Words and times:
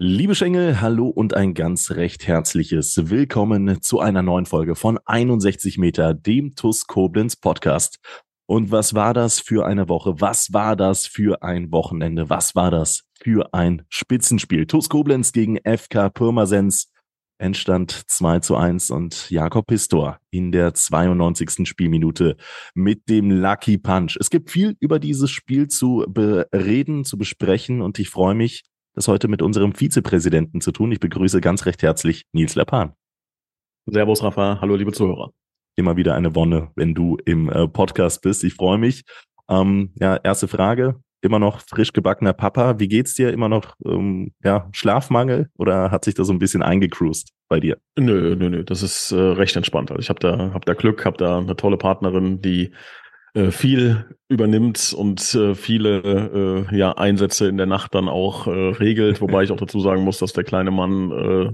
Liebe 0.00 0.36
Schengel, 0.36 0.80
hallo 0.80 1.08
und 1.08 1.34
ein 1.34 1.54
ganz 1.54 1.90
recht 1.90 2.28
herzliches 2.28 3.10
Willkommen 3.10 3.82
zu 3.82 3.98
einer 3.98 4.22
neuen 4.22 4.46
Folge 4.46 4.76
von 4.76 5.00
61 5.04 5.76
Meter, 5.76 6.14
dem 6.14 6.54
TUS 6.54 6.86
Koblenz 6.86 7.34
Podcast. 7.34 7.98
Und 8.46 8.70
was 8.70 8.94
war 8.94 9.12
das 9.12 9.40
für 9.40 9.66
eine 9.66 9.88
Woche? 9.88 10.20
Was 10.20 10.52
war 10.52 10.76
das 10.76 11.08
für 11.08 11.42
ein 11.42 11.72
Wochenende? 11.72 12.30
Was 12.30 12.54
war 12.54 12.70
das 12.70 13.08
für 13.20 13.52
ein 13.52 13.82
Spitzenspiel? 13.88 14.66
TUS 14.68 14.88
Koblenz 14.88 15.32
gegen 15.32 15.58
FK 15.64 16.10
Pirmasens. 16.10 16.92
Endstand 17.40 17.90
2 17.90 18.38
zu 18.38 18.54
1 18.54 18.92
und 18.92 19.28
Jakob 19.30 19.66
Pistor 19.66 20.20
in 20.30 20.52
der 20.52 20.74
92. 20.74 21.68
Spielminute 21.68 22.36
mit 22.72 23.08
dem 23.08 23.32
Lucky 23.32 23.78
Punch. 23.78 24.16
Es 24.20 24.30
gibt 24.30 24.50
viel 24.50 24.76
über 24.78 25.00
dieses 25.00 25.32
Spiel 25.32 25.66
zu 25.66 26.04
bereden, 26.08 27.04
zu 27.04 27.18
besprechen 27.18 27.82
und 27.82 27.98
ich 27.98 28.10
freue 28.10 28.36
mich, 28.36 28.62
das 28.98 29.06
heute 29.06 29.28
mit 29.28 29.42
unserem 29.42 29.72
Vizepräsidenten 29.74 30.60
zu 30.60 30.72
tun. 30.72 30.90
Ich 30.90 30.98
begrüße 30.98 31.40
ganz 31.40 31.66
recht 31.66 31.82
herzlich 31.82 32.24
Nils 32.32 32.56
Leppan. 32.56 32.94
Servus, 33.86 34.24
Rafa. 34.24 34.58
Hallo, 34.60 34.74
liebe 34.74 34.90
Zuhörer. 34.90 35.30
Immer 35.76 35.96
wieder 35.96 36.16
eine 36.16 36.34
Wonne, 36.34 36.72
wenn 36.74 36.94
du 36.94 37.16
im 37.24 37.48
äh, 37.48 37.68
Podcast 37.68 38.22
bist. 38.22 38.42
Ich 38.42 38.54
freue 38.54 38.76
mich. 38.76 39.04
Ähm, 39.48 39.92
ja, 40.00 40.16
erste 40.16 40.48
Frage. 40.48 41.00
Immer 41.20 41.38
noch 41.38 41.60
frisch 41.60 41.92
gebackener 41.92 42.32
Papa. 42.32 42.80
Wie 42.80 42.88
geht's 42.88 43.14
dir? 43.14 43.32
Immer 43.32 43.48
noch 43.48 43.76
ähm, 43.86 44.32
ja, 44.42 44.68
Schlafmangel 44.72 45.48
oder 45.56 45.92
hat 45.92 46.04
sich 46.04 46.14
das 46.14 46.26
so 46.26 46.32
ein 46.32 46.40
bisschen 46.40 46.62
eingecruised 46.62 47.30
bei 47.48 47.60
dir? 47.60 47.78
Nö, 47.96 48.34
nö, 48.34 48.50
nö. 48.50 48.64
Das 48.64 48.82
ist 48.82 49.12
äh, 49.12 49.16
recht 49.16 49.54
entspannt. 49.54 49.92
Also 49.92 50.00
ich 50.00 50.08
habe 50.08 50.18
da, 50.18 50.52
hab 50.52 50.66
da 50.66 50.74
Glück, 50.74 51.04
habe 51.04 51.16
da 51.16 51.38
eine 51.38 51.54
tolle 51.54 51.76
Partnerin, 51.76 52.42
die 52.42 52.72
äh, 53.34 53.50
viel 53.50 54.06
übernimmt 54.28 54.94
und 54.96 55.34
äh, 55.34 55.54
viele 55.54 56.66
äh, 56.70 56.76
ja, 56.76 56.92
Einsätze 56.92 57.48
in 57.48 57.56
der 57.56 57.66
Nacht 57.66 57.94
dann 57.94 58.08
auch 58.08 58.46
äh, 58.46 58.50
regelt, 58.50 59.20
wobei 59.20 59.42
ich 59.42 59.50
auch 59.50 59.56
dazu 59.56 59.80
sagen 59.80 60.04
muss, 60.04 60.18
dass 60.18 60.32
der 60.32 60.44
kleine 60.44 60.70
Mann 60.70 61.10
äh, 61.10 61.50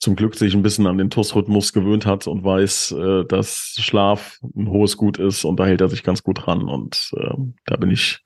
zum 0.00 0.16
Glück 0.16 0.34
sich 0.34 0.54
ein 0.54 0.62
bisschen 0.62 0.86
an 0.86 0.98
den 0.98 1.10
TUS-Rhythmus 1.10 1.72
gewöhnt 1.72 2.04
hat 2.04 2.26
und 2.26 2.44
weiß, 2.44 2.92
äh, 2.92 3.24
dass 3.24 3.76
Schlaf 3.78 4.38
ein 4.54 4.68
hohes 4.68 4.96
Gut 4.96 5.18
ist 5.18 5.44
und 5.44 5.58
da 5.58 5.66
hält 5.66 5.80
er 5.80 5.88
sich 5.88 6.02
ganz 6.02 6.22
gut 6.22 6.46
dran 6.46 6.68
und 6.68 7.10
äh, 7.16 7.34
da 7.64 7.76
bin 7.76 7.90
ich, 7.90 8.22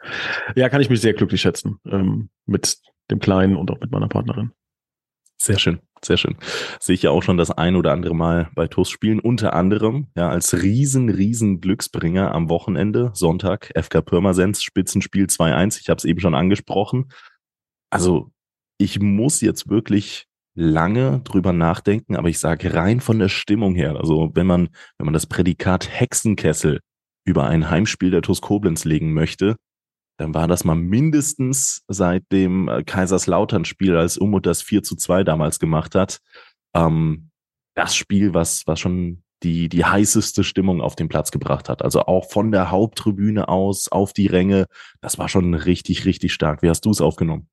ja, 0.56 0.68
kann 0.68 0.80
ich 0.80 0.90
mich 0.90 1.00
sehr 1.00 1.14
glücklich 1.14 1.40
schätzen 1.40 1.78
ähm, 1.86 2.30
mit 2.46 2.78
dem 3.10 3.20
Kleinen 3.20 3.56
und 3.56 3.70
auch 3.70 3.80
mit 3.80 3.90
meiner 3.90 4.08
Partnerin. 4.08 4.52
Sehr 5.40 5.58
schön, 5.58 5.78
sehr 6.02 6.16
schön. 6.16 6.36
Sehe 6.80 6.94
ich 6.94 7.02
ja 7.02 7.10
auch 7.10 7.22
schon 7.22 7.36
das 7.36 7.52
ein 7.52 7.76
oder 7.76 7.92
andere 7.92 8.14
Mal 8.14 8.50
bei 8.56 8.66
TUS 8.66 8.90
spielen, 8.90 9.20
unter 9.20 9.54
anderem 9.54 10.08
ja 10.16 10.28
als 10.28 10.62
riesen, 10.62 11.08
riesen 11.08 11.60
Glücksbringer 11.60 12.32
am 12.34 12.48
Wochenende, 12.48 13.12
Sonntag, 13.14 13.70
FK 13.80 14.02
Pirmasens, 14.02 14.62
Spitzenspiel 14.62 15.26
2-1. 15.26 15.80
Ich 15.80 15.88
habe 15.88 15.98
es 15.98 16.04
eben 16.04 16.20
schon 16.20 16.34
angesprochen. 16.34 17.12
Also 17.90 18.32
ich 18.78 19.00
muss 19.00 19.40
jetzt 19.40 19.68
wirklich 19.68 20.26
lange 20.56 21.20
drüber 21.20 21.52
nachdenken, 21.52 22.16
aber 22.16 22.28
ich 22.28 22.40
sage 22.40 22.74
rein 22.74 23.00
von 23.00 23.20
der 23.20 23.28
Stimmung 23.28 23.76
her, 23.76 23.96
also 23.96 24.32
wenn 24.34 24.46
man, 24.46 24.70
wenn 24.98 25.04
man 25.04 25.14
das 25.14 25.26
Prädikat 25.26 25.88
Hexenkessel 25.88 26.80
über 27.24 27.46
ein 27.46 27.70
Heimspiel 27.70 28.10
der 28.10 28.22
TUS 28.22 28.40
Koblenz 28.40 28.84
legen 28.84 29.12
möchte, 29.12 29.56
dann 30.18 30.34
war 30.34 30.48
das 30.48 30.64
mal 30.64 30.74
mindestens 30.74 31.84
seit 31.88 32.30
dem 32.32 32.68
äh, 32.68 32.82
Kaiserslautern-Spiel, 32.82 33.96
als 33.96 34.18
Umut 34.18 34.46
das 34.46 34.62
4 34.62 34.82
zu 34.82 34.96
2 34.96 35.24
damals 35.24 35.58
gemacht 35.58 35.94
hat, 35.94 36.18
ähm, 36.74 37.30
das 37.74 37.94
Spiel, 37.94 38.34
was, 38.34 38.66
was 38.66 38.80
schon 38.80 39.22
die, 39.44 39.68
die 39.68 39.84
heißeste 39.84 40.42
Stimmung 40.42 40.80
auf 40.80 40.96
den 40.96 41.08
Platz 41.08 41.30
gebracht 41.30 41.68
hat. 41.68 41.82
Also 41.82 42.02
auch 42.02 42.28
von 42.28 42.50
der 42.50 42.72
Haupttribüne 42.72 43.48
aus 43.48 43.86
auf 43.88 44.12
die 44.12 44.26
Ränge. 44.26 44.66
Das 45.00 45.18
war 45.18 45.28
schon 45.28 45.54
richtig, 45.54 46.04
richtig 46.04 46.32
stark. 46.32 46.62
Wie 46.62 46.68
hast 46.68 46.84
du 46.84 46.90
es 46.90 47.00
aufgenommen? 47.00 47.48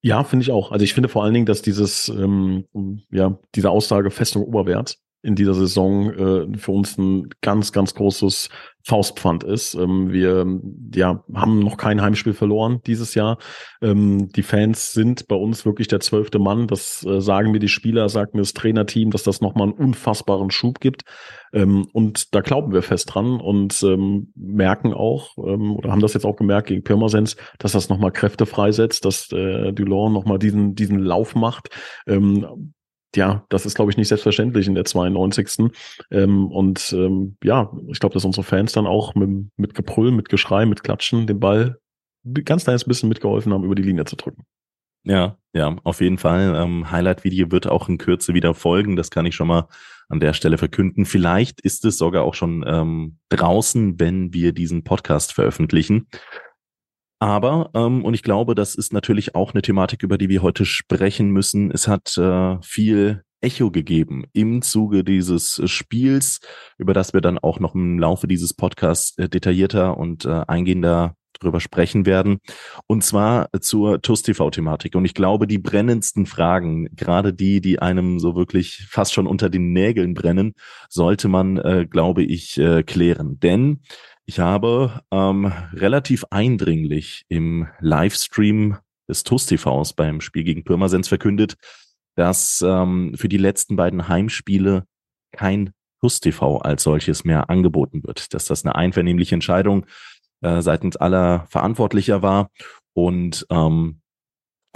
Ja, 0.00 0.22
finde 0.22 0.44
ich 0.44 0.52
auch. 0.52 0.70
Also 0.70 0.84
ich 0.84 0.94
finde 0.94 1.08
vor 1.08 1.24
allen 1.24 1.34
Dingen, 1.34 1.46
dass 1.46 1.60
dieses, 1.60 2.08
ähm, 2.08 2.66
ja, 3.10 3.36
diese 3.56 3.70
Aussage 3.70 4.12
Festung 4.12 4.44
Oberwert 4.44 4.98
in 5.28 5.34
dieser 5.34 5.54
Saison 5.54 6.10
äh, 6.10 6.58
für 6.58 6.72
uns 6.72 6.96
ein 6.96 7.28
ganz, 7.42 7.72
ganz 7.72 7.94
großes 7.94 8.48
Faustpfand 8.82 9.44
ist. 9.44 9.74
Ähm, 9.74 10.10
wir 10.10 10.46
ja, 10.94 11.22
haben 11.34 11.58
noch 11.58 11.76
kein 11.76 12.00
Heimspiel 12.00 12.32
verloren 12.32 12.80
dieses 12.86 13.14
Jahr. 13.14 13.36
Ähm, 13.82 14.28
die 14.28 14.42
Fans 14.42 14.92
sind 14.92 15.28
bei 15.28 15.36
uns 15.36 15.66
wirklich 15.66 15.88
der 15.88 16.00
zwölfte 16.00 16.38
Mann. 16.38 16.66
Das 16.66 17.04
äh, 17.04 17.20
sagen 17.20 17.50
mir 17.50 17.58
die 17.58 17.68
Spieler, 17.68 18.08
sagt 18.08 18.34
mir 18.34 18.40
das 18.40 18.54
Trainerteam, 18.54 19.10
dass 19.10 19.22
das 19.22 19.42
nochmal 19.42 19.68
einen 19.68 19.76
unfassbaren 19.76 20.50
Schub 20.50 20.80
gibt. 20.80 21.02
Ähm, 21.52 21.86
und 21.92 22.34
da 22.34 22.40
glauben 22.40 22.72
wir 22.72 22.82
fest 22.82 23.14
dran 23.14 23.38
und 23.38 23.82
ähm, 23.82 24.32
merken 24.34 24.94
auch, 24.94 25.36
ähm, 25.36 25.76
oder 25.76 25.90
haben 25.90 26.00
das 26.00 26.14
jetzt 26.14 26.24
auch 26.24 26.36
gemerkt 26.36 26.68
gegen 26.68 26.82
Pirmasens, 26.82 27.36
dass 27.58 27.72
das 27.72 27.90
nochmal 27.90 28.12
Kräfte 28.12 28.46
freisetzt, 28.46 29.04
dass 29.04 29.30
äh, 29.32 29.72
Dulon 29.74 30.14
nochmal 30.14 30.38
diesen, 30.38 30.74
diesen 30.74 30.98
Lauf 30.98 31.34
macht. 31.34 31.68
Ja, 33.16 33.44
das 33.48 33.64
ist, 33.64 33.74
glaube 33.74 33.90
ich, 33.90 33.96
nicht 33.96 34.08
selbstverständlich 34.08 34.66
in 34.66 34.74
der 34.74 34.84
92. 34.84 35.70
Ähm, 36.10 36.48
und 36.48 36.92
ähm, 36.92 37.36
ja, 37.42 37.72
ich 37.88 38.00
glaube, 38.00 38.14
dass 38.14 38.24
unsere 38.24 38.44
Fans 38.44 38.72
dann 38.72 38.86
auch 38.86 39.14
mit, 39.14 39.48
mit 39.56 39.74
Gebrüll, 39.74 40.10
mit 40.10 40.28
Geschrei, 40.28 40.66
mit 40.66 40.82
Klatschen 40.82 41.26
den 41.26 41.40
Ball 41.40 41.78
ganz 42.44 42.64
kleines 42.64 42.84
bisschen 42.84 43.08
mitgeholfen 43.08 43.52
haben, 43.52 43.64
über 43.64 43.74
die 43.74 43.82
Linie 43.82 44.04
zu 44.04 44.16
drücken. 44.16 44.44
Ja, 45.04 45.38
ja, 45.54 45.76
auf 45.84 46.00
jeden 46.00 46.18
Fall. 46.18 46.54
Ähm, 46.54 46.90
Highlight-Video 46.90 47.50
wird 47.50 47.66
auch 47.66 47.88
in 47.88 47.98
Kürze 47.98 48.34
wieder 48.34 48.52
folgen. 48.52 48.96
Das 48.96 49.10
kann 49.10 49.26
ich 49.26 49.34
schon 49.34 49.48
mal 49.48 49.68
an 50.08 50.20
der 50.20 50.32
Stelle 50.32 50.58
verkünden. 50.58 51.06
Vielleicht 51.06 51.60
ist 51.60 51.84
es 51.84 51.98
sogar 51.98 52.24
auch 52.24 52.34
schon 52.34 52.64
ähm, 52.66 53.18
draußen, 53.30 53.98
wenn 54.00 54.34
wir 54.34 54.52
diesen 54.52 54.84
Podcast 54.84 55.32
veröffentlichen. 55.32 56.08
Aber, 57.20 57.70
ähm, 57.74 58.04
und 58.04 58.14
ich 58.14 58.22
glaube, 58.22 58.54
das 58.54 58.74
ist 58.74 58.92
natürlich 58.92 59.34
auch 59.34 59.52
eine 59.52 59.62
Thematik, 59.62 60.02
über 60.02 60.18
die 60.18 60.28
wir 60.28 60.42
heute 60.42 60.64
sprechen 60.64 61.30
müssen. 61.30 61.70
Es 61.70 61.88
hat 61.88 62.16
äh, 62.16 62.58
viel 62.62 63.24
Echo 63.40 63.70
gegeben 63.70 64.24
im 64.32 64.62
Zuge 64.62 65.04
dieses 65.04 65.60
Spiels, 65.66 66.40
über 66.76 66.92
das 66.92 67.12
wir 67.12 67.20
dann 67.20 67.38
auch 67.38 67.60
noch 67.60 67.74
im 67.74 67.98
Laufe 67.98 68.26
dieses 68.26 68.54
Podcasts 68.54 69.16
äh, 69.18 69.28
detaillierter 69.28 69.96
und 69.96 70.24
äh, 70.24 70.44
eingehender 70.46 71.14
drüber 71.40 71.60
sprechen 71.60 72.06
werden. 72.06 72.38
Und 72.86 73.04
zwar 73.04 73.48
zur 73.60 74.02
TUS-TV-Thematik. 74.02 74.94
Und 74.96 75.04
ich 75.04 75.14
glaube, 75.14 75.46
die 75.46 75.58
brennendsten 75.58 76.26
Fragen, 76.26 76.88
gerade 76.96 77.32
die, 77.32 77.60
die 77.60 77.78
einem 77.78 78.18
so 78.18 78.34
wirklich 78.34 78.86
fast 78.90 79.14
schon 79.14 79.26
unter 79.26 79.48
den 79.48 79.72
Nägeln 79.72 80.14
brennen, 80.14 80.54
sollte 80.88 81.28
man, 81.28 81.58
äh, 81.58 81.86
glaube 81.88 82.22
ich, 82.22 82.58
äh, 82.58 82.82
klären. 82.82 83.38
Denn 83.38 83.82
ich 84.28 84.40
habe 84.40 85.00
ähm, 85.10 85.50
relativ 85.72 86.26
eindringlich 86.28 87.24
im 87.28 87.66
Livestream 87.80 88.76
des 89.08 89.24
TUS 89.24 89.46
TVs 89.46 89.94
beim 89.94 90.20
Spiel 90.20 90.44
gegen 90.44 90.64
Pirmasens 90.64 91.08
verkündet, 91.08 91.54
dass 92.14 92.60
ähm, 92.60 93.14
für 93.16 93.30
die 93.30 93.38
letzten 93.38 93.76
beiden 93.76 94.06
Heimspiele 94.06 94.84
kein 95.32 95.72
TUS 96.02 96.20
TV 96.20 96.58
als 96.58 96.82
solches 96.82 97.24
mehr 97.24 97.48
angeboten 97.48 98.02
wird, 98.04 98.34
dass 98.34 98.44
das 98.44 98.66
eine 98.66 98.74
einvernehmliche 98.74 99.34
Entscheidung 99.34 99.86
äh, 100.42 100.60
seitens 100.60 100.98
aller 100.98 101.46
Verantwortlicher 101.48 102.20
war. 102.20 102.50
Und 102.92 103.46
ähm, 103.48 104.02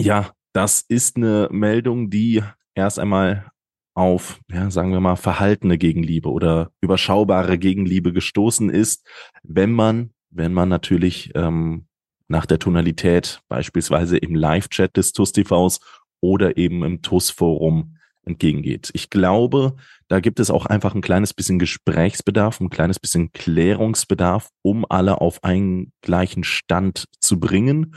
ja, 0.00 0.30
das 0.54 0.80
ist 0.80 1.16
eine 1.18 1.48
Meldung, 1.50 2.08
die 2.08 2.42
erst 2.74 2.98
einmal 2.98 3.50
auf, 3.94 4.41
ja, 4.50 4.70
sagen 4.70 4.92
wir 4.92 5.00
mal, 5.00 5.16
verhaltene 5.16 5.78
Gegenliebe 5.78 6.30
oder 6.30 6.71
überschaubare 6.80 7.59
Gegenliebe 7.59 8.12
gestoßen 8.12 8.71
ist, 8.71 9.06
wenn 9.42 9.72
man, 9.72 10.10
wenn 10.30 10.53
man 10.53 10.68
natürlich 10.68 11.30
ähm, 11.34 11.86
nach 12.28 12.47
der 12.47 12.59
Tonalität 12.59 13.41
beispielsweise 13.48 14.16
im 14.16 14.34
Live-Chat 14.34 14.97
des 14.97 15.12
TUS 15.12 15.33
TVs 15.33 15.80
oder 16.21 16.56
eben 16.56 16.83
im 16.84 17.03
TUS-Forum 17.03 17.97
entgegengeht. 18.24 18.91
Ich 18.94 19.10
glaube, 19.10 19.74
da 20.09 20.21
gibt 20.21 20.41
es 20.41 20.50
auch 20.50 20.66
einfach 20.66 20.94
ein 20.94 21.00
kleines 21.00 21.34
bisschen 21.34 21.59
Gesprächsbedarf, 21.59 22.60
ein 22.60 22.71
kleines 22.71 23.00
bisschen 23.00 23.33
Klärungsbedarf, 23.33 24.48
um 24.62 24.86
alle 24.89 25.21
auf 25.21 25.42
einen 25.42 25.92
gleichen 26.03 26.44
Stand 26.44 27.06
zu 27.18 27.41
bringen. 27.41 27.97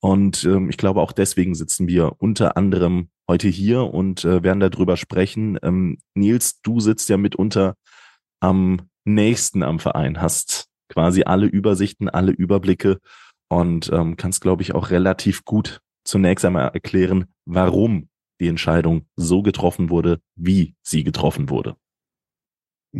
Und 0.00 0.44
ähm, 0.44 0.70
ich 0.70 0.78
glaube, 0.78 1.02
auch 1.02 1.12
deswegen 1.12 1.54
sitzen 1.54 1.88
wir 1.88 2.14
unter 2.18 2.56
anderem 2.56 3.10
heute 3.28 3.48
hier 3.48 3.92
und 3.92 4.24
äh, 4.24 4.42
werden 4.42 4.60
darüber 4.60 4.96
sprechen. 4.96 5.58
Ähm, 5.62 5.98
Nils, 6.14 6.60
du 6.62 6.80
sitzt 6.80 7.08
ja 7.08 7.16
mitunter 7.16 7.74
am 8.40 8.88
nächsten 9.04 9.62
am 9.62 9.78
Verein, 9.78 10.20
hast 10.20 10.68
quasi 10.88 11.24
alle 11.24 11.46
Übersichten, 11.46 12.08
alle 12.08 12.32
Überblicke 12.32 12.98
und 13.48 13.90
ähm, 13.92 14.16
kannst, 14.16 14.40
glaube 14.40 14.62
ich, 14.62 14.74
auch 14.74 14.90
relativ 14.90 15.44
gut 15.44 15.80
zunächst 16.04 16.44
einmal 16.44 16.68
erklären, 16.68 17.26
warum 17.44 18.08
die 18.40 18.48
Entscheidung 18.48 19.06
so 19.16 19.42
getroffen 19.42 19.90
wurde, 19.90 20.20
wie 20.34 20.74
sie 20.82 21.04
getroffen 21.04 21.48
wurde. 21.48 21.76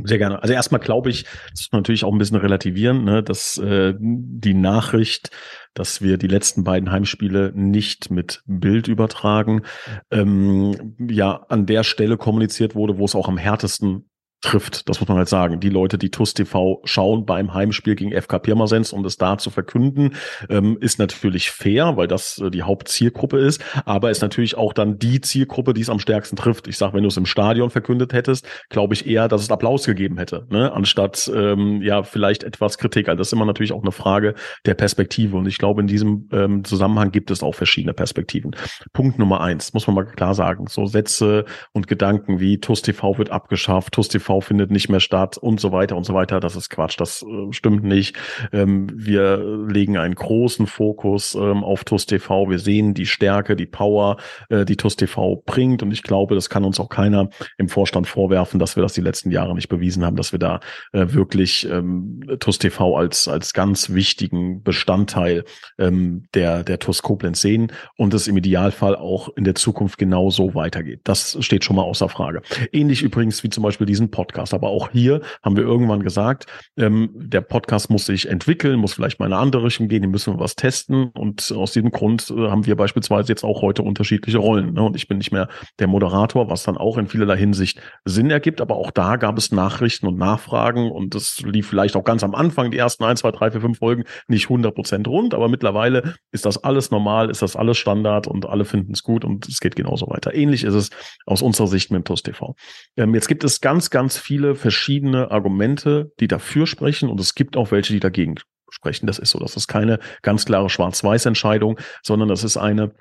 Sehr 0.05 0.19
gerne. 0.19 0.43
Also 0.43 0.53
erstmal 0.53 0.81
glaube 0.81 1.11
ich, 1.11 1.25
das 1.51 1.61
ist 1.63 1.73
natürlich 1.73 2.05
auch 2.05 2.13
ein 2.13 2.19
bisschen 2.19 2.37
relativieren, 2.37 3.05
ne, 3.05 3.23
dass 3.23 3.57
äh, 3.59 3.95
die 3.99 4.55
Nachricht, 4.55 5.31
dass 5.75 6.03
wir 6.03 6.19
die 6.19 6.27
letzten 6.27 6.65
beiden 6.65 6.91
Heimspiele 6.91 7.53
nicht 7.55 8.11
mit 8.11 8.43
Bild 8.47 8.89
übertragen, 8.89 9.63
ähm, 10.11 10.97
ja 10.99 11.45
an 11.49 11.67
der 11.67 11.83
Stelle 11.83 12.17
kommuniziert 12.17 12.75
wurde, 12.75 12.99
wo 12.99 13.05
es 13.05 13.15
auch 13.15 13.29
am 13.29 13.39
härtesten 13.39 14.09
trifft. 14.47 14.89
Das 14.89 15.01
muss 15.01 15.09
man 15.09 15.19
halt 15.19 15.29
sagen. 15.29 15.61
Die 15.61 15.69
Leute, 15.69 15.99
die 15.99 16.11
TUS 16.11 16.35
TV 16.35 16.81
schauen 16.85 17.27
beim 17.27 17.53
Heimspiel 17.53 17.97
gegen 17.97 18.13
FK 18.13 18.39
Pirmasens, 18.39 18.93
um 18.93 19.03
das 19.03 19.17
da 19.17 19.39
zu 19.39 19.51
verkünden, 19.51 20.15
ähm, 20.49 20.79
ist 20.81 20.99
natürlich 20.99 21.51
fair, 21.51 21.97
weil 21.97 22.07
das 22.07 22.39
äh, 22.39 22.51
die 22.51 22.63
Hauptzielgruppe 22.63 23.39
ist, 23.39 23.63
aber 23.85 24.11
ist 24.11 24.23
natürlich 24.23 24.57
auch 24.57 24.73
dann 24.73 24.99
die 24.99 25.21
Zielgruppe, 25.21 25.75
die 25.75 25.81
es 25.81 25.91
am 25.91 25.99
stärksten 25.99 26.37
trifft. 26.37 26.69
Ich 26.69 26.79
sag, 26.79 26.95
wenn 26.95 27.03
du 27.03 27.09
es 27.09 27.17
im 27.17 27.27
Stadion 27.27 27.71
verkündet 27.71 28.13
hättest, 28.13 28.47
glaube 28.69 28.95
ich 28.95 29.07
eher, 29.07 29.27
dass 29.27 29.43
es 29.43 29.51
Applaus 29.51 29.85
gegeben 29.85 30.17
hätte, 30.19 30.47
ne? 30.51 30.73
anstatt 30.73 31.31
ähm, 31.35 31.83
ja 31.83 32.05
vielleicht 32.05 32.45
etwas 32.45 32.79
Kritik. 32.79 33.09
Also 33.09 33.19
das 33.19 33.29
ist 33.29 33.33
immer 33.33 33.47
natürlich 33.47 33.73
auch 33.73 33.83
eine 33.83 33.93
Frage 33.93 34.35
der 34.65 34.75
Perspektive 34.75 35.37
und 35.37 35.47
ich 35.47 35.59
glaube, 35.59 35.81
in 35.81 35.89
diesem 35.89 36.29
ähm, 36.33 36.63
Zusammenhang 36.63 37.11
gibt 37.11 37.31
es 37.31 37.43
auch 37.43 37.55
verschiedene 37.55 37.95
Perspektiven. 37.95 38.55
Punkt 38.93 39.19
Nummer 39.19 39.41
eins, 39.41 39.75
muss 39.75 39.87
man 39.89 39.97
mal 39.97 40.05
klar 40.05 40.35
sagen, 40.35 40.67
so 40.69 40.87
Sätze 40.87 41.45
und 41.73 41.89
Gedanken 41.89 42.39
wie 42.39 42.61
TUS 42.61 42.83
TV 42.83 43.19
wird 43.19 43.31
abgeschafft, 43.31 43.93
TUS 43.95 44.09
TV 44.09 44.36
TV 44.37 44.41
findet 44.41 44.71
nicht 44.71 44.89
mehr 44.89 45.01
statt 45.01 45.39
und 45.39 45.61
so 45.61 45.73
weiter 45.73 45.97
und 45.97 46.05
so 46.05 46.15
weiter. 46.15 46.41
Das 46.41 46.57
ist 46.57 46.71
Quatsch, 46.71 46.99
das 46.99 47.23
äh, 47.23 47.53
stimmt 47.53 47.85
nicht. 47.85 48.17
Ähm, 48.53 48.89
wir 48.95 49.39
legen 49.69 49.97
einen 49.97 50.15
großen 50.15 50.67
Fokus 50.67 51.35
ähm, 51.35 51.65
auf 51.65 51.85
TUS 51.85 52.07
TV. 52.07 52.49
Wir 52.49 52.59
sehen 52.59 52.95
die 52.95 53.07
Stärke, 53.07 53.57
die 53.57 53.67
Power, 53.67 54.17
äh, 54.49 54.65
die 54.65 54.77
TUS 54.77 54.97
TV 54.97 55.43
bringt 55.47 55.83
und 55.83 55.93
ich 55.93 56.03
glaube, 56.03 56.35
das 56.35 56.51
kann 56.51 56.65
uns 56.65 56.81
auch 56.81 56.89
keiner 56.89 57.29
im 57.59 57.69
Vorstand 57.69 58.07
vorwerfen, 58.07 58.59
dass 58.59 58.77
wir 58.77 58.83
das 58.83 58.95
die 58.95 59.01
letzten 59.01 59.31
Jahre 59.31 59.55
nicht 59.55 59.69
bewiesen 59.69 60.05
haben, 60.05 60.17
dass 60.17 60.33
wir 60.33 60.39
da 60.39 60.61
äh, 60.93 61.07
wirklich 61.09 61.69
ähm, 61.71 62.21
TUS 62.41 62.59
TV 62.59 62.97
als, 62.97 63.29
als 63.29 63.53
ganz 63.53 63.91
wichtigen 63.91 64.63
Bestandteil 64.63 65.45
ähm, 65.79 66.25
der, 66.35 66.65
der 66.65 66.79
TUS 66.79 67.03
Koblenz 67.03 67.41
sehen 67.41 67.73
und 67.97 68.15
es 68.15 68.29
im 68.29 68.37
Idealfall 68.37 68.97
auch 68.97 69.29
in 69.37 69.45
der 69.45 69.55
Zukunft 69.55 69.99
genauso 69.99 70.55
weitergeht. 70.55 71.01
Das 71.05 71.37
steht 71.41 71.65
schon 71.65 71.77
mal 71.77 71.83
außer 71.83 72.09
Frage. 72.09 72.43
Ähnlich 72.73 73.03
übrigens 73.03 73.43
wie 73.43 73.51
zum 73.51 73.63
Beispiel 73.63 73.87
diesen 73.87 74.11
Podcast. 74.11 74.26
Aber 74.35 74.69
auch 74.69 74.91
hier 74.91 75.21
haben 75.43 75.57
wir 75.57 75.65
irgendwann 75.65 76.03
gesagt, 76.03 76.47
ähm, 76.77 77.11
der 77.15 77.41
Podcast 77.41 77.91
muss 77.91 78.07
sich 78.07 78.29
entwickeln, 78.29 78.79
muss 78.79 78.95
vielleicht 78.95 79.19
mal 79.19 79.27
in 79.27 79.33
eine 79.33 79.43
andere 79.43 79.65
Richtung 79.65 79.89
gehen, 79.89 80.03
hier 80.03 80.11
müssen 80.11 80.35
wir 80.35 80.41
was 80.41 80.57
testen. 80.57 81.11
Und 81.15 81.53
aus 81.53 81.73
diesem 81.73 81.91
Grund 81.91 82.31
äh, 82.31 82.49
haben 82.49 82.67
wir 82.67 82.77
beispielsweise 82.77 83.29
jetzt 83.33 83.45
auch 83.45 83.63
heute 83.63 83.83
unterschiedliche 83.83 84.39
Rollen. 84.39 84.75
Ne? 84.75 84.83
Und 84.83 84.97
ich 84.97 85.09
bin 85.09 85.19
nicht 85.19 85.33
mehr 85.33 85.49
der 85.79 85.87
Moderator, 85.87 86.51
was 86.51 86.63
dann 86.63 86.77
auch 86.77 86.99
in 86.99 87.07
vielerlei 87.07 87.37
Hinsicht 87.37 87.81
Sinn 88.05 88.31
ergibt. 88.31 88.61
Aber 88.61 88.77
auch 88.77 88.91
da 88.91 89.17
gab 89.17 89.39
es 89.39 89.53
Nachrichten 89.53 90.07
und 90.07 90.17
Nachfragen 90.17 90.91
und 90.91 91.15
das 91.15 91.41
lief 91.41 91.69
vielleicht 91.69 91.97
auch 91.97 92.05
ganz 92.05 92.23
am 92.23 92.35
Anfang, 92.35 92.71
die 92.71 92.79
ersten 92.79 93.05
ein, 93.05 93.17
zwei, 93.17 93.31
drei, 93.31 93.51
vier, 93.51 93.61
fünf 93.61 93.79
Folgen 93.79 94.05
nicht 94.29 94.45
100 94.45 94.75
Prozent 94.75 95.09
rund. 95.09 95.35
Aber 95.35 95.49
mittlerweile 95.49 96.15
ist 96.33 96.47
das 96.47 96.63
alles 96.63 96.91
normal, 96.91 97.31
ist 97.31 97.43
das 97.43 97.57
alles 97.57 97.79
Standard 97.79 98.27
und 98.27 98.47
alle 98.47 98.65
finden 98.65 98.93
es 98.93 99.03
gut 99.03 99.25
und 99.25 99.49
es 99.49 99.61
geht 99.61 99.77
genauso 99.77 100.09
weiter. 100.09 100.35
Ähnlich 100.35 100.65
ist 100.65 100.75
es 100.75 100.91
aus 101.27 101.43
unserer 101.43 101.67
Sicht 101.67 101.91
mit 101.91 102.03
dem 102.03 102.05
TUS 102.05 102.23
TV. 102.23 102.55
Ähm, 102.97 103.15
jetzt 103.15 103.29
gibt 103.29 103.45
es 103.45 103.61
ganz, 103.61 103.91
ganz 103.91 104.06
ganz 104.07 104.19
viele 104.19 104.55
verschiedene 104.55 105.33
Argumente, 105.33 106.13
die 106.21 106.29
dafür 106.29 106.69
sprechen 106.69 107.09
und 107.09 107.19
es 107.19 107.35
gibt 107.35 107.57
auch 107.57 107.73
welche, 107.73 107.93
die 107.93 107.99
dagegen 107.99 108.37
sprechen. 108.71 109.09
Das 109.09 109.19
ist 109.19 109.31
so. 109.31 109.41
Das 109.41 109.57
ist 109.57 109.67
keine 109.67 109.99
ganz 110.23 110.45
klare 110.45 110.71
Schwarz-Weiß-Entscheidung, 110.71 111.77
sondern 112.05 112.29
das 112.29 112.45
ist 112.45 112.57
eine, 112.57 112.95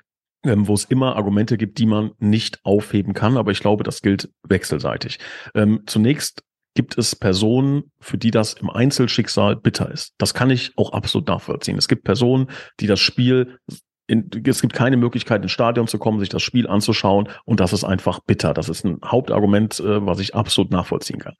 ähm, 0.44 0.66
wo 0.66 0.74
es 0.74 0.84
immer 0.84 1.14
Argumente 1.14 1.58
gibt, 1.58 1.78
die 1.78 1.86
man 1.86 2.10
nicht 2.18 2.58
aufheben 2.64 3.14
kann. 3.14 3.36
Aber 3.36 3.52
ich 3.52 3.60
glaube, 3.60 3.84
das 3.84 4.02
gilt 4.02 4.30
wechselseitig. 4.48 5.20
Ähm, 5.54 5.84
zunächst 5.86 6.42
gibt 6.74 6.98
es 6.98 7.14
Personen, 7.14 7.84
für 8.00 8.18
die 8.18 8.32
das 8.32 8.54
im 8.54 8.68
Einzelschicksal 8.68 9.54
bitter 9.54 9.88
ist. 9.88 10.12
Das 10.18 10.34
kann 10.34 10.50
ich 10.50 10.72
auch 10.76 10.92
absolut 10.92 11.28
nachvollziehen. 11.28 11.78
Es 11.78 11.86
gibt 11.86 12.02
Personen, 12.02 12.50
die 12.80 12.88
das 12.88 12.98
Spiel 12.98 13.60
in, 14.06 14.30
es 14.46 14.60
gibt 14.60 14.72
keine 14.72 14.96
Möglichkeit, 14.96 15.42
ins 15.42 15.52
Stadion 15.52 15.86
zu 15.86 15.98
kommen, 15.98 16.20
sich 16.20 16.28
das 16.28 16.42
Spiel 16.42 16.66
anzuschauen 16.66 17.28
und 17.44 17.60
das 17.60 17.72
ist 17.72 17.84
einfach 17.84 18.20
bitter. 18.20 18.54
Das 18.54 18.68
ist 18.68 18.84
ein 18.84 18.98
Hauptargument, 19.04 19.80
äh, 19.80 20.04
was 20.04 20.20
ich 20.20 20.34
absolut 20.34 20.70
nachvollziehen 20.70 21.18
kann. 21.18 21.34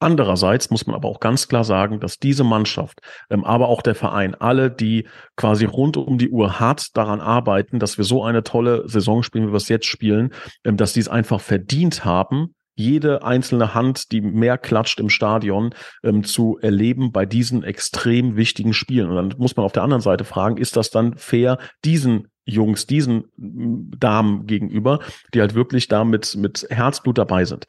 Andererseits 0.00 0.70
muss 0.70 0.86
man 0.86 0.94
aber 0.94 1.08
auch 1.08 1.18
ganz 1.18 1.48
klar 1.48 1.64
sagen, 1.64 1.98
dass 1.98 2.18
diese 2.18 2.44
Mannschaft, 2.44 3.00
ähm, 3.30 3.44
aber 3.44 3.68
auch 3.68 3.82
der 3.82 3.96
Verein, 3.96 4.34
alle, 4.36 4.70
die 4.70 5.08
quasi 5.36 5.64
rund 5.64 5.96
um 5.96 6.18
die 6.18 6.30
Uhr 6.30 6.60
hart 6.60 6.96
daran 6.96 7.20
arbeiten, 7.20 7.80
dass 7.80 7.98
wir 7.98 8.04
so 8.04 8.22
eine 8.22 8.44
tolle 8.44 8.88
Saison 8.88 9.22
spielen, 9.22 9.48
wie 9.48 9.52
wir 9.52 9.56
es 9.56 9.68
jetzt 9.68 9.86
spielen, 9.86 10.32
ähm, 10.64 10.76
dass 10.76 10.92
die 10.92 11.00
es 11.00 11.08
einfach 11.08 11.40
verdient 11.40 12.04
haben, 12.04 12.54
jede 12.78 13.24
einzelne 13.24 13.74
Hand, 13.74 14.12
die 14.12 14.20
mehr 14.20 14.56
klatscht 14.56 15.00
im 15.00 15.10
Stadion, 15.10 15.74
ähm, 16.04 16.24
zu 16.24 16.58
erleben 16.60 17.12
bei 17.12 17.26
diesen 17.26 17.64
extrem 17.64 18.36
wichtigen 18.36 18.72
Spielen. 18.72 19.10
Und 19.10 19.16
dann 19.16 19.38
muss 19.38 19.56
man 19.56 19.66
auf 19.66 19.72
der 19.72 19.82
anderen 19.82 20.00
Seite 20.00 20.24
fragen, 20.24 20.56
ist 20.56 20.76
das 20.76 20.90
dann 20.90 21.16
fair, 21.16 21.58
diesen 21.84 22.28
Jungs, 22.48 22.86
diesen 22.86 23.24
Damen 23.36 24.46
gegenüber, 24.46 25.00
die 25.34 25.40
halt 25.40 25.54
wirklich 25.54 25.88
da 25.88 26.04
mit, 26.04 26.34
mit 26.36 26.66
Herzblut 26.70 27.18
dabei 27.18 27.44
sind. 27.44 27.66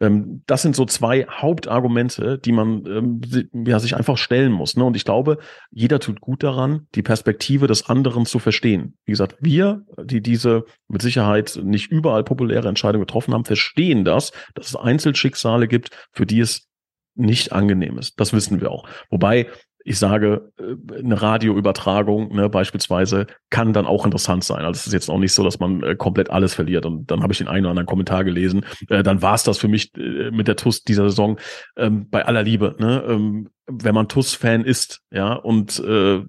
Ähm, 0.00 0.42
das 0.46 0.62
sind 0.62 0.74
so 0.74 0.84
zwei 0.84 1.26
Hauptargumente, 1.30 2.38
die 2.38 2.52
man 2.52 2.84
ähm, 2.86 3.20
ja, 3.66 3.78
sich 3.78 3.94
einfach 3.96 4.18
stellen 4.18 4.52
muss. 4.52 4.76
Ne? 4.76 4.84
Und 4.84 4.96
ich 4.96 5.04
glaube, 5.04 5.38
jeder 5.70 6.00
tut 6.00 6.20
gut 6.20 6.42
daran, 6.42 6.88
die 6.94 7.02
Perspektive 7.02 7.66
des 7.68 7.88
anderen 7.88 8.26
zu 8.26 8.38
verstehen. 8.38 8.96
Wie 9.04 9.12
gesagt, 9.12 9.36
wir, 9.40 9.84
die 10.02 10.20
diese 10.20 10.64
mit 10.88 11.02
Sicherheit 11.02 11.58
nicht 11.62 11.90
überall 11.92 12.24
populäre 12.24 12.68
Entscheidung 12.68 13.00
getroffen 13.02 13.32
haben, 13.32 13.44
verstehen 13.44 14.04
das, 14.04 14.32
dass 14.54 14.68
es 14.68 14.76
Einzelschicksale 14.76 15.68
gibt, 15.68 15.90
für 16.12 16.26
die 16.26 16.40
es 16.40 16.66
nicht 17.14 17.52
angenehm 17.52 17.98
ist. 17.98 18.20
Das 18.20 18.32
wissen 18.32 18.60
wir 18.60 18.70
auch. 18.70 18.86
Wobei 19.10 19.46
ich 19.86 20.00
sage, 20.00 20.52
äh, 20.58 20.98
eine 20.98 21.22
Radioübertragung 21.22 22.34
ne, 22.34 22.48
beispielsweise 22.48 23.28
kann 23.50 23.72
dann 23.72 23.86
auch 23.86 24.04
interessant 24.04 24.42
sein. 24.42 24.64
Also 24.64 24.80
es 24.80 24.86
ist 24.88 24.92
jetzt 24.92 25.08
auch 25.08 25.18
nicht 25.18 25.32
so, 25.32 25.44
dass 25.44 25.60
man 25.60 25.82
äh, 25.84 25.94
komplett 25.94 26.28
alles 26.28 26.54
verliert. 26.54 26.84
Und 26.86 27.08
dann 27.10 27.22
habe 27.22 27.32
ich 27.32 27.38
den 27.38 27.46
einen 27.46 27.64
oder 27.64 27.70
anderen 27.70 27.86
Kommentar 27.86 28.24
gelesen. 28.24 28.66
Äh, 28.88 29.04
dann 29.04 29.22
war 29.22 29.34
es 29.34 29.44
das 29.44 29.58
für 29.58 29.68
mich 29.68 29.96
äh, 29.96 30.32
mit 30.32 30.48
der 30.48 30.56
TUS 30.56 30.82
dieser 30.82 31.04
Saison 31.08 31.38
ähm, 31.76 32.10
bei 32.10 32.26
aller 32.26 32.42
Liebe. 32.42 32.74
Ne? 32.80 33.04
Ähm, 33.06 33.48
wenn 33.68 33.94
man 33.94 34.08
TUS-Fan 34.08 34.64
ist, 34.64 35.02
ja, 35.12 35.34
und 35.34 35.78
äh, 35.78 36.22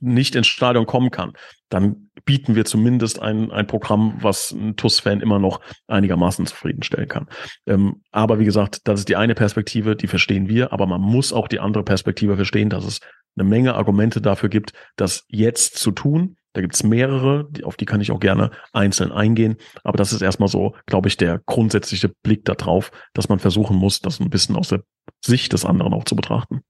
nicht 0.00 0.34
ins 0.34 0.46
Stadion 0.46 0.86
kommen 0.86 1.10
kann, 1.10 1.32
dann 1.68 2.10
bieten 2.24 2.54
wir 2.54 2.64
zumindest 2.64 3.20
ein, 3.20 3.50
ein 3.50 3.66
Programm, 3.66 4.18
was 4.20 4.52
ein 4.52 4.76
TUS-Fan 4.76 5.20
immer 5.20 5.38
noch 5.38 5.60
einigermaßen 5.88 6.46
zufriedenstellen 6.46 7.08
kann. 7.08 7.28
Ähm, 7.66 8.02
aber 8.10 8.38
wie 8.38 8.44
gesagt, 8.44 8.86
das 8.88 9.00
ist 9.00 9.08
die 9.08 9.16
eine 9.16 9.34
Perspektive, 9.34 9.96
die 9.96 10.06
verstehen 10.06 10.48
wir, 10.48 10.72
aber 10.72 10.86
man 10.86 11.00
muss 11.00 11.32
auch 11.32 11.48
die 11.48 11.60
andere 11.60 11.84
Perspektive 11.84 12.36
verstehen, 12.36 12.70
dass 12.70 12.84
es 12.84 13.00
eine 13.36 13.48
Menge 13.48 13.74
Argumente 13.74 14.20
dafür 14.20 14.48
gibt, 14.48 14.72
das 14.96 15.24
jetzt 15.28 15.78
zu 15.78 15.90
tun. 15.90 16.36
Da 16.52 16.60
gibt 16.60 16.74
es 16.74 16.84
mehrere, 16.84 17.48
auf 17.64 17.76
die 17.76 17.84
kann 17.84 18.00
ich 18.00 18.12
auch 18.12 18.20
gerne 18.20 18.52
einzeln 18.72 19.10
eingehen. 19.10 19.56
Aber 19.82 19.98
das 19.98 20.12
ist 20.12 20.22
erstmal 20.22 20.48
so, 20.48 20.76
glaube 20.86 21.08
ich, 21.08 21.16
der 21.16 21.40
grundsätzliche 21.44 22.08
Blick 22.22 22.44
darauf, 22.44 22.92
dass 23.12 23.28
man 23.28 23.40
versuchen 23.40 23.76
muss, 23.76 24.00
das 24.00 24.20
ein 24.20 24.30
bisschen 24.30 24.54
aus 24.54 24.68
der 24.68 24.84
Sicht 25.24 25.52
des 25.52 25.64
anderen 25.64 25.92
auch 25.92 26.04
zu 26.04 26.14
betrachten. 26.14 26.60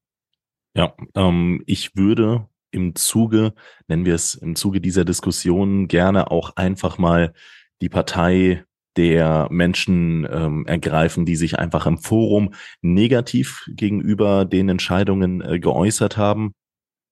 Ja, 0.75 0.94
ähm, 1.14 1.62
ich 1.66 1.97
würde 1.97 2.49
im 2.75 2.95
Zuge, 2.95 3.54
nennen 3.88 4.04
wir 4.04 4.14
es 4.14 4.35
im 4.35 4.57
Zuge 4.57 4.81
dieser 4.81 5.04
Diskussion 5.04 5.88
gerne 5.88 6.31
auch 6.31 6.57
einfach 6.57 6.99
mal 6.99 7.33
die 7.81 7.88
Partei 7.88 8.64
der 8.97 9.49
Menschen 9.50 10.26
ähm, 10.31 10.66
ergreifen, 10.66 11.25
die 11.25 11.37
sich 11.37 11.59
einfach 11.59 11.87
im 11.87 11.99
Forum 11.99 12.54
negativ 12.81 13.64
gegenüber 13.69 14.45
den 14.45 14.69
Entscheidungen 14.69 15.40
äh, 15.40 15.59
geäußert 15.59 16.16
haben. 16.16 16.54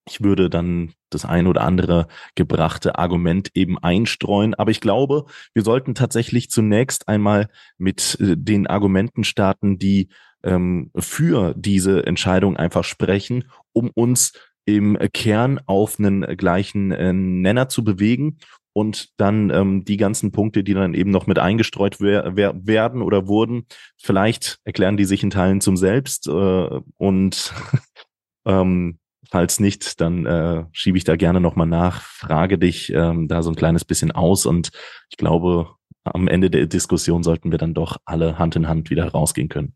Ich 0.08 0.22
würde 0.22 0.50
dann 0.50 0.92
das 1.10 1.24
ein 1.24 1.46
oder 1.46 1.62
andere 1.62 2.08
gebrachte 2.34 2.98
Argument 2.98 3.50
eben 3.54 3.78
einstreuen. 3.78 4.54
Aber 4.54 4.70
ich 4.70 4.80
glaube, 4.80 5.26
wir 5.54 5.62
sollten 5.62 5.94
tatsächlich 5.94 6.50
zunächst 6.50 7.08
einmal 7.08 7.48
mit 7.78 8.18
äh, 8.20 8.36
den 8.36 8.66
Argumenten 8.66 9.24
starten, 9.24 9.78
die 9.78 10.08
ähm, 10.44 10.90
für 10.96 11.54
diese 11.56 12.06
Entscheidung 12.06 12.56
einfach 12.56 12.84
sprechen, 12.84 13.44
um 13.72 13.90
uns 13.94 14.32
im 14.64 14.98
Kern 15.12 15.60
auf 15.66 15.98
einen 15.98 16.22
gleichen 16.36 16.92
äh, 16.92 17.12
Nenner 17.12 17.68
zu 17.68 17.84
bewegen 17.84 18.38
und 18.72 19.10
dann 19.18 19.50
ähm, 19.50 19.84
die 19.84 19.96
ganzen 19.96 20.32
Punkte, 20.32 20.64
die 20.64 20.74
dann 20.74 20.94
eben 20.94 21.10
noch 21.10 21.26
mit 21.26 21.38
eingestreut 21.38 22.00
wer 22.00 22.36
wer 22.36 22.66
werden 22.66 23.02
oder 23.02 23.28
wurden, 23.28 23.66
vielleicht 23.98 24.58
erklären 24.64 24.96
die 24.96 25.04
sich 25.04 25.22
in 25.22 25.30
Teilen 25.30 25.60
zum 25.60 25.76
Selbst 25.76 26.26
äh, 26.28 26.80
und 26.96 27.54
ähm, 28.46 28.98
falls 29.30 29.60
nicht, 29.60 30.00
dann 30.00 30.26
äh, 30.26 30.64
schiebe 30.72 30.98
ich 30.98 31.04
da 31.04 31.16
gerne 31.16 31.40
nochmal 31.40 31.66
nach, 31.66 32.02
frage 32.02 32.58
dich 32.58 32.92
ähm, 32.92 33.28
da 33.28 33.42
so 33.42 33.50
ein 33.50 33.56
kleines 33.56 33.84
bisschen 33.84 34.12
aus 34.12 34.46
und 34.46 34.70
ich 35.10 35.16
glaube, 35.16 35.74
am 36.04 36.28
Ende 36.28 36.50
der 36.50 36.66
Diskussion 36.66 37.22
sollten 37.22 37.50
wir 37.50 37.58
dann 37.58 37.74
doch 37.74 37.98
alle 38.04 38.38
Hand 38.38 38.56
in 38.56 38.68
Hand 38.68 38.90
wieder 38.90 39.08
rausgehen 39.08 39.48
können. 39.48 39.74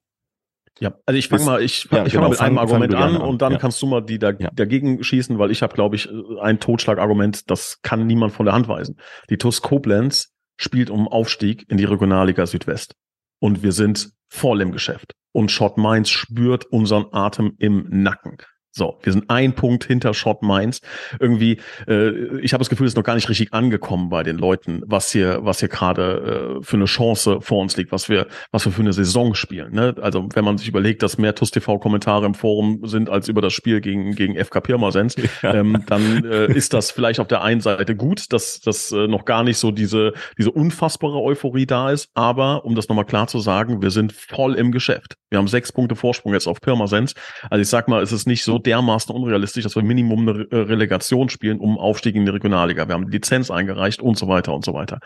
Ja, 0.79 0.95
also 1.07 1.19
ich 1.19 1.29
fange 1.29 1.45
mal, 1.45 1.63
ich, 1.63 1.89
ja, 1.91 2.05
ich 2.05 2.13
genau, 2.13 2.33
fang 2.33 2.33
mal 2.33 2.33
mit 2.33 2.41
einem 2.41 2.59
Argument 2.59 2.95
an, 2.95 3.17
an, 3.17 3.23
und 3.23 3.41
dann 3.41 3.53
ja. 3.53 3.59
kannst 3.59 3.81
du 3.81 3.87
mal 3.87 4.03
die 4.03 4.19
da, 4.19 4.33
ja. 4.33 4.51
dagegen 4.53 5.03
schießen, 5.03 5.39
weil 5.39 5.51
ich 5.51 5.63
habe, 5.63 5.75
glaube 5.75 5.97
ich, 5.97 6.09
ein 6.41 6.61
Totschlagargument, 6.61 7.51
das 7.51 7.81
kann 7.83 8.07
niemand 8.07 8.33
von 8.33 8.45
der 8.45 8.55
Hand 8.55 8.69
weisen. 8.69 9.01
Die 9.31 9.39
TUS 9.39 9.63
Koblenz 9.63 10.35
spielt 10.59 10.91
um 10.91 11.09
Aufstieg 11.09 11.65
in 11.71 11.79
die 11.79 11.85
Regionalliga 11.85 12.47
Südwest. 12.47 12.95
Und 13.39 13.63
wir 13.63 13.73
sind 13.73 14.11
voll 14.29 14.61
im 14.61 14.73
Geschäft. 14.73 15.15
Und 15.33 15.51
Schott 15.51 15.79
Mainz 15.79 16.11
spürt 16.11 16.67
unseren 16.67 17.07
Atem 17.13 17.55
im 17.59 17.87
Nacken. 17.89 18.39
So, 18.77 18.99
wir 19.03 19.11
sind 19.11 19.31
ein 19.31 19.55
Punkt 19.55 19.85
hinter 19.85 20.13
Shot 20.13 20.43
Mainz. 20.43 20.83
Irgendwie, 21.19 21.61
äh, 21.89 22.11
ich 22.41 22.53
habe 22.53 22.61
das 22.61 22.69
Gefühl, 22.69 22.87
es 22.87 22.91
ist 22.91 22.97
noch 22.99 23.05
gar 23.05 23.15
nicht 23.15 23.31
richtig 23.31 23.55
angekommen 23.55 24.11
bei 24.11 24.23
den 24.23 24.37
Leuten, 24.37 24.83
was 24.85 25.11
hier, 25.11 25.39
was 25.41 25.61
hier 25.61 25.71
gerade 25.71 26.59
äh, 26.61 26.63
für 26.63 26.77
eine 26.77 26.85
Chance 26.85 27.39
vor 27.41 27.63
uns 27.63 27.79
liegt, 27.79 27.91
was 27.91 28.11
wir, 28.11 28.27
was 28.51 28.67
wir 28.67 28.73
für 28.73 28.83
eine 28.83 28.93
Saison 28.93 29.35
spielen. 29.35 29.73
Ne? 29.73 29.95
Also 30.03 30.29
wenn 30.35 30.45
man 30.45 30.59
sich 30.59 30.69
überlegt, 30.69 31.03
dass 31.03 31.17
mehr 31.17 31.35
TUS 31.35 31.53
TV-Kommentare 31.53 32.27
im 32.27 32.35
Forum 32.35 32.81
sind 32.85 33.09
als 33.09 33.29
über 33.29 33.41
das 33.41 33.55
Spiel 33.55 33.81
gegen 33.81 34.15
gegen 34.15 34.37
FK 34.37 34.61
Pirmasens, 34.61 35.17
ja. 35.41 35.55
ähm, 35.55 35.83
dann 35.87 36.27
äh, 36.27 36.53
ist 36.53 36.75
das 36.75 36.91
vielleicht 36.91 37.19
auf 37.19 37.29
der 37.29 37.41
einen 37.41 37.63
Seite 37.63 37.97
gut, 37.97 38.31
dass 38.31 38.61
dass 38.61 38.93
äh, 38.93 39.09
noch 39.09 39.25
gar 39.25 39.43
nicht 39.43 39.57
so 39.57 39.71
diese 39.71 40.13
diese 40.37 40.51
unfassbare 40.51 41.23
Euphorie 41.23 41.65
da 41.65 41.93
ist. 41.93 42.11
Aber 42.13 42.67
um 42.67 42.75
das 42.75 42.91
nochmal 42.91 43.07
klar 43.07 43.27
zu 43.27 43.39
sagen, 43.39 43.81
wir 43.81 43.91
sind 43.91 44.13
voll 44.13 44.55
im 44.55 44.71
Geschäft. 44.71 45.15
Wir 45.31 45.39
haben 45.39 45.49
sechs 45.49 45.73
Punkte 45.73 45.97
Vorsprung 45.97 46.35
jetzt 46.35 46.47
auf 46.47 46.61
Pirmasens. 46.61 47.15
Also 47.51 47.63
ich 47.63 47.69
sag 47.69 47.89
mal, 47.89 48.03
es 48.03 48.13
ist 48.13 48.27
nicht 48.27 48.45
so 48.45 48.59
dermaßen 48.67 49.15
unrealistisch, 49.15 49.65
dass 49.65 49.77
wir 49.77 49.83
Minimum 49.83 50.29
eine 50.29 50.47
äh, 50.51 50.57
Relegation 50.57 51.29
spielen, 51.29 51.59
um 51.61 51.79
Aufstieg 51.79 52.17
in 52.17 52.25
die 52.25 52.33
Regionalliga. 52.33 52.89
Wir 52.89 52.95
haben 52.95 53.09
Lizenz 53.09 53.51
eingereicht 53.51 54.03
und 54.03 54.19
so 54.19 54.29
weiter 54.29 54.53
und 54.55 54.65
so 54.65 54.75
weiter. 54.75 54.99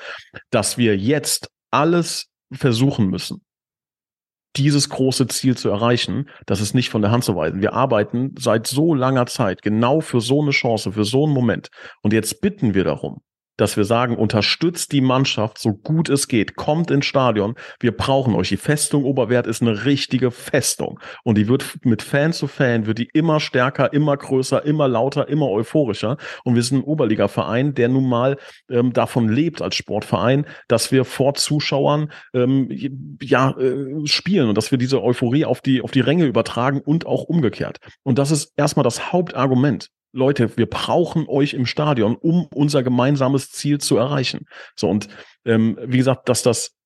Dass 0.50 0.78
wir 0.78 0.96
jetzt 0.96 1.50
alles 1.70 2.26
versuchen 2.52 3.08
müssen, 3.08 3.42
dieses 4.56 4.88
große 4.88 5.28
Ziel 5.28 5.56
zu 5.56 5.68
erreichen, 5.68 6.28
das 6.46 6.60
ist 6.60 6.74
nicht 6.74 6.90
von 6.90 7.02
der 7.02 7.10
Hand 7.10 7.24
zu 7.24 7.36
weisen. 7.36 7.62
Wir 7.62 7.72
arbeiten 7.72 8.34
seit 8.36 8.66
so 8.66 8.94
langer 8.94 9.26
Zeit 9.26 9.62
genau 9.62 10.00
für 10.00 10.20
so 10.20 10.42
eine 10.42 10.50
Chance, 10.50 10.92
für 10.92 11.04
so 11.04 11.24
einen 11.24 11.34
Moment. 11.34 11.68
Und 12.02 12.12
jetzt 12.12 12.40
bitten 12.40 12.74
wir 12.74 12.84
darum, 12.84 13.20
dass 13.56 13.76
wir 13.76 13.84
sagen, 13.84 14.16
unterstützt 14.16 14.92
die 14.92 15.00
Mannschaft 15.00 15.58
so 15.58 15.72
gut 15.72 16.08
es 16.08 16.28
geht, 16.28 16.56
kommt 16.56 16.90
ins 16.90 17.06
Stadion, 17.06 17.54
wir 17.78 17.96
brauchen 17.96 18.34
euch. 18.34 18.48
Die 18.48 18.56
Festung 18.56 19.04
Oberwert 19.04 19.46
ist 19.46 19.62
eine 19.62 19.84
richtige 19.84 20.30
Festung 20.30 20.98
und 21.24 21.36
die 21.36 21.48
wird 21.48 21.64
mit 21.84 22.02
Fan 22.02 22.32
zu 22.32 22.46
Fan, 22.46 22.86
wird 22.86 22.98
die 22.98 23.10
immer 23.12 23.40
stärker, 23.40 23.92
immer 23.92 24.16
größer, 24.16 24.64
immer 24.64 24.88
lauter, 24.88 25.28
immer 25.28 25.48
euphorischer 25.48 26.16
und 26.44 26.54
wir 26.54 26.62
sind 26.62 26.78
ein 26.78 26.84
Oberliga-Verein, 26.84 27.74
der 27.74 27.88
nun 27.88 28.08
mal 28.08 28.38
ähm, 28.70 28.92
davon 28.92 29.28
lebt 29.28 29.62
als 29.62 29.76
Sportverein, 29.76 30.46
dass 30.68 30.90
wir 30.90 31.04
vor 31.04 31.34
Zuschauern 31.34 32.12
ähm, 32.34 32.68
ja 33.22 33.50
äh, 33.58 34.06
spielen 34.06 34.48
und 34.48 34.56
dass 34.56 34.70
wir 34.70 34.78
diese 34.78 35.02
Euphorie 35.02 35.44
auf 35.44 35.60
die 35.60 35.82
auf 35.82 35.90
die 35.90 36.00
Ränge 36.00 36.26
übertragen 36.26 36.80
und 36.80 37.06
auch 37.06 37.24
umgekehrt. 37.24 37.78
Und 38.02 38.18
das 38.18 38.30
ist 38.30 38.52
erstmal 38.56 38.84
das 38.84 39.12
Hauptargument. 39.12 39.90
Leute, 40.12 40.56
wir 40.56 40.66
brauchen 40.66 41.26
euch 41.28 41.54
im 41.54 41.66
Stadion, 41.66 42.16
um 42.16 42.46
unser 42.54 42.82
gemeinsames 42.82 43.50
Ziel 43.50 43.78
zu 43.78 43.96
erreichen. 43.96 44.46
So, 44.76 44.88
und 44.88 45.08
ähm, 45.44 45.78
wie 45.84 45.98
gesagt, 45.98 46.28
dass 46.28 46.42
das 46.42 46.76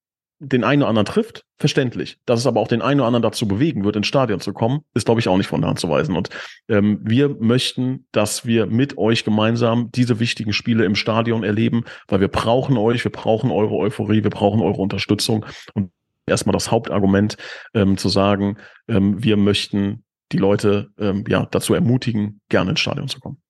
den 0.40 0.64
einen 0.64 0.82
oder 0.82 0.88
anderen 0.88 1.06
trifft, 1.06 1.44
verständlich. 1.58 2.18
Dass 2.26 2.40
es 2.40 2.46
aber 2.46 2.60
auch 2.60 2.68
den 2.68 2.82
einen 2.82 3.00
oder 3.00 3.06
anderen 3.06 3.22
dazu 3.22 3.46
bewegen 3.46 3.84
wird, 3.84 3.96
ins 3.96 4.06
Stadion 4.06 4.40
zu 4.40 4.52
kommen, 4.52 4.80
ist, 4.94 5.06
glaube 5.06 5.20
ich, 5.20 5.28
auch 5.28 5.36
nicht 5.36 5.46
von 5.46 5.60
der 5.60 5.68
Hand 5.68 5.78
zu 5.78 5.88
weisen. 5.88 6.16
Und 6.16 6.28
ähm, 6.68 7.00
wir 7.02 7.28
möchten, 7.28 8.06
dass 8.12 8.44
wir 8.44 8.66
mit 8.66 8.98
euch 8.98 9.24
gemeinsam 9.24 9.90
diese 9.92 10.20
wichtigen 10.20 10.52
Spiele 10.52 10.84
im 10.84 10.96
Stadion 10.96 11.44
erleben, 11.44 11.84
weil 12.08 12.20
wir 12.20 12.28
brauchen 12.28 12.76
euch, 12.76 13.04
wir 13.04 13.12
brauchen 13.12 13.50
eure 13.50 13.76
Euphorie, 13.76 14.22
wir 14.22 14.30
brauchen 14.30 14.60
eure 14.60 14.82
Unterstützung. 14.82 15.46
Und 15.74 15.92
erstmal 16.26 16.52
das 16.52 16.70
Hauptargument 16.70 17.36
ähm, 17.72 17.96
zu 17.96 18.08
sagen, 18.08 18.58
ähm, 18.88 19.22
wir 19.22 19.36
möchten 19.36 20.04
die 20.32 20.38
Leute 20.38 20.90
ähm, 20.98 21.24
ja 21.28 21.46
dazu 21.46 21.74
ermutigen, 21.74 22.40
gerne 22.48 22.70
ins 22.70 22.80
Stadion 22.80 23.08
zu 23.08 23.20
kommen. 23.20 23.42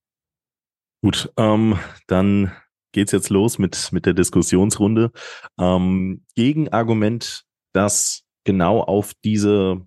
Gut, 1.03 1.33
ähm, 1.37 1.79
dann 2.07 2.53
geht's 2.93 3.13
jetzt 3.13 3.31
los 3.31 3.59
mit 3.59 3.93
mit 3.93 4.07
der 4.07 4.15
Diskussionsrunde. 4.15 5.11
Ähm, 5.59 6.25
Gegenargument, 6.35 7.45
das 7.73 8.25
genau 8.45 8.81
auf 8.81 9.13
diese 9.25 9.87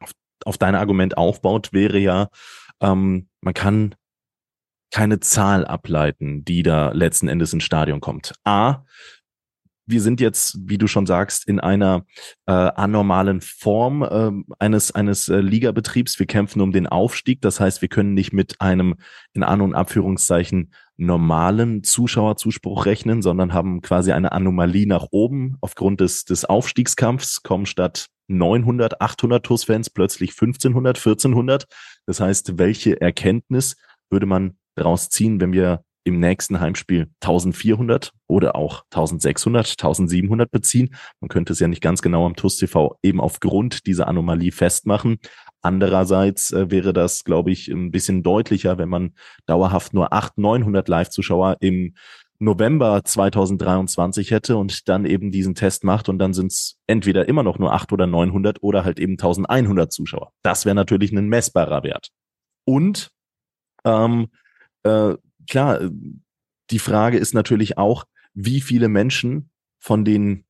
auf, 0.00 0.12
auf 0.44 0.58
dein 0.58 0.74
Argument 0.74 1.16
aufbaut, 1.16 1.72
wäre 1.72 1.98
ja, 1.98 2.28
ähm, 2.80 3.28
man 3.40 3.54
kann 3.54 3.94
keine 4.92 5.20
Zahl 5.20 5.66
ableiten, 5.66 6.44
die 6.44 6.62
da 6.62 6.90
letzten 6.92 7.28
Endes 7.28 7.52
ins 7.52 7.64
Stadion 7.64 8.00
kommt. 8.00 8.34
A, 8.44 8.84
wir 9.86 10.00
sind 10.00 10.20
jetzt, 10.20 10.58
wie 10.60 10.78
du 10.78 10.88
schon 10.88 11.06
sagst, 11.06 11.46
in 11.48 11.60
einer 11.60 12.04
äh, 12.46 12.52
anormalen 12.52 13.40
Form 13.40 14.02
äh, 14.02 14.54
eines, 14.58 14.92
eines 14.92 15.28
äh, 15.28 15.38
Ligabetriebs. 15.38 16.18
Wir 16.18 16.26
kämpfen 16.26 16.60
um 16.60 16.72
den 16.72 16.86
Aufstieg. 16.86 17.40
Das 17.40 17.60
heißt, 17.60 17.82
wir 17.82 17.88
können 17.88 18.14
nicht 18.14 18.32
mit 18.32 18.60
einem 18.60 18.96
in 19.32 19.44
An- 19.44 19.60
und 19.60 19.74
Abführungszeichen 19.74 20.72
normalen 20.96 21.84
Zuschauerzuspruch 21.84 22.86
rechnen, 22.86 23.22
sondern 23.22 23.52
haben 23.52 23.80
quasi 23.80 24.12
eine 24.12 24.32
Anomalie 24.32 24.86
nach 24.86 25.06
oben. 25.10 25.56
Aufgrund 25.60 26.00
des, 26.00 26.24
des 26.24 26.44
Aufstiegskampfs 26.44 27.42
kommen 27.42 27.66
statt 27.66 28.06
900, 28.28 29.00
800 29.00 29.44
TUS-Fans 29.44 29.90
plötzlich 29.90 30.30
1500, 30.30 30.96
1400. 30.96 31.66
Das 32.06 32.20
heißt, 32.20 32.58
welche 32.58 33.00
Erkenntnis 33.00 33.76
würde 34.10 34.26
man 34.26 34.56
daraus 34.74 35.08
ziehen, 35.08 35.40
wenn 35.40 35.52
wir 35.52 35.84
im 36.06 36.20
nächsten 36.20 36.60
Heimspiel 36.60 37.08
1400 37.20 38.12
oder 38.28 38.54
auch 38.54 38.84
1600, 38.92 39.70
1700 39.70 40.50
beziehen. 40.50 40.94
Man 41.20 41.28
könnte 41.28 41.52
es 41.52 41.58
ja 41.58 41.66
nicht 41.66 41.82
ganz 41.82 42.00
genau 42.00 42.24
am 42.26 42.36
TUS 42.36 42.56
TV 42.56 42.96
eben 43.02 43.20
aufgrund 43.20 43.86
dieser 43.86 44.06
Anomalie 44.06 44.52
festmachen. 44.52 45.18
Andererseits 45.62 46.52
äh, 46.52 46.70
wäre 46.70 46.92
das, 46.92 47.24
glaube 47.24 47.50
ich, 47.50 47.68
ein 47.68 47.90
bisschen 47.90 48.22
deutlicher, 48.22 48.78
wenn 48.78 48.88
man 48.88 49.14
dauerhaft 49.46 49.94
nur 49.94 50.12
800, 50.12 50.38
900 50.38 50.88
Live-Zuschauer 50.88 51.56
im 51.58 51.94
November 52.38 53.02
2023 53.02 54.30
hätte 54.30 54.56
und 54.58 54.88
dann 54.88 55.06
eben 55.06 55.32
diesen 55.32 55.56
Test 55.56 55.82
macht 55.82 56.08
und 56.08 56.18
dann 56.18 56.34
sind 56.34 56.52
es 56.52 56.78
entweder 56.86 57.28
immer 57.28 57.42
noch 57.42 57.58
nur 57.58 57.72
8 57.72 57.92
oder 57.92 58.06
900 58.06 58.62
oder 58.62 58.84
halt 58.84 59.00
eben 59.00 59.14
1100 59.14 59.92
Zuschauer. 59.92 60.32
Das 60.42 60.66
wäre 60.66 60.76
natürlich 60.76 61.10
ein 61.10 61.28
messbarer 61.28 61.82
Wert. 61.82 62.10
Und 62.64 63.10
ähm, 63.84 64.28
äh, 64.84 65.14
klar, 65.46 65.80
äh, 65.80 65.90
die 66.70 66.78
Frage 66.78 67.18
ist 67.18 67.34
natürlich 67.34 67.78
auch, 67.78 68.04
wie 68.34 68.60
viele 68.60 68.88
Menschen 68.88 69.50
von 69.78 70.04
den, 70.04 70.44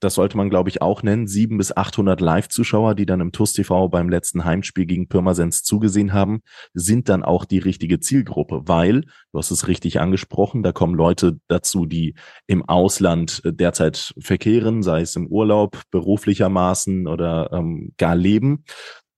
das 0.00 0.14
sollte 0.14 0.36
man 0.36 0.50
glaube 0.50 0.70
ich 0.70 0.80
auch 0.80 1.02
nennen, 1.02 1.26
sieben 1.26 1.58
bis 1.58 1.76
800 1.76 2.20
Live-Zuschauer, 2.20 2.94
die 2.94 3.06
dann 3.06 3.20
im 3.20 3.32
TUS 3.32 3.52
TV 3.52 3.88
beim 3.88 4.08
letzten 4.08 4.44
Heimspiel 4.44 4.86
gegen 4.86 5.08
Pirmasens 5.08 5.64
zugesehen 5.64 6.12
haben, 6.12 6.42
sind 6.72 7.08
dann 7.08 7.24
auch 7.24 7.44
die 7.44 7.58
richtige 7.58 7.98
Zielgruppe, 7.98 8.62
weil, 8.66 9.02
du 9.02 9.38
hast 9.38 9.50
es 9.50 9.66
richtig 9.66 10.00
angesprochen, 10.00 10.62
da 10.62 10.72
kommen 10.72 10.94
Leute 10.94 11.40
dazu, 11.48 11.84
die 11.86 12.14
im 12.46 12.66
Ausland 12.68 13.42
äh, 13.44 13.52
derzeit 13.52 14.14
verkehren, 14.18 14.82
sei 14.82 15.00
es 15.00 15.16
im 15.16 15.26
Urlaub, 15.26 15.82
beruflichermaßen 15.90 17.08
oder 17.08 17.50
ähm, 17.52 17.92
gar 17.98 18.14
leben 18.14 18.64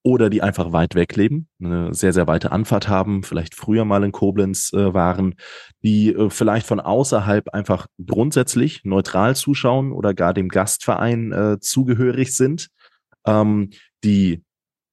oder 0.02 0.30
die 0.30 0.42
einfach 0.42 0.72
weit 0.72 0.94
weg 0.94 1.14
leben, 1.16 1.48
eine 1.60 1.92
sehr, 1.92 2.12
sehr 2.12 2.26
weite 2.26 2.52
Anfahrt 2.52 2.88
haben, 2.88 3.22
vielleicht 3.22 3.54
früher 3.54 3.84
mal 3.84 4.02
in 4.02 4.12
Koblenz 4.12 4.72
äh, 4.72 4.94
waren, 4.94 5.34
die 5.82 6.14
äh, 6.14 6.30
vielleicht 6.30 6.66
von 6.66 6.80
außerhalb 6.80 7.50
einfach 7.50 7.86
grundsätzlich 8.04 8.82
neutral 8.84 9.36
zuschauen 9.36 9.92
oder 9.92 10.14
gar 10.14 10.32
dem 10.32 10.48
Gastverein 10.48 11.32
äh, 11.32 11.60
zugehörig 11.60 12.34
sind, 12.34 12.68
ähm, 13.26 13.70
die 14.02 14.42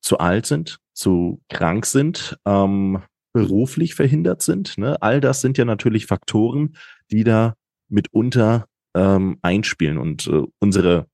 zu 0.02 0.18
alt 0.18 0.46
sind, 0.46 0.80
zu 0.94 1.42
krank 1.50 1.86
sind, 1.86 2.38
ähm, 2.46 3.02
beruflich 3.34 3.96
verhindert 3.96 4.42
sind. 4.42 4.78
Ne? 4.78 5.02
All 5.02 5.22
das 5.22 5.42
sind 5.42 5.58
ja 5.58 5.66
natürlich 5.66 6.06
Faktoren, 6.06 6.76
die 7.12 7.24
da 7.24 7.54
mitunter 7.88 8.66
ähm, 8.96 9.38
einspielen. 9.42 9.98
Und 9.98 10.28
äh, 10.28 10.44
unsere 10.60 11.08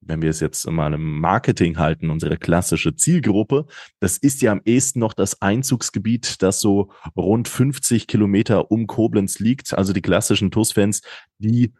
wenn 0.00 0.22
wir 0.22 0.30
es 0.30 0.40
jetzt 0.40 0.68
mal 0.70 0.94
im 0.94 1.20
Marketing 1.20 1.78
halten, 1.78 2.10
unsere 2.10 2.36
klassische 2.36 2.94
Zielgruppe, 2.94 3.66
das 4.00 4.16
ist 4.16 4.42
ja 4.42 4.52
am 4.52 4.62
ehesten 4.64 5.00
noch 5.00 5.12
das 5.12 5.42
Einzugsgebiet, 5.42 6.42
das 6.42 6.60
so 6.60 6.90
rund 7.16 7.48
50 7.48 8.06
Kilometer 8.06 8.70
um 8.70 8.86
Koblenz 8.86 9.38
liegt. 9.38 9.74
Also 9.74 9.92
die 9.92 10.02
klassischen 10.02 10.50
TUS-Fans, 10.50 11.02
die, 11.38 11.72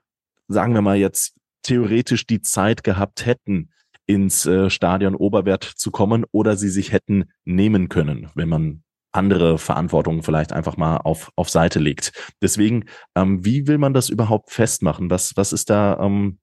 sagen 0.48 0.74
wir 0.74 0.82
mal 0.82 0.96
jetzt, 0.96 1.34
theoretisch 1.62 2.26
die 2.26 2.40
Zeit 2.40 2.84
gehabt 2.84 3.26
hätten, 3.26 3.70
ins 4.06 4.46
äh, 4.46 4.70
Stadion 4.70 5.14
Oberwert 5.14 5.64
zu 5.64 5.90
kommen 5.90 6.24
oder 6.32 6.56
sie 6.56 6.70
sich 6.70 6.92
hätten 6.92 7.26
nehmen 7.44 7.88
können, 7.88 8.30
wenn 8.34 8.48
man 8.48 8.82
andere 9.12 9.58
Verantwortungen 9.58 10.22
vielleicht 10.22 10.52
einfach 10.52 10.76
mal 10.76 10.98
auf, 10.98 11.30
auf 11.36 11.50
Seite 11.50 11.78
legt. 11.78 12.12
Deswegen, 12.42 12.84
ähm, 13.14 13.44
wie 13.44 13.66
will 13.66 13.78
man 13.78 13.94
das 13.94 14.08
überhaupt 14.08 14.50
festmachen? 14.50 15.10
Was, 15.10 15.36
was 15.36 15.52
ist 15.52 15.70
da 15.70 15.98
ähm, 16.00 16.38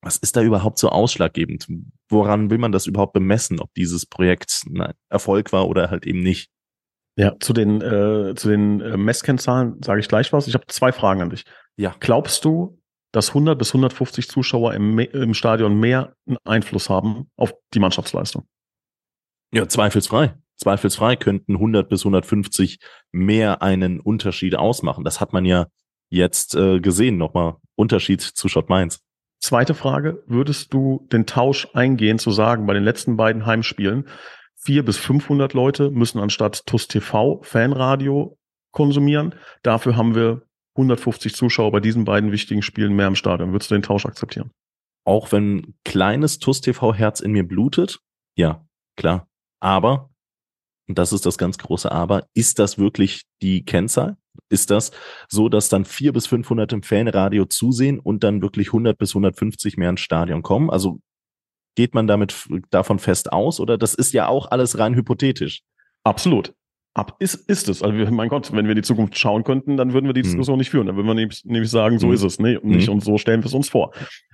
was 0.00 0.16
ist 0.16 0.36
da 0.36 0.42
überhaupt 0.42 0.78
so 0.78 0.90
ausschlaggebend? 0.90 1.66
Woran 2.08 2.50
will 2.50 2.58
man 2.58 2.72
das 2.72 2.86
überhaupt 2.86 3.12
bemessen, 3.12 3.60
ob 3.60 3.72
dieses 3.74 4.06
Projekt 4.06 4.62
ein 4.66 4.94
Erfolg 5.08 5.52
war 5.52 5.68
oder 5.68 5.90
halt 5.90 6.06
eben 6.06 6.20
nicht? 6.20 6.50
Ja, 7.16 7.34
zu 7.40 7.52
den, 7.52 7.80
äh, 7.80 8.34
zu 8.36 8.48
den 8.48 8.80
äh, 8.80 8.96
Messkennzahlen 8.96 9.82
sage 9.82 10.00
ich 10.00 10.08
gleich 10.08 10.32
was. 10.32 10.46
Ich 10.46 10.54
habe 10.54 10.66
zwei 10.68 10.92
Fragen 10.92 11.20
an 11.20 11.30
dich. 11.30 11.44
Ja. 11.76 11.94
Glaubst 11.98 12.44
du, 12.44 12.80
dass 13.12 13.30
100 13.30 13.58
bis 13.58 13.70
150 13.70 14.28
Zuschauer 14.28 14.74
im, 14.74 14.98
im 14.98 15.34
Stadion 15.34 15.80
mehr 15.80 16.14
Einfluss 16.44 16.88
haben 16.88 17.28
auf 17.36 17.52
die 17.74 17.80
Mannschaftsleistung? 17.80 18.46
Ja, 19.52 19.66
zweifelsfrei. 19.68 20.34
Zweifelsfrei 20.56 21.16
könnten 21.16 21.54
100 21.54 21.88
bis 21.88 22.02
150 22.02 22.78
mehr 23.10 23.62
einen 23.62 23.98
Unterschied 23.98 24.56
ausmachen. 24.56 25.04
Das 25.04 25.20
hat 25.20 25.32
man 25.32 25.44
ja 25.44 25.66
jetzt 26.10 26.54
äh, 26.54 26.80
gesehen, 26.80 27.16
nochmal 27.16 27.56
Unterschied 27.76 28.20
zu 28.20 28.48
Schott 28.48 28.68
Mainz. 28.68 29.00
Zweite 29.40 29.74
Frage, 29.74 30.22
würdest 30.26 30.72
du 30.74 31.06
den 31.12 31.26
Tausch 31.26 31.68
eingehen 31.72 32.18
zu 32.18 32.30
sagen, 32.30 32.66
bei 32.66 32.74
den 32.74 32.82
letzten 32.82 33.16
beiden 33.16 33.46
Heimspielen, 33.46 34.08
vier 34.56 34.84
bis 34.84 34.96
500 34.98 35.54
Leute 35.54 35.90
müssen 35.90 36.18
anstatt 36.18 36.66
TUS 36.66 36.88
TV 36.88 37.40
Fanradio 37.42 38.36
konsumieren. 38.72 39.34
Dafür 39.62 39.96
haben 39.96 40.14
wir 40.14 40.42
150 40.76 41.34
Zuschauer 41.34 41.72
bei 41.72 41.80
diesen 41.80 42.04
beiden 42.04 42.32
wichtigen 42.32 42.62
Spielen 42.62 42.94
mehr 42.94 43.06
im 43.06 43.14
Stadion. 43.14 43.52
Würdest 43.52 43.70
du 43.70 43.76
den 43.76 43.82
Tausch 43.82 44.06
akzeptieren? 44.06 44.50
Auch 45.04 45.32
wenn 45.32 45.74
kleines 45.84 46.38
TUS 46.38 46.60
TV 46.60 46.94
Herz 46.94 47.20
in 47.20 47.32
mir 47.32 47.46
blutet? 47.46 48.00
Ja, 48.36 48.66
klar. 48.96 49.28
Aber, 49.60 50.10
und 50.88 50.98
das 50.98 51.12
ist 51.12 51.26
das 51.26 51.38
ganz 51.38 51.58
große 51.58 51.90
Aber, 51.90 52.26
ist 52.34 52.58
das 52.58 52.78
wirklich 52.78 53.22
die 53.40 53.64
Kennzahl? 53.64 54.16
Ist 54.50 54.70
das 54.70 54.90
so, 55.28 55.48
dass 55.48 55.68
dann 55.68 55.84
vier 55.84 56.12
bis 56.12 56.26
500 56.26 56.72
im 56.72 56.82
Fanradio 56.82 57.44
zusehen 57.44 57.98
und 57.98 58.24
dann 58.24 58.42
wirklich 58.42 58.68
100 58.68 58.96
bis 58.96 59.10
150 59.10 59.76
mehr 59.76 59.90
ins 59.90 60.00
Stadion 60.00 60.42
kommen? 60.42 60.70
Also 60.70 61.00
geht 61.76 61.94
man 61.94 62.06
damit 62.06 62.48
davon 62.70 62.98
fest 62.98 63.32
aus 63.32 63.60
oder 63.60 63.78
das 63.78 63.94
ist 63.94 64.12
ja 64.12 64.26
auch 64.26 64.50
alles 64.50 64.78
rein 64.78 64.94
hypothetisch? 64.94 65.62
Absolut. 66.02 66.54
Ab 66.94 67.16
ist, 67.20 67.34
ist 67.48 67.68
es. 67.68 67.82
Also, 67.82 68.10
mein 68.10 68.28
Gott, 68.28 68.50
wenn 68.52 68.64
wir 68.64 68.72
in 68.72 68.76
die 68.76 68.82
Zukunft 68.82 69.16
schauen 69.16 69.44
könnten, 69.44 69.76
dann 69.76 69.92
würden 69.92 70.06
wir 70.06 70.14
die 70.14 70.22
hm. 70.22 70.28
Diskussion 70.28 70.56
mhm. 70.56 70.58
nicht 70.58 70.70
führen. 70.70 70.86
Dann 70.86 70.96
würden 70.96 71.06
wir 71.06 71.14
nämlich, 71.14 71.44
nämlich 71.44 71.70
sagen, 71.70 71.98
so 72.00 72.08
mhm. 72.08 72.14
ist 72.14 72.22
es, 72.24 72.40
ne? 72.40 72.58
Und 72.58 72.70
nicht 72.70 72.88
mhm. 72.88 72.94
und 72.94 73.04
so 73.04 73.18
stellen 73.18 73.42
wir 73.42 73.46
es 73.46 73.54
uns 73.54 73.68
vor. 73.68 73.92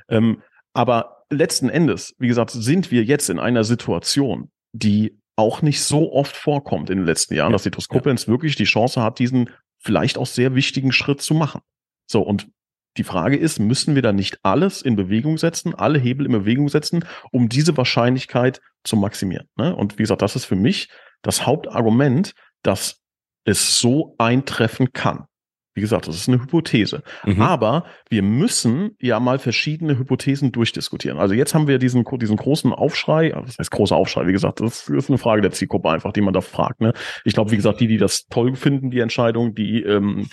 Ähm, 0.08 0.40
aber 0.72 1.24
letzten 1.30 1.68
Endes, 1.68 2.14
wie 2.18 2.28
gesagt, 2.28 2.50
sind 2.50 2.90
wir 2.90 3.04
jetzt 3.04 3.28
in 3.28 3.38
einer 3.38 3.64
Situation, 3.64 4.50
die 4.72 5.20
auch 5.36 5.62
nicht 5.62 5.82
so 5.82 6.12
oft 6.12 6.36
vorkommt 6.36 6.90
in 6.90 6.98
den 6.98 7.06
letzten 7.06 7.34
Jahren, 7.34 7.50
ja. 7.50 7.54
dass 7.54 7.64
die 7.64 7.70
TuS 7.70 7.88
Koblenz 7.88 8.26
ja. 8.26 8.32
wirklich 8.32 8.56
die 8.56 8.64
Chance 8.64 9.02
hat, 9.02 9.18
diesen 9.18 9.50
vielleicht 9.84 10.18
auch 10.18 10.26
sehr 10.26 10.54
wichtigen 10.54 10.92
Schritt 10.92 11.20
zu 11.20 11.34
machen. 11.34 11.60
So, 12.06 12.22
und 12.22 12.48
die 12.96 13.04
Frage 13.04 13.36
ist, 13.36 13.58
müssen 13.58 13.94
wir 13.94 14.02
da 14.02 14.12
nicht 14.12 14.38
alles 14.42 14.80
in 14.80 14.96
Bewegung 14.96 15.36
setzen, 15.36 15.74
alle 15.74 15.98
Hebel 15.98 16.26
in 16.26 16.32
Bewegung 16.32 16.68
setzen, 16.68 17.04
um 17.32 17.48
diese 17.48 17.76
Wahrscheinlichkeit 17.76 18.60
zu 18.84 18.96
maximieren? 18.96 19.48
Ne? 19.56 19.74
Und 19.74 19.98
wie 19.98 20.04
gesagt, 20.04 20.22
das 20.22 20.36
ist 20.36 20.44
für 20.44 20.56
mich 20.56 20.88
das 21.22 21.44
Hauptargument, 21.46 22.34
dass 22.62 23.02
es 23.44 23.80
so 23.80 24.14
eintreffen 24.18 24.92
kann. 24.92 25.26
Wie 25.74 25.80
gesagt, 25.80 26.06
das 26.06 26.16
ist 26.16 26.28
eine 26.28 26.40
Hypothese. 26.40 27.02
Mhm. 27.24 27.42
Aber 27.42 27.84
wir 28.08 28.22
müssen 28.22 28.96
ja 29.00 29.18
mal 29.18 29.38
verschiedene 29.38 29.98
Hypothesen 29.98 30.52
durchdiskutieren. 30.52 31.18
Also 31.18 31.34
jetzt 31.34 31.54
haben 31.54 31.66
wir 31.66 31.78
diesen, 31.78 32.04
diesen 32.20 32.36
großen 32.36 32.72
Aufschrei, 32.72 33.30
das 33.30 33.58
heißt 33.58 33.70
großer 33.70 33.96
Aufschrei, 33.96 34.26
wie 34.26 34.32
gesagt, 34.32 34.60
das 34.60 34.88
ist 34.88 35.08
eine 35.08 35.18
Frage 35.18 35.42
der 35.42 35.50
Zielgruppe 35.50 35.90
einfach, 35.90 36.12
die 36.12 36.20
man 36.20 36.32
da 36.32 36.40
fragt. 36.40 36.80
Ne? 36.80 36.92
Ich 37.24 37.34
glaube, 37.34 37.50
wie 37.50 37.56
gesagt, 37.56 37.80
die, 37.80 37.88
die 37.88 37.96
das 37.96 38.26
toll 38.28 38.54
finden, 38.54 38.90
die 38.90 39.00
Entscheidung, 39.00 39.54
die 39.54 39.82
ähm, 39.82 40.28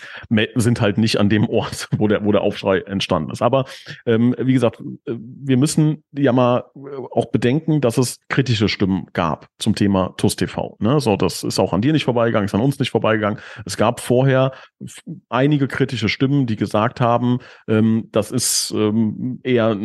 sind 0.55 0.79
halt 0.79 0.97
nicht 0.97 1.17
an 1.17 1.29
dem 1.29 1.49
Ort, 1.49 1.89
wo 1.97 2.07
der, 2.07 2.23
wo 2.23 2.31
der 2.31 2.41
Aufschrei 2.41 2.79
entstanden 2.79 3.31
ist. 3.31 3.41
Aber 3.41 3.65
ähm, 4.05 4.35
wie 4.37 4.53
gesagt, 4.53 4.79
äh, 5.05 5.13
wir 5.15 5.57
müssen 5.57 6.03
ja 6.11 6.33
mal 6.33 6.65
äh, 6.75 6.79
auch 7.11 7.27
bedenken, 7.31 7.81
dass 7.81 7.97
es 7.97 8.19
kritische 8.29 8.69
Stimmen 8.69 9.07
gab 9.13 9.47
zum 9.57 9.73
Thema 9.73 10.13
TUS 10.17 10.35
TV. 10.35 10.77
Ne? 10.79 10.99
So, 10.99 11.15
das 11.15 11.43
ist 11.43 11.59
auch 11.59 11.73
an 11.73 11.81
dir 11.81 11.93
nicht 11.93 12.05
vorbeigegangen, 12.05 12.45
ist 12.45 12.55
an 12.55 12.61
uns 12.61 12.77
nicht 12.77 12.91
vorbeigegangen. 12.91 13.39
Es 13.65 13.77
gab 13.77 13.99
vorher 13.99 14.51
einige 15.31 15.67
kritische 15.67 16.09
Stimmen, 16.09 16.45
die 16.45 16.55
gesagt 16.55 17.01
haben, 17.01 17.39
ähm, 17.67 18.09
das 18.11 18.31
ist 18.31 18.73
ähm, 18.75 19.39
eher 19.43 19.77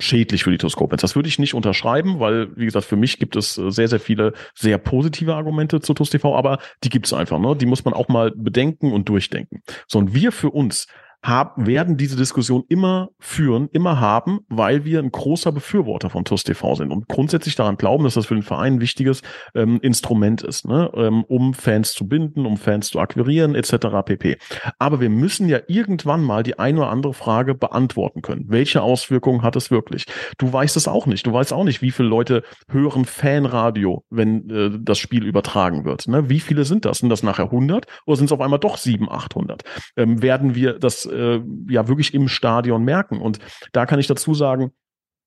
schädlich 0.00 0.44
für 0.44 0.50
die 0.50 0.58
Toskopens. 0.58 1.02
Das 1.02 1.14
würde 1.14 1.28
ich 1.28 1.38
nicht 1.38 1.54
unterschreiben, 1.54 2.18
weil, 2.18 2.56
wie 2.56 2.64
gesagt, 2.64 2.86
für 2.86 2.96
mich 2.96 3.18
gibt 3.18 3.36
es 3.36 3.58
äh, 3.58 3.70
sehr, 3.70 3.88
sehr 3.88 4.00
viele 4.00 4.32
sehr 4.54 4.78
positive 4.78 5.34
Argumente 5.34 5.80
zu 5.80 5.94
TUS 5.94 6.10
TV, 6.10 6.36
aber 6.36 6.58
die 6.82 6.88
gibt 6.88 7.06
es 7.06 7.12
einfach. 7.12 7.38
Ne? 7.38 7.56
Die 7.56 7.66
muss 7.66 7.84
man 7.84 7.94
auch 7.94 8.08
mal 8.08 8.32
bedenken 8.34 8.92
und 8.92 9.08
durchdenken. 9.08 9.62
So, 9.86 9.98
und 9.98 10.14
wir 10.14 10.32
für 10.32 10.50
uns 10.50 10.86
haben, 11.24 11.66
werden 11.66 11.96
diese 11.96 12.16
Diskussion 12.16 12.64
immer 12.68 13.08
führen, 13.18 13.68
immer 13.72 13.98
haben, 13.98 14.40
weil 14.48 14.84
wir 14.84 14.98
ein 14.98 15.10
großer 15.10 15.52
Befürworter 15.52 16.10
von 16.10 16.24
TUS 16.24 16.44
TV 16.44 16.74
sind 16.74 16.92
und 16.92 17.08
grundsätzlich 17.08 17.56
daran 17.56 17.76
glauben, 17.76 18.04
dass 18.04 18.14
das 18.14 18.26
für 18.26 18.34
den 18.34 18.42
Verein 18.42 18.74
ein 18.74 18.80
wichtiges 18.80 19.22
ähm, 19.54 19.80
Instrument 19.80 20.42
ist, 20.42 20.66
ne? 20.66 20.90
ähm, 20.94 21.24
um 21.24 21.54
Fans 21.54 21.92
zu 21.92 22.06
binden, 22.06 22.44
um 22.44 22.56
Fans 22.56 22.88
zu 22.88 23.00
akquirieren, 23.00 23.54
etc. 23.54 23.86
pp. 24.04 24.36
Aber 24.78 25.00
wir 25.00 25.08
müssen 25.08 25.48
ja 25.48 25.60
irgendwann 25.66 26.22
mal 26.22 26.42
die 26.42 26.58
eine 26.58 26.80
oder 26.80 26.90
andere 26.90 27.14
Frage 27.14 27.54
beantworten 27.54 28.20
können. 28.20 28.44
Welche 28.48 28.82
Auswirkungen 28.82 29.42
hat 29.42 29.56
es 29.56 29.70
wirklich? 29.70 30.04
Du 30.38 30.52
weißt 30.52 30.76
es 30.76 30.88
auch 30.88 31.06
nicht. 31.06 31.26
Du 31.26 31.32
weißt 31.32 31.52
auch 31.52 31.64
nicht, 31.64 31.80
wie 31.80 31.90
viele 31.90 32.08
Leute 32.08 32.42
hören 32.68 33.06
Fanradio, 33.06 34.04
wenn 34.10 34.50
äh, 34.50 34.70
das 34.78 34.98
Spiel 34.98 35.24
übertragen 35.24 35.84
wird. 35.84 36.06
Ne? 36.06 36.28
Wie 36.28 36.40
viele 36.40 36.64
sind 36.64 36.84
das? 36.84 36.98
Sind 36.98 37.08
das 37.08 37.22
nachher 37.22 37.46
100 37.46 37.86
oder 38.06 38.16
sind 38.16 38.26
es 38.26 38.32
auf 38.32 38.40
einmal 38.40 38.58
doch 38.58 38.76
700, 38.76 39.14
800? 39.14 39.62
Ähm, 39.96 40.20
werden 40.20 40.54
wir 40.54 40.78
das 40.78 41.06
äh, 41.14 41.42
ja 41.68 41.88
wirklich 41.88 42.14
im 42.14 42.28
Stadion 42.28 42.84
merken. 42.84 43.20
Und 43.20 43.38
da 43.72 43.86
kann 43.86 43.98
ich 43.98 44.06
dazu 44.06 44.34
sagen, 44.34 44.72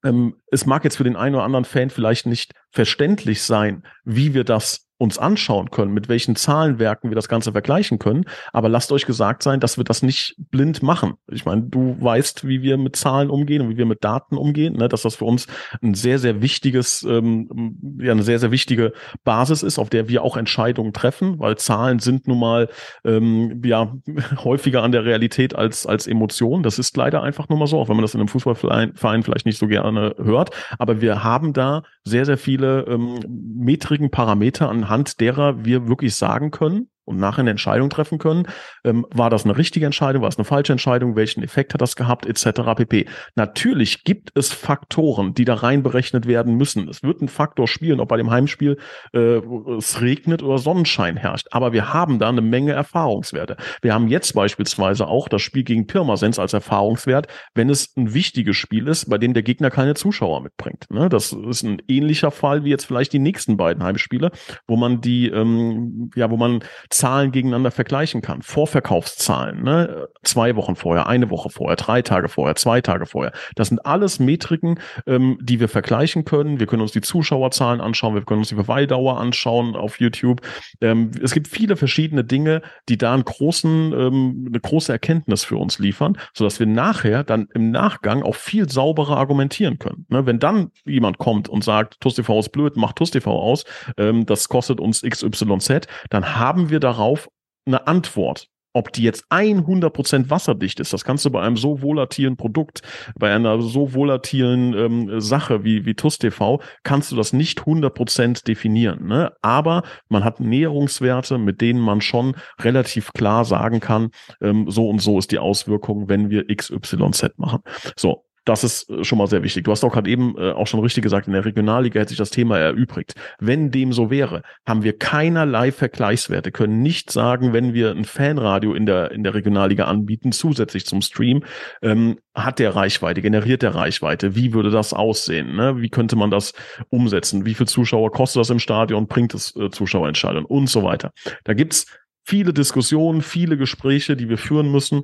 ähm, 0.03 0.35
es 0.51 0.65
mag 0.65 0.83
jetzt 0.83 0.97
für 0.97 1.03
den 1.03 1.15
einen 1.15 1.35
oder 1.35 1.43
anderen 1.43 1.65
Fan 1.65 1.89
vielleicht 1.89 2.25
nicht 2.25 2.53
verständlich 2.71 3.41
sein, 3.41 3.83
wie 4.03 4.33
wir 4.33 4.43
das 4.43 4.86
uns 4.97 5.17
anschauen 5.19 5.69
können, 5.69 5.93
mit 5.93 6.09
welchen 6.09 6.35
Zahlenwerken 6.35 7.11
wir 7.11 7.15
das 7.15 7.29
Ganze 7.29 7.51
vergleichen 7.51 7.99
können. 7.99 8.25
Aber 8.51 8.67
lasst 8.67 8.91
euch 8.91 9.05
gesagt 9.05 9.43
sein, 9.43 9.59
dass 9.59 9.77
wir 9.77 9.83
das 9.83 10.01
nicht 10.01 10.35
blind 10.51 10.81
machen. 10.81 11.15
Ich 11.31 11.45
meine, 11.45 11.63
du 11.63 11.97
weißt, 11.99 12.47
wie 12.47 12.63
wir 12.63 12.77
mit 12.77 12.95
Zahlen 12.95 13.29
umgehen 13.29 13.61
und 13.61 13.69
wie 13.69 13.77
wir 13.77 13.85
mit 13.85 14.03
Daten 14.03 14.37
umgehen, 14.37 14.75
ne? 14.75 14.87
dass 14.87 15.03
das 15.03 15.15
für 15.15 15.25
uns 15.25 15.47
ein 15.83 15.93
sehr, 15.93 16.17
sehr 16.17 16.41
wichtiges, 16.41 17.03
ähm, 17.03 17.77
ja, 18.01 18.11
eine 18.11 18.23
sehr, 18.23 18.39
sehr 18.39 18.51
wichtige 18.51 18.93
Basis 19.23 19.61
ist, 19.61 19.77
auf 19.77 19.89
der 19.89 20.09
wir 20.09 20.23
auch 20.23 20.35
Entscheidungen 20.35 20.93
treffen, 20.93 21.39
weil 21.39 21.57
Zahlen 21.57 21.99
sind 21.99 22.27
nun 22.27 22.39
mal 22.39 22.69
ähm, 23.05 23.61
ja 23.63 23.93
häufiger 24.43 24.81
an 24.81 24.91
der 24.91 25.05
Realität 25.05 25.55
als, 25.55 25.85
als 25.85 26.07
Emotionen. 26.07 26.63
Das 26.63 26.79
ist 26.79 26.97
leider 26.97 27.21
einfach 27.21 27.49
nur 27.49 27.59
mal 27.59 27.67
so, 27.67 27.79
auch 27.79 27.89
wenn 27.89 27.95
man 27.95 28.03
das 28.03 28.15
in 28.15 28.19
einem 28.19 28.29
Fußballverein 28.29 28.93
vielleicht 28.95 29.45
nicht 29.45 29.59
so 29.59 29.67
gerne 29.67 30.15
hört. 30.17 30.51
Aber 30.79 31.01
wir 31.01 31.23
haben 31.23 31.53
da 31.53 31.83
sehr, 32.03 32.25
sehr 32.25 32.37
viele 32.37 32.85
ähm, 32.87 33.19
metrigen 33.27 34.09
Parameter, 34.09 34.69
anhand 34.87 35.19
derer 35.19 35.65
wir 35.65 35.87
wirklich 35.87 36.15
sagen 36.15 36.51
können, 36.51 36.89
und 37.07 37.17
nachher 37.17 37.39
eine 37.39 37.51
Entscheidung 37.51 37.89
treffen 37.89 38.19
können. 38.19 38.47
Ähm, 38.83 39.05
war 39.11 39.29
das 39.29 39.45
eine 39.45 39.57
richtige 39.57 39.85
Entscheidung? 39.85 40.21
War 40.21 40.29
es 40.29 40.37
eine 40.37 40.45
falsche 40.45 40.73
Entscheidung? 40.73 41.15
Welchen 41.15 41.41
Effekt 41.41 41.73
hat 41.73 41.81
das 41.81 41.95
gehabt? 41.95 42.25
Etc. 42.25 42.61
pp. 42.75 43.07
Natürlich 43.35 44.03
gibt 44.03 44.31
es 44.35 44.51
Faktoren, 44.51 45.33
die 45.33 45.45
da 45.45 45.55
rein 45.55 45.83
berechnet 45.83 46.27
werden 46.27 46.55
müssen. 46.55 46.87
Es 46.89 47.03
wird 47.03 47.21
ein 47.21 47.29
Faktor 47.29 47.67
spielen, 47.67 47.99
ob 47.99 48.09
bei 48.09 48.17
dem 48.17 48.29
Heimspiel 48.29 48.77
äh, 49.13 49.39
es 49.77 50.01
regnet 50.01 50.43
oder 50.43 50.57
Sonnenschein 50.57 51.17
herrscht. 51.17 51.47
Aber 51.51 51.71
wir 51.71 51.93
haben 51.93 52.19
da 52.19 52.29
eine 52.29 52.41
Menge 52.41 52.73
Erfahrungswerte. 52.73 53.57
Wir 53.81 53.93
haben 53.93 54.07
jetzt 54.09 54.33
beispielsweise 54.33 55.07
auch 55.07 55.29
das 55.29 55.41
Spiel 55.41 55.63
gegen 55.63 55.87
Pirmasens 55.87 56.39
als 56.39 56.53
Erfahrungswert, 56.53 57.27
wenn 57.55 57.69
es 57.69 57.95
ein 57.95 58.13
wichtiges 58.13 58.57
Spiel 58.57 58.87
ist, 58.87 59.09
bei 59.09 59.17
dem 59.17 59.33
der 59.33 59.43
Gegner 59.43 59.71
keine 59.71 59.95
Zuschauer 59.95 60.41
mitbringt. 60.41 60.85
Ne? 60.89 61.07
Das 61.07 61.31
ist 61.31 61.63
ein 61.63 61.81
ähnlicher 61.87 62.31
Fall 62.31 62.63
wie 62.63 62.69
jetzt 62.69 62.85
vielleicht 62.85 63.13
die 63.13 63.19
nächsten 63.19 63.55
beiden 63.55 63.83
Heimspiele, 63.83 64.31
wo 64.67 64.75
man 64.75 64.99
die, 64.99 65.29
ähm, 65.29 66.11
ja, 66.15 66.29
wo 66.29 66.37
man 66.37 66.63
Zahlen 66.97 67.31
gegeneinander 67.31 67.71
vergleichen 67.71 68.21
kann. 68.21 68.41
Vorverkaufszahlen, 68.41 69.63
ne? 69.63 70.07
zwei 70.23 70.55
Wochen 70.55 70.75
vorher, 70.75 71.07
eine 71.07 71.29
Woche 71.29 71.49
vorher, 71.49 71.75
drei 71.75 72.01
Tage 72.01 72.27
vorher, 72.27 72.55
zwei 72.55 72.81
Tage 72.81 73.05
vorher. 73.05 73.31
Das 73.55 73.69
sind 73.69 73.85
alles 73.85 74.19
Metriken, 74.19 74.79
ähm, 75.05 75.37
die 75.41 75.59
wir 75.59 75.69
vergleichen 75.69 76.25
können. 76.25 76.59
Wir 76.59 76.67
können 76.67 76.81
uns 76.81 76.91
die 76.91 77.01
Zuschauerzahlen 77.01 77.81
anschauen, 77.81 78.15
wir 78.15 78.23
können 78.23 78.39
uns 78.39 78.49
die 78.49 78.55
Verweildauer 78.55 79.19
anschauen 79.19 79.75
auf 79.75 79.99
YouTube. 79.99 80.41
Ähm, 80.81 81.11
es 81.21 81.33
gibt 81.33 81.47
viele 81.47 81.75
verschiedene 81.75 82.23
Dinge, 82.23 82.61
die 82.89 82.97
da 82.97 83.13
einen 83.13 83.25
großen, 83.25 83.93
ähm, 83.93 84.45
eine 84.47 84.59
große 84.59 84.91
Erkenntnis 84.91 85.43
für 85.43 85.57
uns 85.57 85.79
liefern, 85.79 86.17
sodass 86.33 86.59
wir 86.59 86.67
nachher 86.67 87.23
dann 87.23 87.47
im 87.53 87.71
Nachgang 87.71 88.23
auch 88.23 88.35
viel 88.35 88.69
sauberer 88.69 89.17
argumentieren 89.17 89.79
können. 89.79 90.05
Ne? 90.09 90.25
Wenn 90.25 90.39
dann 90.39 90.71
jemand 90.85 91.17
kommt 91.17 91.47
und 91.47 91.63
sagt, 91.63 92.01
TUSTV 92.01 92.39
ist 92.39 92.49
blöd, 92.49 92.75
macht 92.75 92.95
TUSTV 92.97 93.27
aus, 93.27 93.65
ähm, 93.97 94.25
das 94.25 94.49
kostet 94.49 94.79
uns 94.79 95.01
XYZ, 95.01 95.87
dann 96.09 96.35
haben 96.35 96.69
wir 96.69 96.79
da 96.79 96.86
darauf 96.87 97.29
eine 97.65 97.85
Antwort. 97.87 98.47
Ob 98.73 98.93
die 98.93 99.01
jetzt 99.01 99.25
100% 99.31 100.29
wasserdicht 100.29 100.79
ist, 100.79 100.93
das 100.93 101.03
kannst 101.03 101.25
du 101.25 101.31
bei 101.31 101.41
einem 101.41 101.57
so 101.57 101.81
volatilen 101.81 102.37
Produkt, 102.37 102.81
bei 103.17 103.33
einer 103.33 103.59
so 103.59 103.93
volatilen 103.95 104.73
ähm, 104.73 105.19
Sache 105.19 105.63
wie, 105.63 105.85
wie 105.85 105.95
TUS 105.95 106.19
TV, 106.19 106.61
kannst 106.83 107.11
du 107.11 107.15
das 107.15 107.33
nicht 107.33 107.61
100% 107.61 108.45
definieren. 108.45 109.07
Ne? 109.07 109.33
Aber 109.41 109.81
man 110.09 110.23
hat 110.23 110.39
Näherungswerte, 110.39 111.39
mit 111.39 111.59
denen 111.59 111.79
man 111.79 112.01
schon 112.01 112.35
relativ 112.59 113.13
klar 113.13 113.45
sagen 113.45 113.79
kann, 113.79 114.11
ähm, 114.41 114.69
so 114.69 114.87
und 114.87 115.01
so 115.01 115.17
ist 115.17 115.31
die 115.31 115.39
Auswirkung, 115.39 116.07
wenn 116.07 116.29
wir 116.29 116.45
XYZ 116.45 117.31
machen. 117.37 117.61
So, 117.95 118.26
das 118.47 118.63
ist 118.63 118.89
äh, 118.89 119.03
schon 119.03 119.17
mal 119.17 119.27
sehr 119.27 119.43
wichtig. 119.43 119.65
Du 119.65 119.71
hast 119.71 119.83
auch 119.83 119.93
gerade 119.93 120.09
eben 120.09 120.35
äh, 120.37 120.51
auch 120.51 120.67
schon 120.67 120.79
richtig 120.79 121.03
gesagt, 121.03 121.27
in 121.27 121.33
der 121.33 121.45
Regionalliga 121.45 121.99
hätte 121.99 122.09
sich 122.09 122.17
das 122.17 122.29
Thema 122.29 122.57
erübrigt. 122.57 123.13
Wenn 123.39 123.71
dem 123.71 123.93
so 123.93 124.09
wäre, 124.09 124.41
haben 124.65 124.83
wir 124.83 124.97
keinerlei 124.97 125.71
Vergleichswerte, 125.71 126.51
können 126.51 126.81
nicht 126.81 127.11
sagen, 127.11 127.53
wenn 127.53 127.73
wir 127.73 127.91
ein 127.91 128.05
Fanradio 128.05 128.73
in 128.73 128.85
der, 128.85 129.11
in 129.11 129.23
der 129.23 129.33
Regionalliga 129.33 129.85
anbieten, 129.85 130.31
zusätzlich 130.31 130.85
zum 130.85 131.01
Stream, 131.01 131.43
ähm, 131.81 132.19
hat 132.33 132.59
der 132.59 132.75
Reichweite, 132.75 133.21
generiert 133.21 133.61
der 133.61 133.75
Reichweite, 133.75 134.35
wie 134.35 134.53
würde 134.53 134.69
das 134.69 134.93
aussehen, 134.93 135.55
ne? 135.55 135.81
wie 135.81 135.89
könnte 135.89 136.15
man 136.15 136.31
das 136.31 136.53
umsetzen, 136.89 137.45
wie 137.45 137.53
viel 137.53 137.67
Zuschauer 137.67 138.11
kostet 138.11 138.41
das 138.41 138.49
im 138.49 138.59
Stadion, 138.59 139.07
bringt 139.07 139.33
es 139.33 139.55
äh, 139.55 139.69
Zuschauerentscheidungen 139.69 140.45
und 140.45 140.69
so 140.69 140.83
weiter. 140.83 141.11
Da 141.43 141.53
gibt's 141.53 141.87
viele 142.23 142.53
Diskussionen, 142.53 143.21
viele 143.21 143.57
Gespräche, 143.57 144.15
die 144.15 144.29
wir 144.29 144.37
führen 144.37 144.71
müssen 144.71 145.03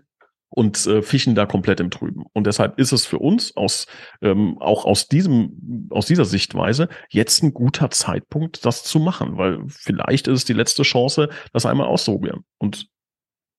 und 0.54 0.86
äh, 0.86 1.02
fischen 1.02 1.36
da 1.36 1.46
komplett 1.46 1.80
im 1.80 1.90
Trüben. 1.90 2.26
Und 2.34 2.48
deshalb 2.48 2.80
ist 2.80 2.92
es 2.92 3.06
für 3.06 3.20
uns 3.20 3.56
aus 3.58 3.88
ähm, 4.22 4.58
auch 4.60 4.86
aus 4.86 5.08
diesem 5.08 5.88
aus 5.90 6.06
dieser 6.06 6.26
Sichtweise 6.26 6.90
jetzt 7.10 7.44
ein 7.44 7.54
guter 7.54 7.90
Zeitpunkt, 7.90 8.66
das 8.66 8.84
zu 8.84 9.00
machen, 9.00 9.38
weil 9.38 9.60
vielleicht 9.68 10.28
ist 10.28 10.40
es 10.40 10.46
die 10.46 10.54
letzte 10.54 10.84
Chance, 10.84 11.30
das 11.54 11.66
einmal 11.66 11.88
auszuprobieren. 11.88 12.46
Und 12.60 12.88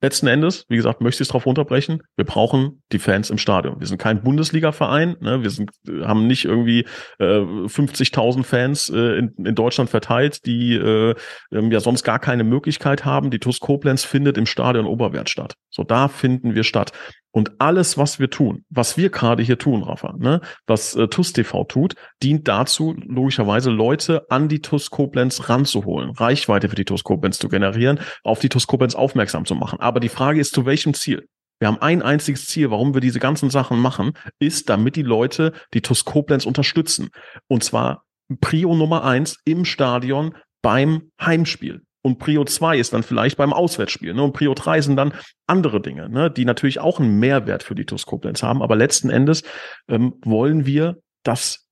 letzten 0.04 0.26
Endes, 0.26 0.66
wie 0.68 0.76
gesagt, 0.76 1.00
möchte 1.00 1.22
ich 1.22 1.26
es 1.26 1.28
darauf 1.28 1.46
runterbrechen, 1.46 2.02
wir 2.16 2.24
brauchen 2.24 2.82
die 2.92 2.98
Fans 2.98 3.30
im 3.30 3.38
Stadion. 3.38 3.80
Wir 3.80 3.86
sind 3.86 3.98
kein 3.98 4.22
Bundesliga-Verein, 4.22 5.16
ne? 5.20 5.42
wir 5.42 5.50
sind, 5.50 5.70
haben 6.02 6.26
nicht 6.26 6.44
irgendwie 6.44 6.86
äh, 7.18 7.24
50.000 7.24 8.44
Fans 8.44 8.90
äh, 8.90 9.18
in, 9.18 9.34
in 9.38 9.54
Deutschland 9.54 9.90
verteilt, 9.90 10.44
die 10.46 10.74
äh, 10.74 11.14
ähm, 11.52 11.72
ja 11.72 11.80
sonst 11.80 12.04
gar 12.04 12.18
keine 12.18 12.44
Möglichkeit 12.44 13.04
haben. 13.04 13.30
Die 13.30 13.38
TuS 13.38 13.60
Koblenz 13.60 14.04
findet 14.04 14.36
im 14.36 14.46
Stadion 14.46 14.86
Oberwert 14.86 15.30
statt. 15.30 15.54
So, 15.70 15.82
da 15.82 16.08
finden 16.08 16.54
wir 16.54 16.64
statt. 16.64 16.92
Und 17.34 17.60
alles, 17.60 17.98
was 17.98 18.20
wir 18.20 18.30
tun, 18.30 18.64
was 18.70 18.96
wir 18.96 19.10
gerade 19.10 19.42
hier 19.42 19.58
tun, 19.58 19.82
Rafa, 19.82 20.14
ne, 20.16 20.40
was 20.68 20.94
äh, 20.94 21.08
TUS 21.08 21.32
TV 21.32 21.64
tut, 21.64 21.96
dient 22.22 22.46
dazu, 22.46 22.94
logischerweise 23.04 23.70
Leute 23.70 24.24
an 24.30 24.48
die 24.48 24.62
TUS 24.62 24.90
Koblenz 24.90 25.48
ranzuholen, 25.48 26.10
Reichweite 26.10 26.68
für 26.68 26.76
die 26.76 26.84
TUS 26.84 27.02
Koblenz 27.02 27.40
zu 27.40 27.48
generieren, 27.48 27.98
auf 28.22 28.38
die 28.38 28.48
TUS 28.48 28.68
Koblenz 28.68 28.94
aufmerksam 28.94 29.46
zu 29.46 29.56
machen. 29.56 29.80
Aber 29.80 29.98
die 29.98 30.08
Frage 30.08 30.38
ist, 30.38 30.54
zu 30.54 30.64
welchem 30.64 30.94
Ziel? 30.94 31.26
Wir 31.58 31.66
haben 31.66 31.82
ein 31.82 32.02
einziges 32.02 32.46
Ziel, 32.46 32.70
warum 32.70 32.94
wir 32.94 33.00
diese 33.00 33.18
ganzen 33.18 33.50
Sachen 33.50 33.80
machen, 33.80 34.12
ist, 34.38 34.68
damit 34.68 34.94
die 34.94 35.02
Leute 35.02 35.52
die 35.72 35.82
TUS 35.82 36.04
Koblenz 36.04 36.46
unterstützen. 36.46 37.08
Und 37.48 37.64
zwar 37.64 38.04
Prio 38.40 38.76
Nummer 38.76 39.02
eins 39.02 39.38
im 39.44 39.64
Stadion 39.64 40.36
beim 40.62 41.10
Heimspiel. 41.20 41.82
Und 42.04 42.18
Prio 42.18 42.44
2 42.44 42.78
ist 42.78 42.92
dann 42.92 43.02
vielleicht 43.02 43.38
beim 43.38 43.54
Auswärtsspiel. 43.54 44.12
Ne? 44.12 44.22
Und 44.22 44.34
Prio 44.34 44.52
3 44.52 44.82
sind 44.82 44.96
dann 44.96 45.14
andere 45.46 45.80
Dinge, 45.80 46.10
ne? 46.10 46.30
die 46.30 46.44
natürlich 46.44 46.78
auch 46.78 47.00
einen 47.00 47.18
Mehrwert 47.18 47.62
für 47.62 47.74
die 47.74 47.86
TuS 47.86 48.04
haben. 48.42 48.62
Aber 48.62 48.76
letzten 48.76 49.08
Endes 49.08 49.42
ähm, 49.88 50.14
wollen 50.22 50.66
wir, 50.66 50.98
dass 51.22 51.66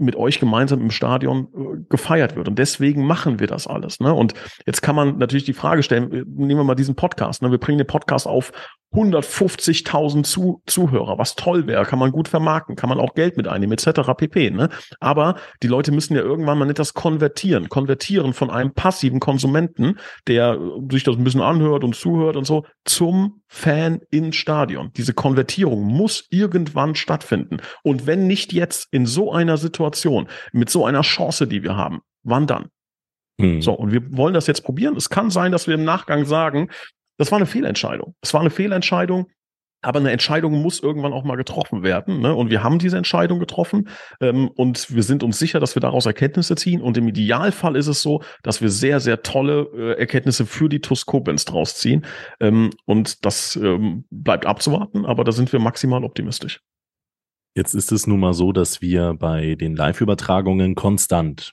mit 0.00 0.16
euch 0.16 0.40
gemeinsam 0.40 0.80
im 0.80 0.90
Stadion 0.90 1.48
äh, 1.54 1.84
gefeiert 1.88 2.34
wird. 2.34 2.48
Und 2.48 2.58
deswegen 2.58 3.06
machen 3.06 3.38
wir 3.38 3.46
das 3.46 3.68
alles. 3.68 4.00
Ne? 4.00 4.12
Und 4.12 4.34
jetzt 4.66 4.82
kann 4.82 4.96
man 4.96 5.18
natürlich 5.18 5.44
die 5.44 5.52
Frage 5.52 5.84
stellen, 5.84 6.10
äh, 6.12 6.24
nehmen 6.26 6.60
wir 6.60 6.64
mal 6.64 6.74
diesen 6.74 6.96
Podcast. 6.96 7.42
Ne? 7.42 7.50
Wir 7.52 7.58
bringen 7.58 7.78
den 7.78 7.86
Podcast 7.86 8.26
auf 8.26 8.50
150.000 8.92 10.24
Zu 10.24 10.62
Zuhörer, 10.66 11.16
was 11.16 11.36
toll 11.36 11.66
wäre, 11.66 11.84
kann 11.84 11.98
man 12.00 12.10
gut 12.10 12.26
vermarkten, 12.26 12.74
kann 12.74 12.88
man 12.88 12.98
auch 12.98 13.14
Geld 13.14 13.36
mit 13.36 13.46
einnehmen, 13.46 13.78
etc. 13.78 14.00
pp. 14.16 14.50
Ne? 14.50 14.68
Aber 14.98 15.36
die 15.62 15.68
Leute 15.68 15.92
müssen 15.92 16.16
ja 16.16 16.22
irgendwann 16.22 16.58
mal 16.58 16.68
etwas 16.68 16.94
konvertieren, 16.94 17.68
konvertieren 17.68 18.32
von 18.32 18.50
einem 18.50 18.72
passiven 18.72 19.20
Konsumenten, 19.20 19.98
der 20.26 20.58
sich 20.90 21.04
das 21.04 21.16
ein 21.16 21.24
bisschen 21.24 21.40
anhört 21.40 21.84
und 21.84 21.94
zuhört 21.94 22.36
und 22.36 22.46
so, 22.46 22.64
zum 22.84 23.42
Fan 23.46 24.00
im 24.10 24.32
Stadion. 24.32 24.90
Diese 24.96 25.14
Konvertierung 25.14 25.82
muss 25.84 26.26
irgendwann 26.30 26.96
stattfinden. 26.96 27.58
Und 27.82 28.06
wenn 28.06 28.26
nicht 28.26 28.52
jetzt 28.52 28.88
in 28.92 29.06
so 29.06 29.32
einer 29.32 29.56
Situation, 29.56 30.26
mit 30.52 30.68
so 30.68 30.84
einer 30.84 31.02
Chance, 31.02 31.46
die 31.46 31.62
wir 31.62 31.76
haben, 31.76 32.00
wann 32.24 32.48
dann? 32.48 32.70
Hm. 33.40 33.62
So, 33.62 33.72
und 33.72 33.92
wir 33.92 34.02
wollen 34.16 34.34
das 34.34 34.46
jetzt 34.46 34.64
probieren. 34.64 34.96
Es 34.96 35.08
kann 35.08 35.30
sein, 35.30 35.52
dass 35.52 35.66
wir 35.66 35.74
im 35.74 35.84
Nachgang 35.84 36.24
sagen, 36.26 36.68
das 37.20 37.30
war 37.30 37.36
eine 37.36 37.46
Fehlentscheidung. 37.46 38.14
Es 38.22 38.32
war 38.32 38.40
eine 38.40 38.48
Fehlentscheidung. 38.50 39.26
Aber 39.82 39.98
eine 39.98 40.10
Entscheidung 40.10 40.60
muss 40.60 40.80
irgendwann 40.80 41.14
auch 41.14 41.24
mal 41.24 41.36
getroffen 41.36 41.82
werden. 41.82 42.20
Ne? 42.20 42.34
Und 42.34 42.50
wir 42.50 42.62
haben 42.62 42.78
diese 42.78 42.96
Entscheidung 42.96 43.38
getroffen. 43.38 43.88
Ähm, 44.20 44.48
und 44.48 44.94
wir 44.94 45.02
sind 45.02 45.22
uns 45.22 45.38
sicher, 45.38 45.60
dass 45.60 45.74
wir 45.74 45.80
daraus 45.80 46.06
Erkenntnisse 46.06 46.54
ziehen. 46.54 46.80
Und 46.80 46.96
im 46.96 47.08
Idealfall 47.08 47.76
ist 47.76 47.86
es 47.88 48.00
so, 48.00 48.22
dass 48.42 48.62
wir 48.62 48.70
sehr, 48.70 49.00
sehr 49.00 49.22
tolle 49.22 49.68
äh, 49.74 49.98
Erkenntnisse 49.98 50.46
für 50.46 50.68
die 50.68 50.80
TUS 50.80 51.04
Koblenz 51.04 51.44
draus 51.44 51.76
ziehen. 51.76 52.06
Ähm, 52.40 52.70
und 52.86 53.24
das 53.24 53.56
ähm, 53.56 54.04
bleibt 54.10 54.46
abzuwarten, 54.46 55.04
aber 55.04 55.24
da 55.24 55.32
sind 55.32 55.52
wir 55.52 55.60
maximal 55.60 56.04
optimistisch. 56.04 56.60
Jetzt 57.54 57.74
ist 57.74 57.92
es 57.92 58.06
nun 58.06 58.20
mal 58.20 58.34
so, 58.34 58.52
dass 58.52 58.80
wir 58.80 59.14
bei 59.14 59.56
den 59.56 59.76
Live-Übertragungen 59.76 60.74
konstant 60.74 61.52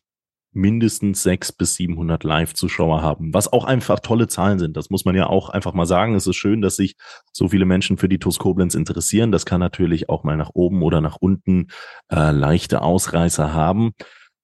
mindestens 0.58 1.24
sechs 1.24 1.52
bis 1.52 1.76
700 1.76 2.24
Live-Zuschauer 2.24 3.02
haben, 3.02 3.34
was 3.34 3.52
auch 3.52 3.64
einfach 3.64 4.00
tolle 4.00 4.28
Zahlen 4.28 4.60
sind. 4.60 4.76
Das 4.76 4.90
muss 4.90 5.06
man 5.06 5.16
ja 5.16 5.28
auch 5.28 5.50
einfach 5.50 5.74
mal 5.74 5.86
sagen. 5.86 6.16
Es 6.16 6.28
ist 6.28 6.36
schön, 6.36 6.62
dass 6.62 6.76
sich 6.76 6.98
so 7.32 7.48
viele 7.48 7.66
Menschen 7.66 7.98
für 7.98 8.10
die 8.10 8.20
TuS 8.20 8.40
Koblenz 8.40 8.76
interessieren. 8.76 9.32
Das 9.32 9.46
kann 9.46 9.60
natürlich 9.60 10.10
auch 10.10 10.24
mal 10.24 10.36
nach 10.36 10.52
oben 10.54 10.84
oder 10.84 11.00
nach 11.00 11.18
unten 11.18 11.68
äh, 12.12 12.32
leichte 12.32 12.82
Ausreißer 12.82 13.54
haben. 13.54 13.94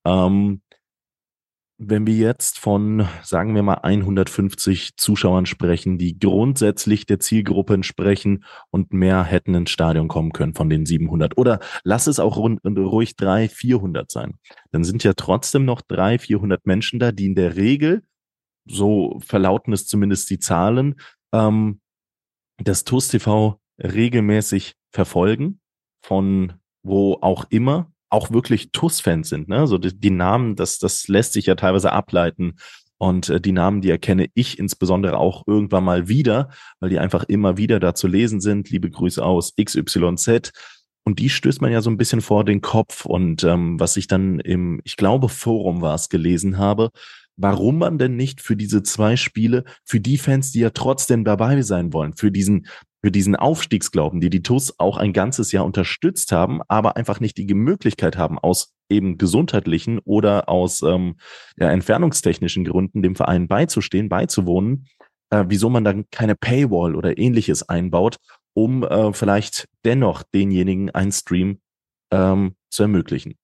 Ähm, 0.05 0.61
wenn 1.89 2.07
wir 2.07 2.15
jetzt 2.15 2.59
von, 2.59 3.07
sagen 3.21 3.55
wir 3.55 3.63
mal, 3.63 3.79
150 3.81 4.97
Zuschauern 4.97 5.45
sprechen, 5.45 5.97
die 5.97 6.17
grundsätzlich 6.19 7.05
der 7.05 7.19
Zielgruppe 7.19 7.73
entsprechen 7.73 8.43
und 8.69 8.93
mehr 8.93 9.23
hätten 9.23 9.53
ins 9.55 9.71
Stadion 9.71 10.07
kommen 10.07 10.33
können 10.33 10.53
von 10.53 10.69
den 10.69 10.85
700 10.85 11.37
oder 11.37 11.59
lass 11.83 12.07
es 12.07 12.19
auch 12.19 12.37
rund, 12.37 12.61
ruhig 12.65 13.15
300, 13.15 13.51
400 13.51 14.11
sein, 14.11 14.39
dann 14.71 14.83
sind 14.83 15.03
ja 15.03 15.13
trotzdem 15.13 15.65
noch 15.65 15.81
300, 15.81 16.21
400 16.21 16.65
Menschen 16.65 16.99
da, 16.99 17.11
die 17.11 17.27
in 17.27 17.35
der 17.35 17.55
Regel, 17.55 18.03
so 18.65 19.19
verlauten 19.25 19.73
es 19.73 19.87
zumindest 19.87 20.29
die 20.29 20.39
Zahlen, 20.39 20.95
ähm, 21.33 21.81
das 22.57 22.83
TUS 22.83 23.09
TV 23.09 23.59
regelmäßig 23.81 24.75
verfolgen, 24.91 25.59
von 26.01 26.53
wo 26.83 27.17
auch 27.21 27.45
immer 27.49 27.92
auch 28.13 28.31
wirklich 28.31 28.71
TUS-Fans 28.71 29.29
sind. 29.29 29.49
Ne? 29.49 29.67
So 29.67 29.77
die, 29.77 29.99
die, 29.99 30.11
Namen, 30.11 30.55
das, 30.55 30.77
das 30.77 31.07
lässt 31.07 31.33
sich 31.33 31.47
ja 31.47 31.55
teilweise 31.55 31.91
ableiten. 31.91 32.57
Und 32.97 33.29
äh, 33.29 33.41
die 33.41 33.51
Namen, 33.51 33.81
die 33.81 33.89
erkenne 33.89 34.27
ich 34.35 34.59
insbesondere 34.59 35.17
auch 35.17 35.43
irgendwann 35.47 35.83
mal 35.83 36.07
wieder, 36.07 36.49
weil 36.79 36.89
die 36.89 36.99
einfach 36.99 37.23
immer 37.23 37.57
wieder 37.57 37.79
da 37.79 37.95
zu 37.95 38.07
lesen 38.07 38.39
sind. 38.39 38.69
Liebe 38.69 38.89
Grüße 38.89 39.23
aus 39.23 39.53
XYZ. 39.61 40.51
Und 41.05 41.19
die 41.19 41.29
stößt 41.29 41.59
man 41.61 41.71
ja 41.71 41.81
so 41.81 41.89
ein 41.89 41.97
bisschen 41.97 42.21
vor 42.21 42.45
den 42.45 42.61
Kopf. 42.61 43.05
Und 43.05 43.43
ähm, 43.43 43.79
was 43.79 43.97
ich 43.97 44.07
dann 44.07 44.39
im, 44.39 44.79
ich 44.83 44.95
glaube, 44.95 45.27
Forum 45.27 45.81
war 45.81 45.95
es, 45.95 46.07
gelesen 46.07 46.59
habe, 46.59 46.91
warum 47.35 47.79
man 47.79 47.97
denn 47.97 48.15
nicht 48.15 48.41
für 48.41 48.55
diese 48.55 48.83
zwei 48.83 49.15
Spiele, 49.17 49.63
für 49.83 49.99
die 49.99 50.19
Fans, 50.19 50.51
die 50.51 50.59
ja 50.59 50.69
trotzdem 50.69 51.23
dabei 51.23 51.63
sein 51.63 51.93
wollen, 51.93 52.13
für 52.13 52.31
diesen 52.31 52.67
für 53.03 53.11
diesen 53.11 53.35
Aufstiegsglauben, 53.35 54.21
die 54.21 54.29
die 54.29 54.43
TUS 54.43 54.79
auch 54.79 54.97
ein 54.97 55.11
ganzes 55.11 55.51
Jahr 55.51 55.65
unterstützt 55.65 56.31
haben, 56.31 56.61
aber 56.69 56.95
einfach 56.95 57.19
nicht 57.19 57.37
die 57.37 57.53
Möglichkeit 57.53 58.17
haben, 58.17 58.39
aus 58.39 58.73
eben 58.89 59.17
gesundheitlichen 59.17 59.99
oder 59.99 60.47
aus 60.47 60.81
ähm, 60.83 61.15
ja, 61.57 61.69
entfernungstechnischen 61.69 62.63
Gründen 62.63 63.01
dem 63.01 63.15
Verein 63.15 63.49
beizustehen, 63.49 64.07
beizuwohnen, 64.07 64.87
äh, 65.31 65.43
wieso 65.47 65.69
man 65.69 65.83
dann 65.83 66.05
keine 66.11 66.35
Paywall 66.35 66.95
oder 66.95 67.17
ähnliches 67.17 67.67
einbaut, 67.67 68.17
um 68.53 68.83
äh, 68.83 69.11
vielleicht 69.11 69.67
dennoch 69.83 70.23
denjenigen 70.23 70.89
einen 70.91 71.11
Stream 71.11 71.59
ähm, 72.11 72.55
zu 72.69 72.83
ermöglichen 72.83 73.35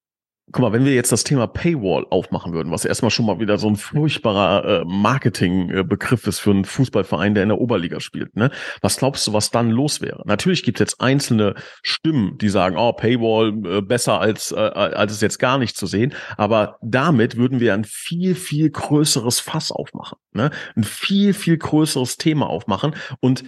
guck 0.52 0.62
mal, 0.62 0.74
wenn 0.74 0.86
wir 0.86 0.94
jetzt 0.94 1.12
das 1.12 1.24
Thema 1.24 1.48
Paywall 1.48 2.06
aufmachen 2.10 2.54
würden, 2.54 2.72
was 2.72 2.86
erstmal 2.86 3.12
schon 3.12 3.26
mal 3.26 3.40
wieder 3.40 3.58
so 3.58 3.68
ein 3.68 3.76
furchtbarer 3.76 4.82
äh, 4.82 4.86
Marketingbegriff 4.86 6.26
ist 6.28 6.40
für 6.40 6.52
einen 6.52 6.66
Fußballverein, 6.66 7.34
der 7.34 7.44
in 7.44 7.50
der 7.50 7.60
Oberliga 7.60 8.00
spielt, 8.00 8.36
ne? 8.36 8.50
Was 8.82 8.98
glaubst 8.98 9.28
du, 9.28 9.34
was 9.34 9.52
dann 9.52 9.70
los 9.70 10.02
wäre? 10.02 10.24
Natürlich 10.26 10.64
gibt 10.64 10.80
es 10.80 10.92
jetzt 10.92 11.02
einzelne 11.02 11.56
Stimmen, 11.84 12.38
die 12.38 12.50
sagen, 12.50 12.78
oh, 12.78 12.94
Paywall 12.94 13.54
äh, 13.66 13.82
besser 13.82 14.20
als, 14.20 14.52
äh, 14.52 14.56
als 14.56 15.12
es 15.12 15.22
jetzt 15.22 15.40
gar 15.40 15.58
nicht 15.58 15.78
zu 15.78 15.86
sehen. 15.86 16.14
Aber 16.38 16.78
damit 16.82 17.38
würden 17.38 17.60
wir 17.60 17.74
ein 17.74 17.86
viel, 17.86 18.36
viel 18.36 18.70
größeres 18.70 19.40
Fass 19.40 19.72
aufmachen, 19.72 20.18
ne? 20.34 20.50
Ein 20.76 20.84
viel, 20.84 21.34
viel 21.34 21.58
größeres 21.58 22.18
Thema 22.18 22.48
aufmachen. 22.48 22.96
Und 23.20 23.44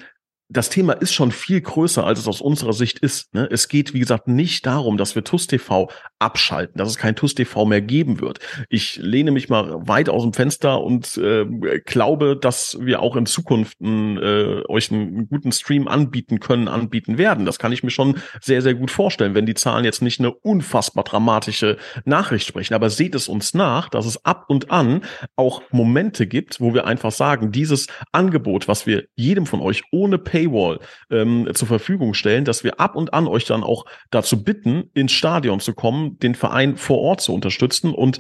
das 0.52 0.70
Thema 0.70 0.94
ist 0.94 1.14
schon 1.14 1.32
viel 1.32 1.62
größer, 1.62 2.06
als 2.06 2.20
es 2.20 2.28
aus 2.28 2.42
unserer 2.42 2.74
Sicht 2.74 3.00
ist. 3.00 3.34
Ne? 3.34 3.48
Es 3.50 3.70
geht, 3.70 3.94
wie 3.94 4.00
gesagt, 4.00 4.28
nicht 4.28 4.66
darum, 4.66 4.98
dass 4.98 5.16
wir 5.16 5.24
TUS 5.24 5.48
TV 5.48 5.90
abschalten, 6.20 6.78
dass 6.78 6.90
es 6.90 6.98
kein 6.98 7.16
TUS 7.16 7.36
TV 7.36 7.66
mehr 7.66 7.82
geben 7.82 8.20
wird. 8.20 8.40
Ich 8.70 8.98
lehne 8.98 9.32
mich 9.32 9.48
mal 9.48 9.88
weit 9.88 10.10
aus 10.10 10.24
dem 10.24 10.34
Fenster 10.34 10.84
und 10.84 11.18
äh, 11.18 11.46
glaube, 11.86 12.36
dass 12.36 12.78
wir 12.82 13.02
auch 13.02 13.16
in 13.16 13.26
Zukunft 13.26 13.80
äh, 13.82 14.62
euch 14.68 14.92
einen 14.92 15.30
guten 15.30 15.54
Stream 15.54 15.88
anbieten 15.88 16.42
können, 16.42 16.68
anbieten 16.68 17.18
werden. 17.18 17.46
Das 17.46 17.58
kann 17.58 17.72
ich 17.72 17.84
mir 17.84 17.92
schon 17.92 18.18
sehr, 18.42 18.62
sehr 18.62 18.74
gut 18.74 18.92
vorstellen, 18.92 19.36
wenn 19.36 19.46
die 19.46 19.54
Zahlen 19.54 19.86
jetzt 19.86 20.02
nicht 20.02 20.20
eine 20.20 20.34
unfassbar 20.34 21.06
dramatische 21.06 21.78
Nachricht 22.04 22.46
sprechen. 22.46 22.74
Aber 22.74 22.90
seht 22.90 23.16
es 23.16 23.30
uns 23.30 23.54
nach, 23.54 23.88
dass 23.88 24.06
es 24.06 24.26
ab 24.26 24.46
und 24.50 24.70
an 24.70 25.02
auch 25.38 25.62
Momente 25.72 26.28
gibt, 26.28 26.60
wo 26.60 26.74
wir 26.74 26.86
einfach 26.86 27.12
sagen, 27.12 27.54
dieses 27.54 27.88
Angebot, 28.12 28.68
was 28.68 28.86
wir 28.86 29.06
jedem 29.16 29.46
von 29.46 29.62
euch 29.62 29.84
ohne 29.92 30.18
Pay 30.18 30.41
Paywall 30.42 30.80
ähm, 31.10 31.48
zur 31.54 31.68
Verfügung 31.68 32.14
stellen, 32.14 32.46
dass 32.46 32.64
wir 32.64 32.80
ab 32.80 32.96
und 32.96 33.14
an 33.14 33.28
euch 33.28 33.46
dann 33.46 33.64
auch 33.64 33.86
dazu 34.10 34.44
bitten, 34.44 34.90
ins 34.94 35.12
Stadion 35.12 35.60
zu 35.60 35.74
kommen, 35.74 36.18
den 36.20 36.36
Verein 36.36 36.78
vor 36.78 37.00
Ort 37.00 37.22
zu 37.22 37.34
unterstützen. 37.34 37.94
Und 37.94 38.20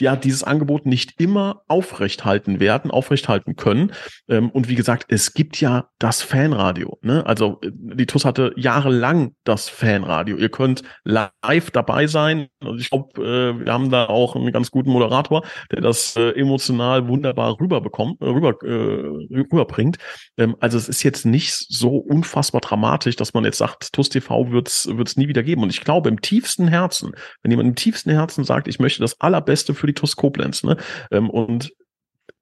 ja 0.00 0.16
dieses 0.16 0.44
Angebot 0.44 0.86
nicht 0.86 1.20
immer 1.20 1.62
aufrechthalten 1.68 2.60
werden, 2.60 2.90
aufrechthalten 2.90 3.56
können. 3.56 3.92
Ähm, 4.28 4.50
und 4.50 4.68
wie 4.68 4.74
gesagt, 4.74 5.06
es 5.08 5.34
gibt 5.34 5.60
ja 5.60 5.88
das 5.98 6.22
Fanradio. 6.22 6.98
Ne? 7.02 7.26
Also 7.26 7.58
äh, 7.62 7.70
die 7.72 8.06
TUS 8.06 8.24
hatte 8.24 8.52
jahrelang 8.56 9.34
das 9.44 9.68
Fanradio. 9.68 10.36
Ihr 10.36 10.48
könnt 10.48 10.82
live 11.04 11.70
dabei 11.72 12.06
sein. 12.06 12.46
Also 12.60 12.76
ich 12.76 12.90
glaube, 12.90 13.22
äh, 13.22 13.64
wir 13.64 13.72
haben 13.72 13.90
da 13.90 14.06
auch 14.06 14.36
einen 14.36 14.52
ganz 14.52 14.70
guten 14.70 14.90
Moderator, 14.90 15.44
der 15.72 15.80
das 15.80 16.16
äh, 16.16 16.30
emotional 16.30 17.08
wunderbar 17.08 17.58
rüberbekommt, 17.58 18.20
äh, 18.20 18.26
rüber, 18.26 18.54
äh, 18.62 19.34
rüberbringt. 19.34 19.98
Ähm, 20.36 20.56
also 20.60 20.78
es 20.78 20.88
ist 20.88 21.02
jetzt 21.02 21.26
nicht 21.26 21.52
so 21.52 21.96
unfassbar 21.96 22.60
dramatisch, 22.60 23.16
dass 23.16 23.34
man 23.34 23.44
jetzt 23.44 23.58
sagt, 23.58 23.92
TUS 23.92 24.08
TV 24.08 24.52
wird 24.52 24.68
es 24.68 25.16
nie 25.16 25.28
wieder 25.28 25.42
geben. 25.42 25.62
Und 25.62 25.70
ich 25.70 25.80
glaube, 25.80 26.08
im 26.08 26.20
tiefsten 26.20 26.68
Herzen, 26.68 27.12
wenn 27.42 27.50
jemand 27.50 27.68
im 27.68 27.74
tiefsten 27.74 28.10
Herzen 28.10 28.44
sagt, 28.44 28.68
ich 28.68 28.78
möchte 28.78 29.00
das 29.00 29.20
Allerbeste 29.20 29.63
für 29.72 29.86
die 29.86 29.94
TUS 29.94 30.16
Koblenz, 30.16 30.62
ne? 30.62 30.76
Ähm, 31.10 31.30
und 31.30 31.72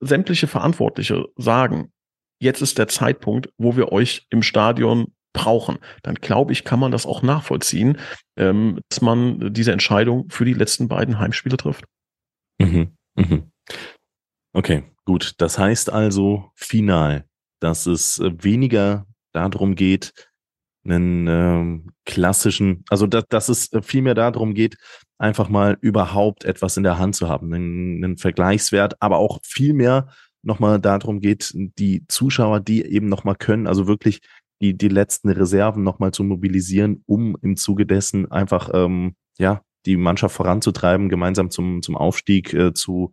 sämtliche 0.01 0.49
Verantwortliche 0.49 1.27
sagen, 1.37 1.93
jetzt 2.41 2.61
ist 2.61 2.79
der 2.79 2.89
Zeitpunkt, 2.89 3.51
wo 3.57 3.77
wir 3.77 3.93
euch 3.93 4.27
im 4.31 4.43
Stadion 4.43 5.13
brauchen, 5.33 5.79
dann 6.03 6.17
glaube 6.17 6.53
ich, 6.53 6.65
kann 6.65 6.81
man 6.81 6.93
das 6.93 7.07
auch 7.07 7.23
nachvollziehen, 7.23 7.99
ähm, 8.37 8.81
dass 8.89 9.01
man 9.01 9.53
diese 9.53 9.73
Entscheidung 9.73 10.29
für 10.29 10.45
die 10.45 10.53
letzten 10.53 10.89
beiden 10.89 11.19
Heimspiele 11.19 11.57
trifft. 11.57 11.85
Mhm. 12.59 12.97
Mhm. 13.15 13.51
Okay, 14.53 14.85
gut. 15.05 15.35
Das 15.39 15.59
heißt 15.59 15.91
also 15.91 16.51
final, 16.55 17.25
dass 17.61 17.87
es 17.87 18.21
weniger 18.21 19.07
darum 19.33 19.75
geht, 19.75 20.13
einen 20.85 21.29
ähm, 21.29 21.93
klassischen, 22.05 22.85
also 22.91 23.07
dass, 23.07 23.25
dass 23.29 23.49
es 23.49 23.71
viel 23.83 24.03
mehr 24.03 24.15
darum 24.15 24.53
geht, 24.53 24.77
einfach 25.23 25.49
mal 25.49 25.79
überhaupt 25.81 26.45
etwas 26.45 26.77
in 26.77 26.83
der 26.83 26.99
Hand 26.99 27.15
zu 27.15 27.29
haben, 27.29 27.55
einen, 27.55 28.05
einen 28.05 28.17
Vergleichswert, 28.17 29.01
aber 29.01 29.19
auch 29.19 29.39
viel 29.45 29.73
mehr 29.73 30.09
nochmal 30.43 30.81
darum 30.81 31.21
geht, 31.21 31.53
die 31.55 32.05
Zuschauer, 32.09 32.59
die 32.59 32.85
eben 32.85 33.09
nochmal 33.09 33.37
können, 33.37 33.69
also 33.69 33.87
wirklich 33.87 34.21
die, 34.61 34.77
die 34.77 34.89
letzten 34.89 35.29
Reserven 35.29 35.85
nochmal 35.85 36.11
zu 36.13 36.25
mobilisieren, 36.25 37.05
um 37.07 37.37
im 37.41 37.57
Zuge 37.57 37.87
dessen 37.87 38.31
einfach 38.33 38.71
ähm, 38.75 39.15
ja 39.39 39.63
die 39.87 39.97
Mannschaft 39.97 40.35
voranzutreiben, 40.35 41.09
gemeinsam 41.09 41.51
zum, 41.51 41.83
zum 41.83 41.97
Aufstieg 41.97 42.53
äh, 42.53 42.75
zu 42.75 43.13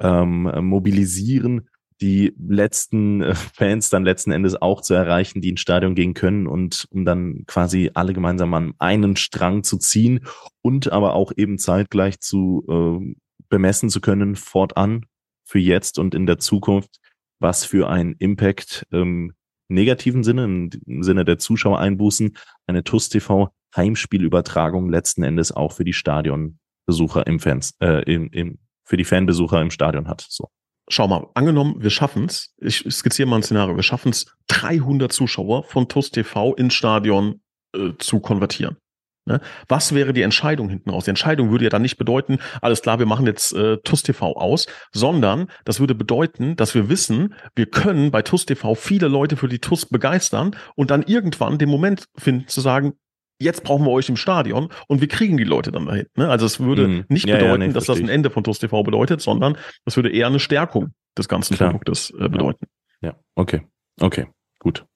ähm, 0.00 0.50
mobilisieren 0.64 1.68
die 2.02 2.34
letzten 2.36 3.22
äh, 3.22 3.34
Fans 3.34 3.88
dann 3.88 4.04
letzten 4.04 4.32
Endes 4.32 4.60
auch 4.60 4.82
zu 4.82 4.92
erreichen, 4.92 5.40
die 5.40 5.50
ins 5.50 5.60
Stadion 5.60 5.94
gehen 5.94 6.14
können 6.14 6.46
und 6.46 6.86
um 6.90 7.04
dann 7.04 7.44
quasi 7.46 7.90
alle 7.94 8.12
gemeinsam 8.12 8.52
an 8.54 8.74
einen 8.78 9.16
Strang 9.16 9.62
zu 9.62 9.78
ziehen 9.78 10.26
und 10.60 10.92
aber 10.92 11.14
auch 11.14 11.32
eben 11.36 11.58
zeitgleich 11.58 12.20
zu 12.20 12.64
äh, 12.68 13.14
bemessen 13.48 13.88
zu 13.88 14.00
können, 14.00 14.34
fortan 14.34 15.06
für 15.44 15.60
jetzt 15.60 15.98
und 15.98 16.14
in 16.14 16.26
der 16.26 16.38
Zukunft, 16.38 16.98
was 17.38 17.64
für 17.64 17.88
ein 17.88 18.16
Impact 18.18 18.86
im 18.90 19.32
negativen 19.68 20.24
Sinne, 20.24 20.44
im 20.44 21.02
Sinne 21.02 21.24
der 21.24 21.38
Zuschauereinbußen, 21.38 22.36
eine 22.66 22.84
TUS 22.84 23.08
TV 23.08 23.50
Heimspielübertragung 23.74 24.90
letzten 24.90 25.22
Endes 25.22 25.52
auch 25.52 25.72
für 25.72 25.84
die 25.84 25.94
Stadionbesucher 25.94 27.26
im 27.26 27.38
Fans, 27.40 27.74
äh, 27.80 28.02
im, 28.12 28.28
im, 28.30 28.58
für 28.84 28.96
die 28.96 29.04
Fanbesucher 29.04 29.62
im 29.62 29.70
Stadion 29.70 30.08
hat. 30.08 30.26
So 30.28 30.48
schau 30.88 31.08
mal, 31.08 31.26
angenommen, 31.34 31.76
wir 31.78 31.90
schaffen 31.90 32.26
es, 32.26 32.54
ich 32.58 32.84
skizziere 32.90 33.28
mal 33.28 33.36
ein 33.36 33.42
Szenario, 33.42 33.76
wir 33.76 33.82
schaffen 33.82 34.10
es, 34.10 34.26
300 34.48 35.12
Zuschauer 35.12 35.64
von 35.64 35.88
TUS 35.88 36.10
TV 36.10 36.54
ins 36.54 36.74
Stadion 36.74 37.40
äh, 37.74 37.92
zu 37.98 38.20
konvertieren. 38.20 38.76
Ne? 39.24 39.40
Was 39.68 39.94
wäre 39.94 40.12
die 40.12 40.22
Entscheidung 40.22 40.68
hinten 40.68 40.90
raus? 40.90 41.04
Die 41.04 41.10
Entscheidung 41.10 41.50
würde 41.50 41.64
ja 41.64 41.70
dann 41.70 41.82
nicht 41.82 41.96
bedeuten, 41.96 42.38
alles 42.60 42.82
klar, 42.82 42.98
wir 42.98 43.06
machen 43.06 43.26
jetzt 43.26 43.52
äh, 43.52 43.76
TUS 43.78 44.02
TV 44.02 44.34
aus, 44.34 44.66
sondern 44.92 45.46
das 45.64 45.78
würde 45.78 45.94
bedeuten, 45.94 46.56
dass 46.56 46.74
wir 46.74 46.88
wissen, 46.88 47.34
wir 47.54 47.66
können 47.66 48.10
bei 48.10 48.22
TUS 48.22 48.46
TV 48.46 48.74
viele 48.74 49.06
Leute 49.06 49.36
für 49.36 49.48
die 49.48 49.60
TUS 49.60 49.86
begeistern 49.86 50.56
und 50.74 50.90
dann 50.90 51.02
irgendwann 51.02 51.58
den 51.58 51.68
Moment 51.68 52.06
finden 52.16 52.48
zu 52.48 52.60
sagen, 52.60 52.94
jetzt 53.42 53.64
brauchen 53.64 53.84
wir 53.84 53.90
euch 53.90 54.08
im 54.08 54.16
Stadion 54.16 54.68
und 54.88 55.00
wir 55.00 55.08
kriegen 55.08 55.36
die 55.36 55.44
Leute 55.44 55.72
dann 55.72 55.86
dahin. 55.86 56.06
Ne? 56.16 56.28
Also 56.28 56.46
es 56.46 56.60
würde 56.60 56.88
mhm. 56.88 57.04
nicht 57.08 57.26
ja, 57.26 57.36
bedeuten, 57.36 57.62
ja, 57.62 57.68
nee, 57.68 57.74
dass 57.74 57.86
das 57.86 57.98
ein 57.98 58.08
Ende 58.08 58.30
von 58.30 58.44
TUS 58.44 58.58
TV 58.58 58.82
bedeutet, 58.82 59.20
sondern 59.20 59.56
das 59.84 59.96
würde 59.96 60.10
eher 60.10 60.26
eine 60.26 60.40
Stärkung 60.40 60.94
des 61.16 61.28
ganzen 61.28 61.56
Klar. 61.56 61.70
Produktes 61.70 62.10
äh, 62.10 62.28
bedeuten. 62.28 62.66
Ja. 63.00 63.10
ja, 63.10 63.16
okay. 63.34 63.62
Okay, 64.00 64.26
gut. 64.58 64.86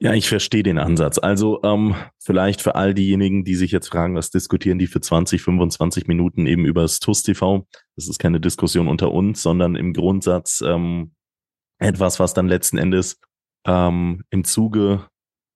Ja, 0.00 0.12
ich 0.12 0.28
verstehe 0.28 0.62
den 0.62 0.78
Ansatz. 0.78 1.18
Also 1.18 1.62
ähm, 1.62 1.94
vielleicht 2.18 2.60
für 2.60 2.74
all 2.74 2.94
diejenigen, 2.94 3.44
die 3.44 3.54
sich 3.54 3.70
jetzt 3.70 3.88
fragen, 3.88 4.16
was 4.16 4.30
diskutieren 4.30 4.78
die 4.78 4.86
für 4.86 5.00
20, 5.00 5.40
25 5.40 6.08
Minuten 6.08 6.46
eben 6.46 6.66
über 6.66 6.82
das 6.82 7.00
TUS 7.00 7.22
TV. 7.22 7.66
Das 7.96 8.08
ist 8.08 8.18
keine 8.18 8.40
Diskussion 8.40 8.88
unter 8.88 9.12
uns, 9.12 9.42
sondern 9.42 9.76
im 9.76 9.92
Grundsatz 9.92 10.62
ähm, 10.66 11.12
etwas, 11.78 12.20
was 12.20 12.34
dann 12.34 12.48
letzten 12.48 12.76
Endes 12.76 13.18
ähm, 13.66 14.24
im 14.30 14.44
Zuge 14.44 15.06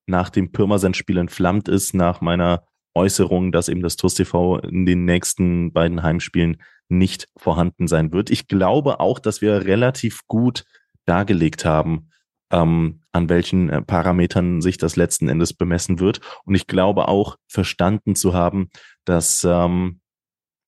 nach 0.09 0.31
dem 0.31 0.53
Pirmasens-Spiel 0.53 1.19
entflammt 1.19 1.69
ist, 1.69 1.95
nach 1.95 2.21
meiner 2.21 2.65
Äußerung, 2.95 3.53
dass 3.53 3.69
eben 3.69 3.83
das 3.83 3.97
TUS 3.97 4.15
TV 4.15 4.59
in 4.59 4.87
den 4.87 5.05
nächsten 5.05 5.73
beiden 5.73 6.03
Heimspielen 6.03 6.61
nicht 6.89 7.29
vorhanden 7.37 7.87
sein 7.87 8.13
wird. 8.13 8.31
Ich 8.31 8.49
glaube 8.49 9.01
auch, 9.01 9.19
dass 9.19 9.41
wir 9.43 9.65
relativ 9.65 10.27
gut 10.27 10.65
dargelegt 11.05 11.65
haben, 11.65 12.11
ähm, 12.51 13.03
an 13.13 13.29
welchen 13.29 13.69
äh, 13.69 13.83
Parametern 13.83 14.61
sich 14.61 14.79
das 14.79 14.97
letzten 14.97 15.29
Endes 15.29 15.53
bemessen 15.53 16.01
wird. 16.01 16.21
Und 16.45 16.55
ich 16.55 16.67
glaube 16.67 17.09
auch 17.09 17.37
verstanden 17.47 18.15
zu 18.15 18.33
haben, 18.33 18.71
dass, 19.05 19.45
ähm, 19.45 20.01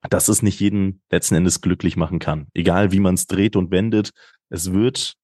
dass 0.08 0.28
es 0.28 0.42
nicht 0.42 0.60
jeden 0.60 1.02
letzten 1.10 1.36
Endes 1.36 1.60
glücklich 1.60 1.96
machen 1.96 2.18
kann. 2.18 2.48
Egal 2.54 2.92
wie 2.92 3.00
man 3.00 3.14
es 3.14 3.26
dreht 3.26 3.56
und 3.56 3.70
wendet, 3.70 4.10
es 4.50 4.72
wird 4.72 5.14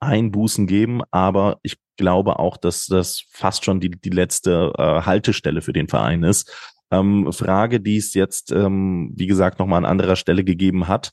Einbußen 0.00 0.66
geben, 0.66 1.02
aber 1.10 1.58
ich 1.62 1.78
glaube 1.96 2.38
auch, 2.38 2.56
dass 2.56 2.86
das 2.86 3.24
fast 3.30 3.64
schon 3.64 3.80
die, 3.80 3.90
die 3.90 4.10
letzte 4.10 4.72
äh, 4.76 5.02
Haltestelle 5.02 5.62
für 5.62 5.72
den 5.72 5.88
Verein 5.88 6.22
ist. 6.22 6.52
Ähm, 6.90 7.32
Frage, 7.32 7.80
die 7.80 7.96
es 7.96 8.14
jetzt, 8.14 8.52
ähm, 8.52 9.12
wie 9.14 9.26
gesagt, 9.26 9.58
nochmal 9.58 9.78
an 9.78 9.90
anderer 9.90 10.16
Stelle 10.16 10.44
gegeben 10.44 10.88
hat. 10.88 11.12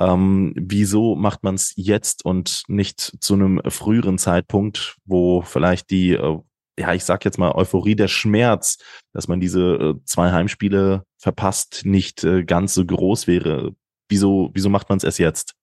Ähm, 0.00 0.54
wieso 0.56 1.16
macht 1.16 1.42
man 1.42 1.56
es 1.56 1.72
jetzt 1.76 2.24
und 2.24 2.62
nicht 2.68 3.00
zu 3.20 3.34
einem 3.34 3.60
früheren 3.66 4.18
Zeitpunkt, 4.18 4.96
wo 5.04 5.42
vielleicht 5.42 5.90
die, 5.90 6.12
äh, 6.12 6.38
ja, 6.78 6.94
ich 6.94 7.04
sag 7.04 7.24
jetzt 7.24 7.38
mal, 7.38 7.52
Euphorie 7.52 7.96
der 7.96 8.08
Schmerz, 8.08 8.78
dass 9.12 9.26
man 9.26 9.40
diese 9.40 9.60
äh, 9.74 9.94
zwei 10.04 10.30
Heimspiele 10.30 11.02
verpasst, 11.18 11.82
nicht 11.84 12.22
äh, 12.22 12.44
ganz 12.44 12.74
so 12.74 12.86
groß 12.86 13.26
wäre? 13.26 13.74
Wieso, 14.08 14.50
wieso 14.54 14.70
macht 14.70 14.88
man 14.88 14.98
es 14.98 15.04
erst 15.04 15.18
jetzt? 15.18 15.57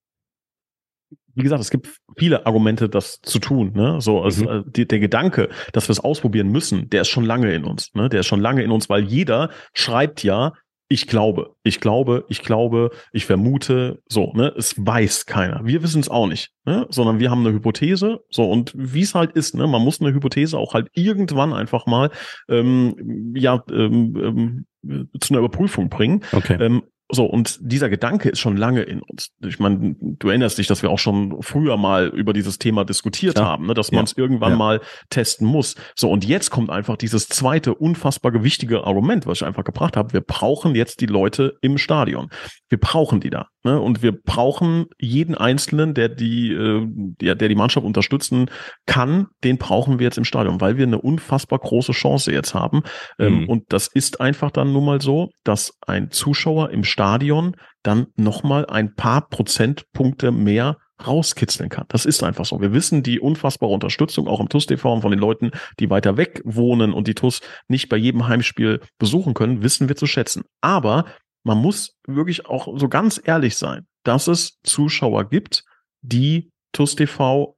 Wie 1.35 1.43
gesagt, 1.43 1.61
es 1.61 1.69
gibt 1.69 1.89
viele 2.17 2.45
Argumente, 2.45 2.89
das 2.89 3.19
zu 3.21 3.39
tun. 3.39 3.73
Ne? 3.73 4.01
So, 4.01 4.21
also 4.21 4.43
mhm. 4.43 4.49
Äh, 4.49 4.63
die, 4.65 4.87
der 4.87 4.99
Gedanke, 4.99 5.49
dass 5.73 5.87
wir 5.87 5.93
es 5.93 5.99
ausprobieren 5.99 6.49
müssen, 6.49 6.89
der 6.89 7.01
ist 7.01 7.09
schon 7.09 7.25
lange 7.25 7.53
in 7.53 7.65
uns. 7.65 7.93
Ne? 7.93 8.09
Der 8.09 8.21
ist 8.21 8.27
schon 8.27 8.41
lange 8.41 8.63
in 8.63 8.71
uns, 8.71 8.89
weil 8.89 9.03
jeder 9.03 9.49
schreibt 9.73 10.23
ja, 10.23 10.53
ich 10.87 11.07
glaube, 11.07 11.55
ich 11.63 11.79
glaube, 11.79 12.25
ich 12.29 12.43
glaube, 12.43 12.91
ich 13.11 13.25
vermute, 13.25 14.03
so, 14.07 14.31
ne, 14.33 14.53
es 14.55 14.75
weiß 14.77 15.25
keiner. 15.25 15.65
Wir 15.65 15.81
wissen 15.81 15.99
es 15.99 16.09
auch 16.09 16.27
nicht, 16.27 16.51
ne, 16.63 16.85
sondern 16.89 17.19
wir 17.19 17.31
haben 17.31 17.39
eine 17.45 17.55
Hypothese, 17.55 18.19
so, 18.29 18.49
und 18.49 18.71
wie 18.75 19.01
es 19.01 19.15
halt 19.15 19.31
ist, 19.31 19.55
ne, 19.55 19.65
man 19.65 19.81
muss 19.81 19.99
eine 19.99 20.13
Hypothese 20.13 20.59
auch 20.59 20.75
halt 20.75 20.89
irgendwann 20.93 21.53
einfach 21.53 21.87
mal, 21.87 22.11
ähm, 22.49 23.33
ja, 23.35 23.63
ähm, 23.71 24.65
ähm, 24.83 25.11
zu 25.19 25.33
einer 25.33 25.39
Überprüfung 25.39 25.89
bringen. 25.89 26.21
Okay. 26.31 26.57
Ähm, 26.63 26.83
so, 27.09 27.25
und 27.25 27.59
dieser 27.61 27.89
Gedanke 27.89 28.29
ist 28.29 28.39
schon 28.39 28.57
lange 28.57 28.81
in 28.81 29.01
uns. 29.01 29.29
Ich 29.45 29.59
meine, 29.59 29.95
du 29.99 30.29
erinnerst 30.29 30.57
dich, 30.57 30.65
dass 30.65 30.81
wir 30.81 30.89
auch 30.89 30.97
schon 30.97 31.41
früher 31.43 31.77
mal 31.77 32.07
über 32.07 32.33
dieses 32.33 32.57
Thema 32.57 32.83
diskutiert 32.83 33.35
Klar. 33.35 33.47
haben, 33.47 33.67
ne? 33.67 33.75
dass 33.75 33.91
man 33.91 34.05
es 34.05 34.17
irgendwann 34.17 34.53
ja. 34.53 34.57
mal 34.57 34.81
testen 35.09 35.45
muss. 35.45 35.75
So, 35.95 36.09
und 36.09 36.25
jetzt 36.25 36.49
kommt 36.49 36.71
einfach 36.71 36.97
dieses 36.97 37.27
zweite 37.27 37.75
unfassbar 37.75 38.31
gewichtige 38.31 38.85
Argument, 38.85 39.27
was 39.27 39.41
ich 39.41 39.45
einfach 39.45 39.63
gebracht 39.63 39.97
habe. 39.97 40.13
Wir 40.13 40.21
brauchen 40.21 40.73
jetzt 40.73 40.99
die 40.99 41.05
Leute 41.05 41.57
im 41.61 41.77
Stadion. 41.77 42.29
Wir 42.69 42.79
brauchen 42.79 43.19
die 43.19 43.29
da. 43.29 43.49
Ne? 43.65 43.81
Und 43.81 44.03
wir 44.03 44.11
brauchen 44.11 44.85
jeden 44.99 45.33
Einzelnen, 45.35 45.95
der 45.95 46.07
die, 46.07 46.51
äh, 46.53 46.85
der, 46.87 47.33
der 47.33 47.49
die 47.49 47.55
Mannschaft 47.55 47.85
unterstützen 47.85 48.51
kann, 48.85 49.27
den 49.43 49.57
brauchen 49.57 49.97
wir 49.97 50.05
jetzt 50.05 50.19
im 50.19 50.23
Stadion, 50.23 50.61
weil 50.61 50.77
wir 50.77 50.85
eine 50.85 51.01
unfassbar 51.01 51.57
große 51.57 51.91
Chance 51.91 52.31
jetzt 52.31 52.53
haben. 52.53 52.83
Ähm, 53.17 53.41
mhm. 53.41 53.49
und 53.49 53.63
das 53.69 53.87
ist 53.87 54.21
einfach 54.21 54.51
dann 54.51 54.71
nun 54.71 54.85
mal 54.85 55.01
so, 55.01 55.31
dass 55.43 55.73
ein 55.85 56.11
Zuschauer 56.11 56.69
im 56.69 56.83
Stadion 56.83 57.55
dann 57.81 58.05
nochmal 58.15 58.67
ein 58.67 58.93
paar 58.93 59.27
Prozentpunkte 59.27 60.31
mehr 60.31 60.77
rauskitzeln 61.05 61.69
kann. 61.69 61.85
Das 61.89 62.05
ist 62.05 62.23
einfach 62.23 62.45
so. 62.45 62.61
Wir 62.61 62.71
wissen 62.71 63.03
die 63.03 63.19
unfassbare 63.19 63.71
Unterstützung 63.71 64.27
auch 64.27 64.39
im 64.39 64.47
TUS 64.47 64.65
TV 64.65 65.01
von 65.01 65.11
den 65.11 65.19
Leuten, 65.19 65.51
die 65.79 65.89
weiter 65.89 66.17
weg 66.17 66.41
wohnen 66.45 66.93
und 66.93 67.07
die 67.07 67.15
TUS 67.15 67.41
nicht 67.67 67.89
bei 67.89 67.97
jedem 67.97 68.27
Heimspiel 68.27 68.79
besuchen 68.97 69.33
können, 69.33 69.61
wissen 69.61 69.89
wir 69.89 69.95
zu 69.95 70.07
schätzen. 70.07 70.43
Aber 70.61 71.05
man 71.45 71.59
muss 71.59 71.95
wirklich 72.07 72.47
auch 72.47 72.67
so 72.77 72.89
ganz 72.89 73.21
ehrlich 73.23 73.55
sein, 73.55 73.87
dass 74.03 74.27
es 74.27 74.59
Zuschauer 74.63 75.29
gibt, 75.29 75.63
die 76.01 76.51
TUS 76.73 76.95
TV 76.95 77.55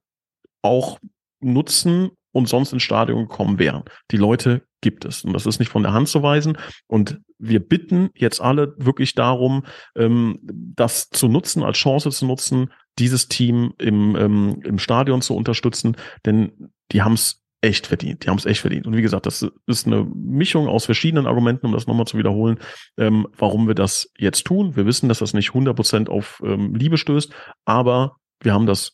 auch 0.62 1.00
nutzen 1.40 2.12
und 2.32 2.48
sonst 2.48 2.74
ins 2.74 2.84
Stadion 2.84 3.28
gekommen 3.28 3.60
wären. 3.60 3.84
Die 4.12 4.18
Leute 4.18 4.68
gibt 4.82 5.06
es. 5.06 5.24
Und 5.24 5.34
das 5.34 5.46
ist 5.46 5.60
nicht 5.60 5.70
von 5.70 5.84
der 5.84 5.94
Hand 5.94 6.10
zu 6.10 6.22
weisen. 6.22 6.58
Und 6.88 7.20
wir 7.40 7.60
bitten 7.60 8.10
jetzt 8.14 8.42
alle 8.42 8.76
wirklich 8.78 9.16
darum, 9.16 9.66
ähm, 9.96 10.40
das 10.44 11.10
zu 11.10 11.30
nutzen, 11.30 11.64
als 11.64 11.78
Chance 11.78 12.12
zu 12.12 12.26
nutzen, 12.26 12.72
dieses 13.00 13.28
Team 13.28 13.74
im, 13.78 14.16
ähm, 14.16 14.62
im 14.64 14.80
Stadion 14.80 15.22
zu 15.22 15.36
unterstützen, 15.36 15.96
denn 16.26 16.72
die 16.92 17.02
haben 17.02 17.14
es 17.14 17.44
echt 17.62 17.88
verdient. 17.88 18.24
Die 18.24 18.30
haben 18.30 18.38
es 18.38 18.46
echt 18.46 18.62
verdient. 18.62 18.86
Und 18.86 18.96
wie 18.96 19.02
gesagt, 19.02 19.26
das 19.26 19.46
ist 19.66 19.88
eine 19.88 20.04
Mischung 20.04 20.68
aus 20.68 20.86
verschiedenen 20.86 21.26
Argumenten, 21.26 21.66
um 21.66 21.74
das 21.74 21.88
nochmal 21.88 22.06
zu 22.06 22.18
wiederholen, 22.18 22.60
ähm, 22.98 23.28
warum 23.38 23.68
wir 23.68 23.76
das 23.76 24.12
jetzt 24.18 24.46
tun. 24.46 24.76
Wir 24.76 24.86
wissen, 24.86 25.10
dass 25.10 25.20
das 25.20 25.34
nicht 25.34 25.50
100% 25.50 26.10
auf 26.10 26.42
ähm, 26.46 26.76
Liebe 26.76 26.98
stößt, 26.98 27.34
aber 27.66 28.18
wir 28.42 28.54
haben 28.54 28.68
das 28.68 28.94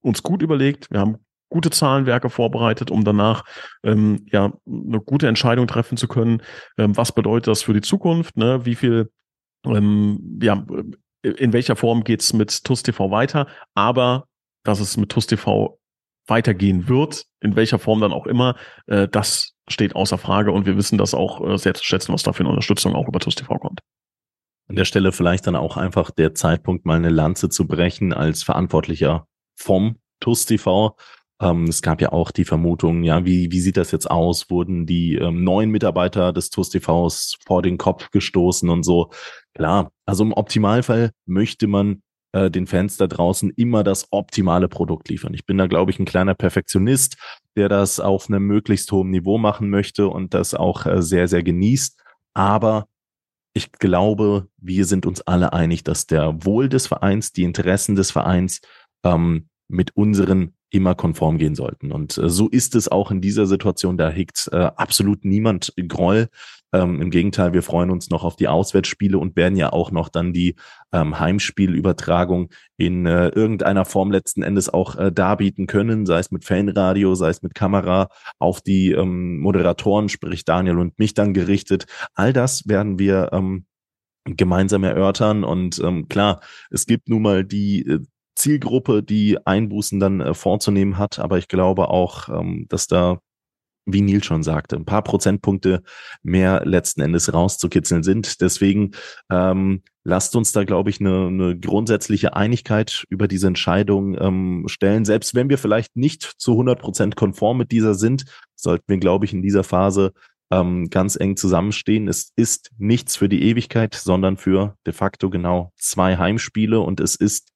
uns 0.00 0.22
gut 0.22 0.42
überlegt. 0.42 0.90
Wir 0.90 1.00
haben 1.00 1.16
gute 1.48 1.70
Zahlenwerke 1.70 2.30
vorbereitet, 2.30 2.90
um 2.90 3.04
danach 3.04 3.44
ähm, 3.82 4.26
ja 4.30 4.52
eine 4.66 5.00
gute 5.00 5.28
Entscheidung 5.28 5.66
treffen 5.66 5.96
zu 5.96 6.08
können. 6.08 6.42
Ähm, 6.78 6.96
was 6.96 7.12
bedeutet 7.12 7.48
das 7.48 7.62
für 7.62 7.74
die 7.74 7.80
Zukunft? 7.80 8.36
Ne? 8.36 8.64
Wie 8.64 8.74
viel 8.74 9.10
ähm, 9.64 10.38
ja, 10.42 10.64
in 11.22 11.52
welcher 11.52 11.76
Form 11.76 12.04
geht's 12.04 12.32
mit 12.32 12.64
TUS 12.64 12.82
TV 12.82 13.10
weiter? 13.10 13.46
Aber 13.74 14.26
dass 14.62 14.80
es 14.80 14.96
mit 14.96 15.10
TUS 15.10 15.26
TV 15.26 15.78
weitergehen 16.26 16.88
wird, 16.88 17.26
in 17.40 17.56
welcher 17.56 17.78
Form 17.78 18.00
dann 18.00 18.12
auch 18.12 18.26
immer, 18.26 18.56
äh, 18.86 19.08
das 19.08 19.54
steht 19.68 19.96
außer 19.96 20.18
Frage 20.18 20.52
und 20.52 20.66
wir 20.66 20.76
wissen 20.76 20.98
das 20.98 21.14
auch 21.14 21.46
äh, 21.46 21.56
sehr 21.58 21.74
zu 21.74 21.84
schätzen, 21.84 22.12
was 22.12 22.22
da 22.22 22.32
für 22.32 22.40
eine 22.40 22.50
Unterstützung 22.50 22.94
auch 22.94 23.08
über 23.08 23.20
TUS 23.20 23.34
TV 23.34 23.58
kommt. 23.58 23.80
An 24.68 24.76
der 24.76 24.84
Stelle 24.84 25.12
vielleicht 25.12 25.46
dann 25.46 25.56
auch 25.56 25.76
einfach 25.76 26.10
der 26.10 26.34
Zeitpunkt, 26.34 26.86
mal 26.86 26.96
eine 26.96 27.10
Lanze 27.10 27.48
zu 27.50 27.66
brechen 27.66 28.12
als 28.12 28.42
Verantwortlicher 28.42 29.26
vom 29.54 29.96
TUS 30.20 30.46
TV. 30.46 30.96
Ähm, 31.40 31.64
es 31.64 31.82
gab 31.82 32.00
ja 32.00 32.12
auch 32.12 32.30
die 32.30 32.44
Vermutung, 32.44 33.02
ja, 33.02 33.24
wie, 33.26 33.50
wie 33.50 33.60
sieht 33.60 33.76
das 33.76 33.90
jetzt 33.90 34.10
aus? 34.10 34.48
Wurden 34.48 34.86
die 34.86 35.16
ähm, 35.16 35.44
neuen 35.44 35.70
Mitarbeiter 35.70 36.32
des 36.32 36.48
TUS 36.48 36.70
TVs 36.70 37.36
vor 37.44 37.60
den 37.60 37.76
Kopf 37.76 38.10
gestoßen 38.10 38.70
und 38.70 38.84
so? 38.84 39.10
Klar, 39.54 39.92
also 40.06 40.24
im 40.24 40.32
Optimalfall 40.32 41.10
möchte 41.26 41.66
man 41.66 42.02
äh, 42.34 42.50
den 42.50 42.66
Fans 42.66 42.96
da 42.96 43.06
draußen 43.06 43.50
immer 43.50 43.84
das 43.84 44.08
optimale 44.10 44.68
Produkt 44.68 45.08
liefern. 45.08 45.34
Ich 45.34 45.46
bin 45.46 45.56
da, 45.56 45.68
glaube 45.68 45.92
ich, 45.92 46.00
ein 46.00 46.04
kleiner 46.04 46.34
Perfektionist, 46.34 47.16
der 47.56 47.68
das 47.68 48.00
auf 48.00 48.28
einem 48.28 48.42
möglichst 48.44 48.90
hohen 48.90 49.10
Niveau 49.10 49.38
machen 49.38 49.70
möchte 49.70 50.08
und 50.08 50.34
das 50.34 50.52
auch 50.52 50.84
äh, 50.84 51.00
sehr, 51.00 51.28
sehr 51.28 51.44
genießt. 51.44 52.02
Aber 52.34 52.88
ich 53.54 53.70
glaube, 53.70 54.48
wir 54.58 54.84
sind 54.84 55.06
uns 55.06 55.20
alle 55.20 55.52
einig, 55.52 55.84
dass 55.84 56.06
der 56.06 56.44
Wohl 56.44 56.68
des 56.68 56.88
Vereins, 56.88 57.30
die 57.32 57.44
Interessen 57.44 57.94
des 57.94 58.10
Vereins 58.10 58.60
ähm, 59.04 59.48
mit 59.68 59.96
unseren 59.96 60.54
immer 60.74 60.94
konform 60.94 61.38
gehen 61.38 61.54
sollten. 61.54 61.92
Und 61.92 62.18
äh, 62.18 62.28
so 62.28 62.48
ist 62.48 62.74
es 62.74 62.88
auch 62.88 63.10
in 63.10 63.20
dieser 63.20 63.46
Situation. 63.46 63.96
Da 63.96 64.10
hegt 64.10 64.48
äh, 64.52 64.56
absolut 64.56 65.24
niemand 65.24 65.72
Groll. 65.88 66.28
Ähm, 66.72 67.00
Im 67.00 67.10
Gegenteil, 67.10 67.52
wir 67.52 67.62
freuen 67.62 67.90
uns 67.90 68.10
noch 68.10 68.24
auf 68.24 68.34
die 68.34 68.48
Auswärtsspiele 68.48 69.16
und 69.16 69.36
werden 69.36 69.56
ja 69.56 69.72
auch 69.72 69.92
noch 69.92 70.08
dann 70.08 70.32
die 70.32 70.56
ähm, 70.92 71.20
Heimspielübertragung 71.20 72.50
in 72.76 73.06
äh, 73.06 73.28
irgendeiner 73.28 73.84
Form 73.84 74.10
letzten 74.10 74.42
Endes 74.42 74.68
auch 74.68 74.96
äh, 74.96 75.12
darbieten 75.12 75.68
können, 75.68 76.04
sei 76.04 76.18
es 76.18 76.32
mit 76.32 76.44
Fanradio, 76.44 77.14
sei 77.14 77.28
es 77.28 77.42
mit 77.42 77.54
Kamera, 77.54 78.08
auf 78.40 78.60
die 78.60 78.90
ähm, 78.90 79.38
Moderatoren, 79.38 80.08
sprich 80.08 80.44
Daniel 80.44 80.78
und 80.78 80.98
mich 80.98 81.14
dann 81.14 81.32
gerichtet. 81.32 81.86
All 82.14 82.32
das 82.32 82.66
werden 82.66 82.98
wir 82.98 83.30
ähm, 83.32 83.66
gemeinsam 84.24 84.84
erörtern. 84.84 85.44
Und 85.44 85.78
ähm, 85.78 86.08
klar, 86.08 86.40
es 86.70 86.86
gibt 86.86 87.08
nun 87.08 87.22
mal 87.22 87.44
die 87.44 87.86
äh, 87.86 88.00
Zielgruppe, 88.34 89.02
die 89.02 89.38
Einbußen 89.44 90.00
dann 90.00 90.20
äh, 90.20 90.34
vorzunehmen 90.34 90.98
hat, 90.98 91.18
aber 91.18 91.38
ich 91.38 91.48
glaube 91.48 91.88
auch, 91.88 92.28
ähm, 92.28 92.66
dass 92.68 92.86
da 92.86 93.20
wie 93.86 94.00
Neil 94.00 94.22
schon 94.24 94.42
sagte, 94.42 94.76
ein 94.76 94.84
paar 94.84 95.02
Prozentpunkte 95.02 95.82
mehr 96.22 96.62
letzten 96.64 97.02
Endes 97.02 97.32
rauszukitzeln 97.32 98.02
sind. 98.02 98.40
Deswegen 98.40 98.92
ähm, 99.30 99.82
lasst 100.04 100.36
uns 100.36 100.52
da, 100.52 100.64
glaube 100.64 100.90
ich, 100.90 101.00
eine, 101.00 101.26
eine 101.26 101.58
grundsätzliche 101.58 102.34
Einigkeit 102.34 103.04
über 103.10 103.28
diese 103.28 103.46
Entscheidung 103.46 104.16
ähm, 104.18 104.64
stellen. 104.68 105.04
Selbst 105.04 105.34
wenn 105.34 105.50
wir 105.50 105.58
vielleicht 105.58 105.96
nicht 105.96 106.22
zu 106.22 106.52
100 106.52 106.80
Prozent 106.80 107.16
konform 107.16 107.58
mit 107.58 107.72
dieser 107.72 107.94
sind, 107.94 108.24
sollten 108.56 108.84
wir, 108.88 108.98
glaube 108.98 109.26
ich, 109.26 109.32
in 109.32 109.42
dieser 109.42 109.64
Phase 109.64 110.12
ähm, 110.50 110.88
ganz 110.88 111.16
eng 111.16 111.36
zusammenstehen. 111.36 112.08
Es 112.08 112.32
ist 112.36 112.70
nichts 112.78 113.16
für 113.16 113.28
die 113.28 113.42
Ewigkeit, 113.42 113.94
sondern 113.94 114.36
für 114.36 114.76
de 114.86 114.92
facto 114.92 115.30
genau 115.30 115.72
zwei 115.76 116.16
Heimspiele 116.16 116.80
und 116.80 117.00
es 117.00 117.16
ist 117.16 117.53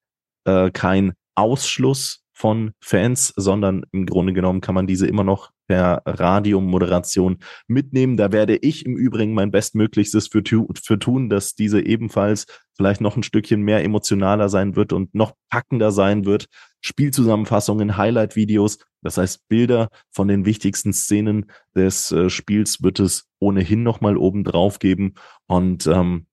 äh, 0.48 0.70
kein 0.70 1.12
Ausschluss 1.34 2.24
von 2.32 2.72
Fans, 2.80 3.32
sondern 3.36 3.84
im 3.92 4.06
Grunde 4.06 4.32
genommen 4.32 4.60
kann 4.60 4.74
man 4.74 4.86
diese 4.86 5.06
immer 5.06 5.24
noch 5.24 5.50
per 5.66 6.02
Radiomoderation 6.06 7.38
mitnehmen. 7.66 8.16
Da 8.16 8.32
werde 8.32 8.56
ich 8.56 8.86
im 8.86 8.96
Übrigen 8.96 9.34
mein 9.34 9.50
Bestmöglichstes 9.50 10.28
für, 10.28 10.42
für 10.44 10.98
tun, 10.98 11.28
dass 11.28 11.54
diese 11.54 11.84
ebenfalls 11.84 12.46
vielleicht 12.76 13.00
noch 13.00 13.16
ein 13.16 13.24
Stückchen 13.24 13.62
mehr 13.62 13.82
emotionaler 13.84 14.48
sein 14.48 14.76
wird 14.76 14.92
und 14.92 15.14
noch 15.14 15.32
packender 15.50 15.90
sein 15.90 16.24
wird. 16.24 16.46
Spielzusammenfassungen, 16.80 17.96
Highlight-Videos, 17.96 18.78
das 19.02 19.18
heißt 19.18 19.48
Bilder 19.48 19.88
von 20.10 20.28
den 20.28 20.44
wichtigsten 20.44 20.92
Szenen 20.92 21.50
des 21.74 22.12
äh, 22.12 22.30
Spiels 22.30 22.82
wird 22.82 23.00
es 23.00 23.28
ohnehin 23.40 23.82
nochmal 23.82 24.16
oben 24.16 24.44
drauf 24.44 24.78
geben. 24.78 25.14
Und 25.46 25.88
ähm, 25.88 26.26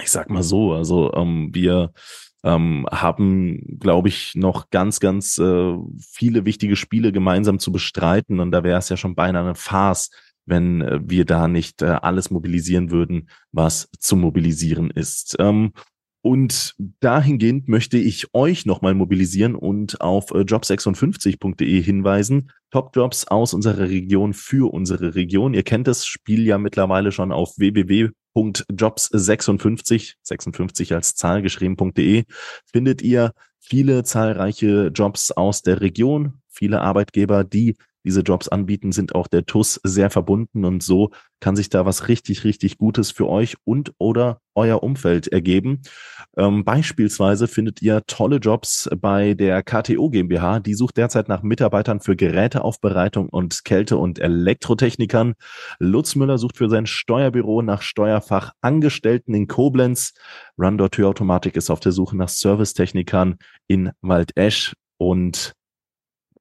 ich 0.00 0.10
sag 0.10 0.30
mal 0.30 0.44
so, 0.44 0.72
also 0.72 1.12
ähm, 1.14 1.50
wir 1.52 1.92
ähm, 2.44 2.86
haben, 2.90 3.78
glaube 3.78 4.08
ich, 4.08 4.34
noch 4.34 4.70
ganz, 4.70 5.00
ganz 5.00 5.38
äh, 5.38 5.74
viele 6.00 6.44
wichtige 6.44 6.76
Spiele 6.76 7.12
gemeinsam 7.12 7.58
zu 7.58 7.72
bestreiten. 7.72 8.40
Und 8.40 8.50
da 8.50 8.64
wäre 8.64 8.78
es 8.78 8.88
ja 8.88 8.96
schon 8.96 9.14
beinahe 9.14 9.44
eine 9.44 9.54
Farce, 9.54 10.10
wenn 10.44 10.80
äh, 10.80 11.00
wir 11.04 11.24
da 11.24 11.48
nicht 11.48 11.82
äh, 11.82 11.86
alles 11.86 12.30
mobilisieren 12.30 12.90
würden, 12.90 13.28
was 13.52 13.88
zu 13.98 14.16
mobilisieren 14.16 14.90
ist. 14.90 15.36
Ähm, 15.38 15.72
und 16.24 16.76
dahingehend 17.00 17.68
möchte 17.68 17.98
ich 17.98 18.32
euch 18.32 18.64
nochmal 18.64 18.94
mobilisieren 18.94 19.56
und 19.56 20.00
auf 20.00 20.30
äh, 20.30 20.38
job56.de 20.38 21.82
hinweisen. 21.82 22.52
Top-Jobs 22.70 23.26
aus 23.26 23.54
unserer 23.54 23.88
Region 23.88 24.32
für 24.32 24.72
unsere 24.72 25.16
Region. 25.16 25.52
Ihr 25.52 25.64
kennt 25.64 25.88
das 25.88 26.06
Spiel 26.06 26.46
ja 26.46 26.58
mittlerweile 26.58 27.10
schon 27.10 27.32
auf 27.32 27.58
www.jobs56, 28.34 30.14
56 30.22 30.94
als 30.94 31.14
Zahl 31.14 31.42
geschrieben.de, 31.42 32.24
findet 32.64 33.02
ihr 33.02 33.32
viele 33.58 34.04
zahlreiche 34.04 34.90
Jobs 34.94 35.30
aus 35.30 35.62
der 35.62 35.80
Region, 35.80 36.40
viele 36.48 36.80
Arbeitgeber, 36.80 37.44
die 37.44 37.76
diese 38.04 38.20
Jobs 38.20 38.48
anbieten, 38.48 38.92
sind 38.92 39.14
auch 39.14 39.26
der 39.26 39.46
TUS 39.46 39.80
sehr 39.84 40.10
verbunden 40.10 40.64
und 40.64 40.82
so 40.82 41.10
kann 41.42 41.56
sich 41.56 41.68
da 41.68 41.84
was 41.84 42.08
richtig, 42.08 42.44
richtig 42.44 42.78
Gutes 42.78 43.10
für 43.10 43.28
euch 43.28 43.56
und 43.64 43.92
oder 43.98 44.38
euer 44.54 44.82
Umfeld 44.82 45.28
ergeben. 45.28 45.82
Ähm, 46.36 46.64
beispielsweise 46.64 47.48
findet 47.48 47.82
ihr 47.82 48.02
tolle 48.06 48.36
Jobs 48.36 48.88
bei 48.96 49.34
der 49.34 49.62
KTO 49.62 50.08
GmbH. 50.08 50.60
Die 50.60 50.74
sucht 50.74 50.96
derzeit 50.96 51.28
nach 51.28 51.42
Mitarbeitern 51.42 52.00
für 52.00 52.14
Geräteaufbereitung 52.14 53.28
und 53.28 53.64
Kälte- 53.64 53.96
und 53.96 54.20
Elektrotechnikern. 54.20 55.34
Lutz 55.80 56.14
Müller 56.14 56.38
sucht 56.38 56.58
für 56.58 56.68
sein 56.68 56.86
Steuerbüro 56.86 57.60
nach 57.62 57.82
Steuerfachangestellten 57.82 59.34
in 59.34 59.48
Koblenz. 59.48 60.14
Rundor 60.56 60.90
Türautomatik 60.90 61.56
ist 61.56 61.70
auf 61.70 61.80
der 61.80 61.92
Suche 61.92 62.16
nach 62.16 62.28
Servicetechnikern 62.28 63.36
in 63.66 63.90
Waldesch 64.00 64.74
und 64.96 65.54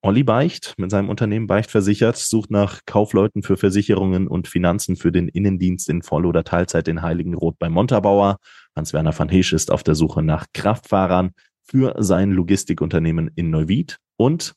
Olli 0.04 0.24
Beicht 0.24 0.74
mit 0.78 0.90
seinem 0.90 1.10
Unternehmen 1.10 1.46
Beicht 1.46 1.70
versichert, 1.70 2.18
sucht 2.18 2.50
nach 2.50 2.80
Kaufleuten 2.88 3.44
für 3.44 3.56
Versicherungen 3.56 4.28
und 4.28 4.48
Finanzen 4.48 4.96
für 4.96 5.12
den 5.12 5.28
Innendienst 5.28 5.90
in 5.90 6.02
Voll- 6.02 6.26
oder 6.26 6.44
Teilzeit 6.44 6.88
in 6.88 7.04
Heiligenroth 7.04 7.60
bei 7.60 7.70
Montabaur. 7.70 8.38
Hans-Werner 8.76 9.18
van 9.18 9.30
Heesch 9.30 9.54
ist 9.54 9.70
auf 9.70 9.84
der 9.84 9.94
Suche 9.94 10.24
nach 10.24 10.48
Kraftfahrern 10.54 11.32
für 11.64 11.96
sein 12.00 12.32
Logistikunternehmen 12.32 13.30
in 13.36 13.52
Neuwied 13.52 14.00
und 14.18 14.56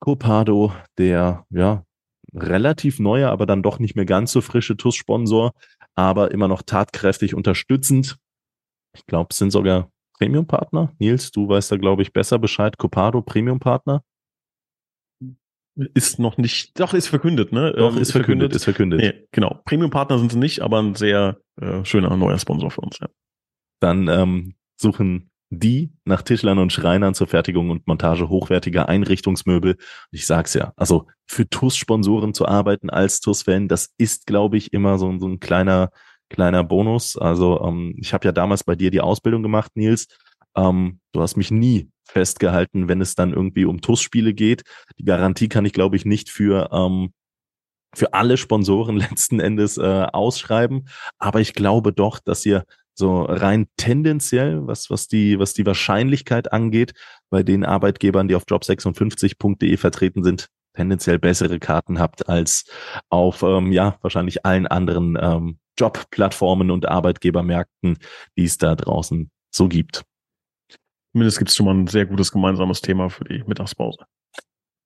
Copado, 0.00 0.74
der 0.98 1.46
ja 1.48 1.84
relativ 2.34 2.98
neue, 2.98 3.30
aber 3.30 3.46
dann 3.46 3.62
doch 3.62 3.78
nicht 3.78 3.96
mehr 3.96 4.04
ganz 4.04 4.32
so 4.32 4.42
frische 4.42 4.76
TUS-Sponsor, 4.76 5.52
aber 5.94 6.30
immer 6.30 6.48
noch 6.48 6.60
tatkräftig 6.60 7.34
unterstützend. 7.34 8.18
Ich 8.94 9.06
glaube, 9.06 9.28
es 9.30 9.38
sind 9.38 9.50
sogar 9.50 9.88
Premium-Partner? 10.18 10.92
Nils, 10.98 11.30
du 11.30 11.48
weißt 11.48 11.72
da, 11.72 11.76
glaube 11.76 12.02
ich, 12.02 12.12
besser 12.12 12.38
Bescheid. 12.38 12.78
Copado, 12.78 13.22
Premium-Partner? 13.22 14.02
Ist 15.76 16.20
noch 16.20 16.36
nicht, 16.38 16.78
doch, 16.78 16.94
ist 16.94 17.08
verkündet, 17.08 17.52
ne? 17.52 17.72
Doch, 17.76 17.96
ähm, 17.96 18.00
ist, 18.00 18.12
verkündet, 18.12 18.52
verkündet, 18.52 18.54
ist 18.54 18.64
verkündet. 18.64 19.00
Nee, 19.00 19.28
genau. 19.32 19.60
Premium-Partner 19.64 20.18
sind 20.18 20.30
sie 20.30 20.38
nicht, 20.38 20.60
aber 20.60 20.80
ein 20.80 20.94
sehr 20.94 21.38
äh, 21.60 21.84
schöner 21.84 22.16
neuer 22.16 22.38
Sponsor 22.38 22.70
für 22.70 22.80
uns, 22.80 22.98
ja. 23.00 23.08
Dann 23.80 24.06
ähm, 24.06 24.54
suchen 24.76 25.30
die 25.50 25.92
nach 26.04 26.22
Tischlern 26.22 26.58
und 26.58 26.72
Schreinern 26.72 27.14
zur 27.14 27.26
Fertigung 27.26 27.70
und 27.70 27.86
Montage 27.86 28.28
hochwertiger 28.28 28.88
Einrichtungsmöbel. 28.88 29.76
Ich 30.10 30.26
sag's 30.26 30.54
ja, 30.54 30.72
also 30.76 31.06
für 31.26 31.48
TUS-Sponsoren 31.48 32.34
zu 32.34 32.46
arbeiten 32.46 32.90
als 32.90 33.20
TUS-Fan, 33.20 33.68
das 33.68 33.92
ist, 33.98 34.26
glaube 34.26 34.56
ich, 34.56 34.72
immer 34.72 34.98
so, 34.98 35.18
so 35.18 35.26
ein 35.26 35.40
kleiner 35.40 35.90
kleiner 36.30 36.64
Bonus. 36.64 37.16
Also 37.16 37.60
ähm, 37.62 37.94
ich 37.98 38.12
habe 38.12 38.26
ja 38.26 38.32
damals 38.32 38.64
bei 38.64 38.76
dir 38.76 38.90
die 38.90 39.00
Ausbildung 39.00 39.42
gemacht, 39.42 39.72
Nils. 39.74 40.08
Ähm, 40.56 41.00
du 41.12 41.20
hast 41.20 41.36
mich 41.36 41.50
nie 41.50 41.90
festgehalten, 42.04 42.88
wenn 42.88 43.00
es 43.00 43.14
dann 43.14 43.32
irgendwie 43.32 43.64
um 43.64 43.80
TUS-Spiele 43.80 44.34
geht. 44.34 44.62
Die 44.98 45.04
Garantie 45.04 45.48
kann 45.48 45.64
ich, 45.64 45.72
glaube 45.72 45.96
ich, 45.96 46.04
nicht 46.04 46.30
für 46.30 46.70
ähm, 46.72 47.12
für 47.94 48.12
alle 48.12 48.36
Sponsoren 48.36 48.96
letzten 49.10 49.40
Endes 49.40 49.78
äh, 49.78 50.06
ausschreiben. 50.12 50.88
Aber 51.18 51.40
ich 51.40 51.54
glaube 51.54 51.92
doch, 51.92 52.18
dass 52.18 52.44
ihr 52.44 52.64
so 52.94 53.22
rein 53.22 53.66
tendenziell, 53.76 54.66
was, 54.66 54.88
was 54.90 55.08
die, 55.08 55.38
was 55.38 55.52
die 55.52 55.66
Wahrscheinlichkeit 55.66 56.52
angeht, 56.52 56.92
bei 57.28 57.42
den 57.42 57.64
Arbeitgebern, 57.64 58.28
die 58.28 58.36
auf 58.36 58.44
job56.de 58.44 59.76
vertreten 59.76 60.22
sind, 60.22 60.48
tendenziell 60.74 61.18
bessere 61.18 61.58
Karten 61.58 61.98
habt 61.98 62.28
als 62.28 62.64
auf, 63.08 63.42
ähm, 63.42 63.72
ja, 63.72 63.96
wahrscheinlich 64.00 64.44
allen 64.44 64.66
anderen 64.66 65.18
ähm, 65.20 65.58
Jobplattformen 65.78 66.70
und 66.70 66.86
Arbeitgebermärkten, 66.86 67.98
die 68.36 68.44
es 68.44 68.58
da 68.58 68.74
draußen 68.74 69.30
so 69.54 69.68
gibt. 69.68 70.04
Zumindest 71.12 71.38
gibt 71.38 71.50
es 71.50 71.56
schon 71.56 71.66
mal 71.66 71.74
ein 71.74 71.86
sehr 71.86 72.06
gutes 72.06 72.32
gemeinsames 72.32 72.80
Thema 72.80 73.08
für 73.08 73.24
die 73.24 73.44
Mittagspause. 73.46 74.04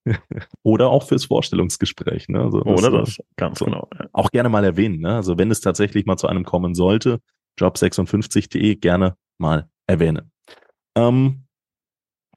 Oder 0.62 0.89
auch 0.89 1.05
fürs 1.05 1.26
Vorstellungsgespräch. 1.26 2.28
Ne? 2.28 2.41
Also 2.41 2.62
Oder 2.62 2.91
das, 2.91 3.18
ganz 3.36 3.59
genau. 3.61 3.89
Ja. 3.99 4.07
Auch 4.12 4.30
gerne 4.30 4.49
mal 4.49 4.64
erwähnen. 4.64 5.01
Ne? 5.01 5.14
Also 5.14 5.39
wenn 5.39 5.51
es 5.51 5.61
tatsächlich 5.61 6.07
mal 6.07 6.16
zu 6.16 6.26
einem 6.26 6.45
kommen 6.45 6.74
sollte, 6.74 7.20
job56.de 7.59 8.76
gerne 8.76 9.16
mal 9.39 9.68
erwähnen. 9.86 10.30
Ähm, 10.97 11.47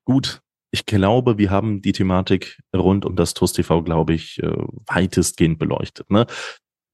gut, 0.06 0.42
ich 0.72 0.86
glaube, 0.86 1.38
wir 1.38 1.50
haben 1.50 1.82
die 1.82 1.92
Thematik 1.92 2.60
rund 2.76 3.06
um 3.06 3.16
das 3.16 3.34
TUS 3.34 3.54
TV, 3.54 3.84
glaube 3.84 4.14
ich, 4.14 4.42
äh, 4.42 4.56
weitestgehend 4.88 5.60
beleuchtet. 5.60 6.10
Ne? 6.10 6.28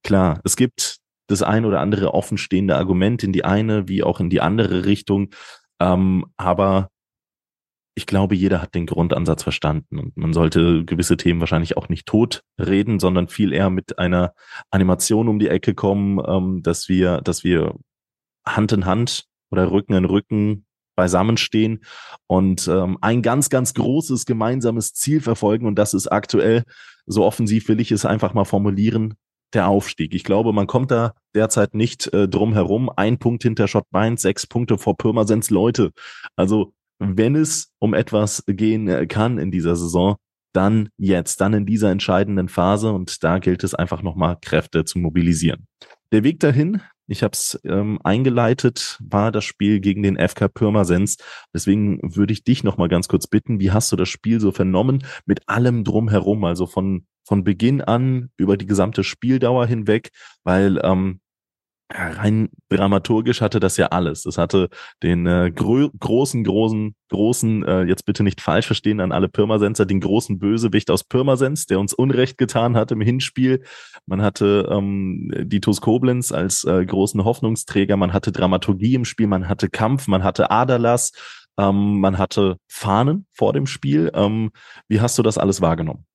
Klar, 0.02 0.40
es 0.44 0.56
gibt 0.56 0.98
das 1.28 1.42
ein 1.42 1.64
oder 1.64 1.80
andere 1.80 2.14
offenstehende 2.14 2.76
Argument 2.76 3.22
in 3.22 3.32
die 3.32 3.44
eine 3.44 3.86
wie 3.86 4.02
auch 4.02 4.18
in 4.18 4.30
die 4.30 4.40
andere 4.40 4.84
Richtung. 4.84 5.30
Ähm, 5.80 6.26
aber 6.36 6.90
ich 7.94 8.06
glaube, 8.06 8.34
jeder 8.34 8.62
hat 8.62 8.74
den 8.74 8.86
Grundansatz 8.86 9.42
verstanden 9.42 9.98
und 9.98 10.16
man 10.16 10.32
sollte 10.32 10.84
gewisse 10.84 11.16
Themen 11.16 11.40
wahrscheinlich 11.40 11.76
auch 11.76 11.88
nicht 11.88 12.06
tot 12.06 12.44
reden, 12.58 13.00
sondern 13.00 13.28
viel 13.28 13.52
eher 13.52 13.70
mit 13.70 13.98
einer 13.98 14.34
Animation 14.70 15.28
um 15.28 15.38
die 15.38 15.48
Ecke 15.48 15.74
kommen, 15.74 16.20
ähm, 16.26 16.62
dass 16.62 16.88
wir, 16.88 17.20
dass 17.20 17.44
wir 17.44 17.74
Hand 18.46 18.72
in 18.72 18.86
Hand 18.86 19.24
oder 19.50 19.70
Rücken 19.70 19.94
in 19.94 20.04
Rücken 20.04 20.64
beisammenstehen 20.94 21.84
und 22.26 22.68
ähm, 22.68 22.98
ein 23.00 23.22
ganz, 23.22 23.50
ganz 23.50 23.74
großes 23.74 24.26
gemeinsames 24.26 24.94
Ziel 24.94 25.20
verfolgen. 25.20 25.66
Und 25.66 25.76
das 25.76 25.94
ist 25.94 26.06
aktuell, 26.06 26.64
so 27.06 27.24
offensiv 27.24 27.68
will 27.68 27.80
ich 27.80 27.92
es 27.92 28.04
einfach 28.04 28.34
mal 28.34 28.44
formulieren, 28.44 29.14
der 29.54 29.68
Aufstieg. 29.68 30.14
Ich 30.14 30.24
glaube, 30.24 30.52
man 30.52 30.66
kommt 30.66 30.90
da 30.90 31.14
derzeit 31.34 31.74
nicht 31.74 32.12
äh, 32.12 32.28
drum 32.28 32.52
herum. 32.52 32.90
Ein 32.94 33.18
Punkt 33.18 33.42
hinter 33.42 33.68
Schott 33.68 33.86
Mainz, 33.90 34.22
sechs 34.22 34.46
Punkte 34.46 34.78
vor 34.78 34.96
Pirmasens 34.96 35.50
Leute. 35.50 35.92
Also 36.36 36.72
wenn 36.98 37.36
es 37.36 37.72
um 37.78 37.94
etwas 37.94 38.44
gehen 38.46 38.88
äh, 38.88 39.06
kann 39.06 39.38
in 39.38 39.50
dieser 39.50 39.76
Saison, 39.76 40.16
dann 40.52 40.88
jetzt, 40.96 41.40
dann 41.40 41.54
in 41.54 41.66
dieser 41.66 41.90
entscheidenden 41.90 42.48
Phase 42.48 42.92
und 42.92 43.22
da 43.22 43.38
gilt 43.38 43.62
es 43.64 43.74
einfach 43.74 44.02
nochmal 44.02 44.38
Kräfte 44.40 44.84
zu 44.84 44.98
mobilisieren. 44.98 45.66
Der 46.10 46.24
Weg 46.24 46.40
dahin, 46.40 46.80
ich 47.06 47.22
habe 47.22 47.32
es 47.32 47.60
ähm, 47.64 47.98
eingeleitet, 48.02 48.98
war 49.00 49.30
das 49.30 49.44
Spiel 49.44 49.80
gegen 49.80 50.02
den 50.02 50.16
FK 50.16 50.48
Pirmasens. 50.48 51.18
Deswegen 51.54 52.00
würde 52.02 52.32
ich 52.32 52.44
dich 52.44 52.64
nochmal 52.64 52.88
ganz 52.88 53.08
kurz 53.08 53.26
bitten, 53.26 53.60
wie 53.60 53.70
hast 53.70 53.92
du 53.92 53.96
das 53.96 54.08
Spiel 54.08 54.40
so 54.40 54.52
vernommen 54.52 55.04
mit 55.26 55.48
allem 55.48 55.84
drumherum, 55.84 56.44
also 56.44 56.66
von, 56.66 57.06
von 57.28 57.44
Beginn 57.44 57.82
an 57.82 58.30
über 58.38 58.56
die 58.56 58.66
gesamte 58.66 59.04
Spieldauer 59.04 59.66
hinweg, 59.66 60.10
weil 60.44 60.80
ähm, 60.82 61.20
rein 61.90 62.48
dramaturgisch 62.70 63.42
hatte 63.42 63.60
das 63.60 63.76
ja 63.76 63.88
alles. 63.88 64.24
Es 64.24 64.38
hatte 64.38 64.70
den 65.02 65.26
äh, 65.26 65.52
gro 65.54 65.90
großen, 65.98 66.42
großen, 66.42 66.94
großen, 67.10 67.64
äh, 67.64 67.82
jetzt 67.82 68.06
bitte 68.06 68.22
nicht 68.22 68.40
falsch 68.40 68.66
verstehen 68.66 69.00
an 69.00 69.12
alle 69.12 69.28
Pirmasenser, 69.28 69.84
den 69.84 70.00
großen 70.00 70.38
Bösewicht 70.38 70.90
aus 70.90 71.04
Pirmasens, 71.04 71.66
der 71.66 71.80
uns 71.80 71.92
Unrecht 71.92 72.38
getan 72.38 72.76
hat 72.76 72.92
im 72.92 73.02
Hinspiel. 73.02 73.62
Man 74.06 74.22
hatte 74.22 74.66
ähm, 74.70 75.30
die 75.44 75.60
TuS 75.60 75.82
Koblenz 75.82 76.32
als 76.32 76.64
äh, 76.64 76.84
großen 76.84 77.24
Hoffnungsträger, 77.24 77.98
man 77.98 78.14
hatte 78.14 78.32
Dramaturgie 78.32 78.94
im 78.94 79.04
Spiel, 79.04 79.26
man 79.26 79.48
hatte 79.48 79.68
Kampf, 79.68 80.08
man 80.08 80.24
hatte 80.24 80.50
Aderlass, 80.50 81.12
ähm, 81.58 82.00
man 82.00 82.16
hatte 82.16 82.56
Fahnen 82.68 83.26
vor 83.34 83.52
dem 83.52 83.66
Spiel. 83.66 84.10
Ähm, 84.14 84.50
wie 84.88 85.00
hast 85.02 85.18
du 85.18 85.22
das 85.22 85.36
alles 85.36 85.60
wahrgenommen? 85.60 86.07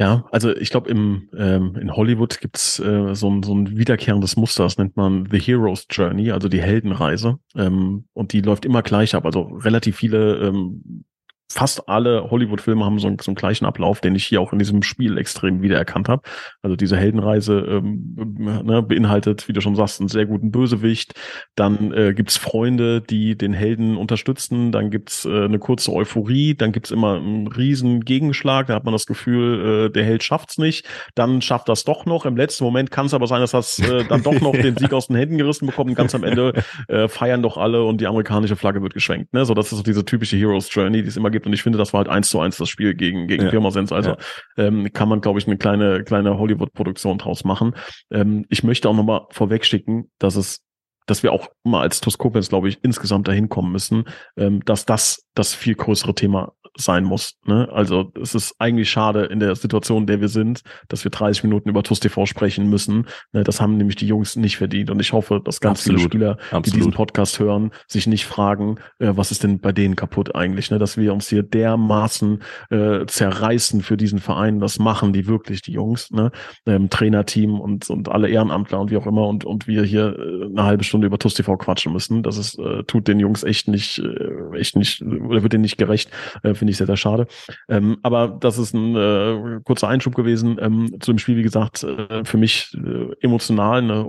Ja, 0.00 0.24
also 0.32 0.56
ich 0.56 0.70
glaube, 0.70 0.88
im 0.88 1.28
ähm, 1.36 1.76
in 1.78 1.94
Hollywood 1.94 2.40
gibt's 2.40 2.78
äh, 2.78 3.14
so, 3.14 3.28
ein, 3.28 3.42
so 3.42 3.54
ein 3.54 3.76
wiederkehrendes 3.76 4.34
Muster, 4.34 4.64
das 4.64 4.78
nennt 4.78 4.96
man 4.96 5.28
The 5.30 5.38
Hero's 5.38 5.86
Journey, 5.90 6.30
also 6.30 6.48
die 6.48 6.62
Heldenreise. 6.62 7.38
Ähm, 7.54 8.06
und 8.14 8.32
die 8.32 8.40
läuft 8.40 8.64
immer 8.64 8.80
gleich 8.80 9.14
ab. 9.14 9.26
Also 9.26 9.42
relativ 9.42 9.96
viele 9.96 10.38
ähm, 10.38 11.04
fast 11.52 11.88
alle 11.88 12.30
Hollywood-Filme 12.30 12.84
haben 12.84 12.98
so 13.00 13.08
einen, 13.08 13.18
so 13.18 13.30
einen 13.30 13.34
gleichen 13.34 13.66
Ablauf, 13.66 14.00
den 14.00 14.14
ich 14.14 14.24
hier 14.24 14.40
auch 14.40 14.52
in 14.52 14.58
diesem 14.60 14.82
Spiel 14.82 15.18
extrem 15.18 15.62
wiedererkannt 15.62 16.08
habe. 16.08 16.22
Also 16.62 16.76
diese 16.76 16.96
Heldenreise 16.96 17.58
ähm, 17.58 18.36
ne, 18.38 18.82
beinhaltet, 18.82 19.48
wie 19.48 19.52
du 19.52 19.60
schon 19.60 19.74
sagst, 19.74 20.00
einen 20.00 20.08
sehr 20.08 20.26
guten 20.26 20.52
Bösewicht. 20.52 21.14
Dann 21.56 21.92
äh, 21.92 22.14
gibt's 22.14 22.36
Freunde, 22.36 23.00
die 23.00 23.36
den 23.36 23.52
Helden 23.52 23.96
unterstützen. 23.96 24.70
Dann 24.70 24.90
gibt's 24.90 25.24
äh, 25.24 25.44
eine 25.44 25.58
kurze 25.58 25.92
Euphorie. 25.92 26.54
Dann 26.54 26.70
gibt's 26.70 26.92
immer 26.92 27.16
einen 27.16 27.48
riesen 27.48 28.04
Gegenschlag. 28.04 28.68
Da 28.68 28.74
hat 28.74 28.84
man 28.84 28.92
das 28.92 29.06
Gefühl, 29.06 29.86
äh, 29.86 29.90
der 29.90 30.04
Held 30.04 30.22
schafft's 30.22 30.56
nicht. 30.56 30.86
Dann 31.16 31.42
schafft 31.42 31.68
das 31.68 31.82
doch 31.82 32.06
noch. 32.06 32.26
Im 32.26 32.36
letzten 32.36 32.62
Moment 32.62 32.92
kann 32.92 33.06
es 33.06 33.14
aber 33.14 33.26
sein, 33.26 33.40
dass 33.40 33.50
das 33.50 33.80
äh, 33.80 34.04
dann 34.08 34.22
doch 34.22 34.40
noch 34.40 34.52
den 34.56 34.76
Sieg 34.76 34.92
aus 34.92 35.08
den 35.08 35.16
Händen 35.16 35.36
gerissen 35.36 35.66
bekommt. 35.66 35.90
Und 35.90 35.96
ganz 35.96 36.14
am 36.14 36.22
Ende 36.22 36.62
äh, 36.86 37.08
feiern 37.08 37.42
doch 37.42 37.56
alle 37.56 37.82
und 37.82 38.00
die 38.00 38.06
amerikanische 38.06 38.54
Flagge 38.54 38.82
wird 38.82 38.94
geschwenkt. 38.94 39.32
Ne? 39.34 39.44
So, 39.44 39.54
das 39.54 39.72
ist 39.72 39.78
so 39.78 39.82
diese 39.82 40.04
typische 40.04 40.36
Hero's 40.36 40.72
Journey, 40.72 41.02
die 41.02 41.08
es 41.08 41.16
immer 41.16 41.30
gibt 41.30 41.39
gibt. 41.40 41.46
Und 41.46 41.52
ich 41.52 41.62
finde, 41.62 41.78
das 41.78 41.92
war 41.92 41.98
halt 41.98 42.08
eins 42.08 42.28
zu 42.30 42.40
eins 42.40 42.56
das 42.56 42.68
Spiel 42.68 42.94
gegen, 42.94 43.26
gegen 43.26 43.44
ja. 43.44 43.50
Pirmasens. 43.50 43.92
Also 43.92 44.10
ja. 44.10 44.16
ähm, 44.56 44.92
kann 44.92 45.08
man, 45.08 45.20
glaube 45.20 45.38
ich, 45.38 45.46
eine 45.46 45.56
kleine, 45.56 46.04
kleine 46.04 46.38
Hollywood-Produktion 46.38 47.18
draus 47.18 47.44
machen. 47.44 47.74
Ähm, 48.10 48.44
ich 48.48 48.62
möchte 48.62 48.88
auch 48.88 48.94
nochmal 48.94 49.26
vorwegschicken, 49.30 50.10
dass 50.18 50.36
es 50.36 50.62
dass 51.06 51.24
wir 51.24 51.32
auch 51.32 51.48
mal 51.64 51.80
als 51.80 52.00
Toskopens, 52.00 52.50
glaube 52.50 52.68
ich, 52.68 52.78
insgesamt 52.82 53.26
dahin 53.26 53.48
kommen 53.48 53.72
müssen, 53.72 54.04
ähm, 54.36 54.64
dass 54.64 54.86
das 54.86 55.24
das 55.34 55.54
viel 55.54 55.74
größere 55.74 56.14
Thema 56.14 56.52
sein 56.76 57.04
muss. 57.04 57.38
Ne? 57.44 57.68
Also 57.72 58.12
es 58.20 58.34
ist 58.34 58.54
eigentlich 58.58 58.90
schade 58.90 59.24
in 59.24 59.40
der 59.40 59.54
Situation, 59.54 60.02
in 60.02 60.06
der 60.06 60.20
wir 60.20 60.28
sind, 60.28 60.62
dass 60.88 61.04
wir 61.04 61.10
30 61.10 61.44
Minuten 61.44 61.68
über 61.68 61.82
TUS 61.82 62.00
TV 62.00 62.26
sprechen 62.26 62.68
müssen. 62.68 63.06
Ne? 63.32 63.44
Das 63.44 63.60
haben 63.60 63.76
nämlich 63.76 63.96
die 63.96 64.06
Jungs 64.06 64.36
nicht 64.36 64.56
verdient. 64.56 64.90
Und 64.90 65.00
ich 65.00 65.12
hoffe, 65.12 65.40
dass 65.44 65.60
ganz 65.60 65.80
Absolut. 65.80 66.00
viele 66.00 66.10
Spieler, 66.10 66.30
Absolut. 66.44 66.66
die 66.66 66.70
diesen 66.70 66.92
Podcast 66.92 67.38
hören, 67.38 67.70
sich 67.86 68.06
nicht 68.06 68.24
fragen, 68.26 68.76
äh, 68.98 69.12
was 69.14 69.30
ist 69.30 69.42
denn 69.42 69.60
bei 69.60 69.72
denen 69.72 69.96
kaputt 69.96 70.34
eigentlich? 70.34 70.70
Ne? 70.70 70.78
Dass 70.78 70.96
wir 70.96 71.12
uns 71.12 71.28
hier 71.28 71.42
dermaßen 71.42 72.42
äh, 72.70 73.06
zerreißen 73.06 73.82
für 73.82 73.96
diesen 73.96 74.18
Verein. 74.18 74.60
Das 74.60 74.78
machen 74.78 75.12
die 75.12 75.26
wirklich, 75.26 75.62
die 75.62 75.72
Jungs. 75.72 76.10
Ne? 76.10 76.30
Ähm, 76.66 76.88
Trainerteam 76.88 77.60
und, 77.60 77.90
und 77.90 78.08
alle 78.08 78.28
Ehrenamtler 78.28 78.80
und 78.80 78.90
wie 78.90 78.96
auch 78.96 79.06
immer. 79.06 79.26
Und, 79.26 79.44
und 79.44 79.66
wir 79.66 79.82
hier 79.82 80.16
äh, 80.18 80.44
eine 80.46 80.64
halbe 80.64 80.84
Stunde 80.84 81.06
über 81.06 81.18
TUS 81.18 81.34
TV 81.34 81.56
quatschen 81.56 81.92
müssen. 81.92 82.22
Das 82.22 82.38
ist, 82.38 82.58
äh, 82.58 82.84
tut 82.84 83.08
den 83.08 83.20
Jungs 83.20 83.42
echt 83.42 83.68
nicht, 83.68 83.98
äh, 83.98 84.58
echt 84.58 84.76
nicht, 84.76 85.02
oder 85.26 85.42
wird 85.42 85.52
denen 85.52 85.62
nicht 85.62 85.78
gerecht. 85.78 86.10
Äh, 86.42 86.54
Finde 86.54 86.70
ich 86.70 86.76
sehr, 86.76 86.86
sehr 86.86 86.96
schade. 86.96 87.26
Ähm, 87.68 87.98
aber 88.02 88.28
das 88.28 88.58
ist 88.58 88.74
ein 88.74 88.96
äh, 88.96 89.60
kurzer 89.64 89.88
Einschub 89.88 90.14
gewesen 90.14 90.58
ähm, 90.60 90.96
zu 91.00 91.12
dem 91.12 91.18
Spiel, 91.18 91.36
wie 91.36 91.42
gesagt, 91.42 91.82
äh, 91.82 92.24
für 92.24 92.36
mich 92.36 92.74
äh, 92.74 93.14
emotional 93.20 93.78
eine 93.78 94.06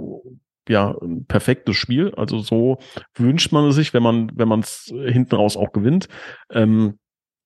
ja, 0.69 0.95
ein 1.01 1.25
perfektes 1.25 1.75
Spiel. 1.75 2.13
Also 2.15 2.39
so 2.39 2.77
wünscht 3.15 3.51
man 3.51 3.65
es 3.65 3.75
sich, 3.75 3.93
wenn 3.93 4.03
man, 4.03 4.31
wenn 4.35 4.47
man 4.47 4.61
es 4.61 4.93
hinten 5.05 5.35
raus 5.35 5.57
auch 5.57 5.71
gewinnt. 5.71 6.07
Ähm, 6.51 6.99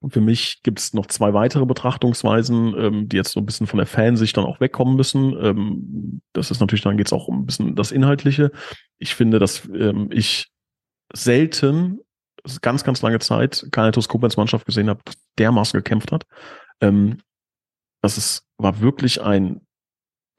für 0.10 0.22
mich 0.22 0.62
gibt 0.64 0.80
es 0.80 0.94
noch 0.94 1.08
zwei 1.08 1.34
weitere 1.34 1.66
Betrachtungsweisen, 1.66 2.76
ähm, 2.78 3.10
die 3.10 3.18
jetzt 3.18 3.32
so 3.32 3.40
ein 3.40 3.46
bisschen 3.46 3.68
von 3.68 3.78
der 3.78 3.88
Fansicht 3.88 4.38
dann 4.38 4.46
auch 4.46 4.60
wegkommen 4.60 4.96
müssen. 4.96 5.36
Ähm, 5.42 6.22
das 6.34 6.52
ist 6.52 6.60
natürlich, 6.60 6.84
dann 6.84 6.98
geht 6.98 7.08
es 7.08 7.14
auch 7.14 7.28
um 7.28 7.40
ein 7.40 7.46
bisschen 7.46 7.76
das 7.76 7.92
Inhaltliche. 7.92 8.52
Ich 8.98 9.16
finde, 9.16 9.40
dass 9.40 9.68
ähm, 9.74 10.10
ich 10.12 10.48
selten 11.14 12.00
ganz, 12.62 12.84
ganz 12.84 13.02
lange 13.02 13.20
Zeit 13.20 13.68
keine 13.72 13.92
Koblenz 13.92 14.38
Mannschaft 14.38 14.66
gesehen 14.66 14.90
habe, 14.90 15.02
dermaßen 15.38 15.78
gekämpft 15.78 16.12
hat. 16.12 16.26
Ähm, 16.82 17.20
das 18.02 18.18
ist, 18.18 18.46
war 18.58 18.82
wirklich 18.82 19.22
ein, 19.22 19.62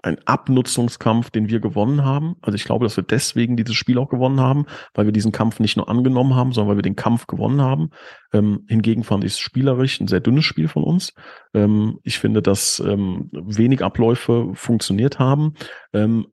ein 0.03 0.19
Abnutzungskampf, 0.25 1.31
den 1.31 1.49
wir 1.49 1.59
gewonnen 1.59 2.05
haben. 2.05 2.37
Also 2.41 2.55
ich 2.55 2.65
glaube, 2.65 2.85
dass 2.85 2.97
wir 2.97 3.03
deswegen 3.03 3.57
dieses 3.57 3.75
Spiel 3.75 3.99
auch 3.99 4.09
gewonnen 4.09 4.41
haben, 4.41 4.67
weil 4.95 5.07
wir 5.07 5.13
diesen 5.13 5.33
Kampf 5.33 5.59
nicht 5.59 5.77
nur 5.77 5.89
angenommen 5.89 6.37
haben, 6.37 6.53
sondern 6.53 6.71
weil 6.71 6.79
wir 6.79 6.83
den 6.83 6.97
Kampf 6.97 7.27
gewonnen 7.27 7.61
haben. 7.61 7.91
Ähm, 8.33 8.65
hingegen 8.69 9.03
fand 9.03 9.25
ich 9.25 9.33
es 9.33 9.39
spielerisch 9.39 10.01
ein 10.01 10.09
sehr 10.09 10.21
dünnes 10.21 10.45
Spiel 10.45 10.69
von 10.69 10.85
uns. 10.85 11.13
Ähm, 11.55 11.99
ich 12.03 12.19
finde, 12.19 12.41
dass 12.41 12.79
ähm, 12.79 13.31
wenig 13.33 13.83
Abläufe 13.83 14.53
funktioniert 14.55 15.19
haben. 15.19 15.55
Ähm, 15.93 16.29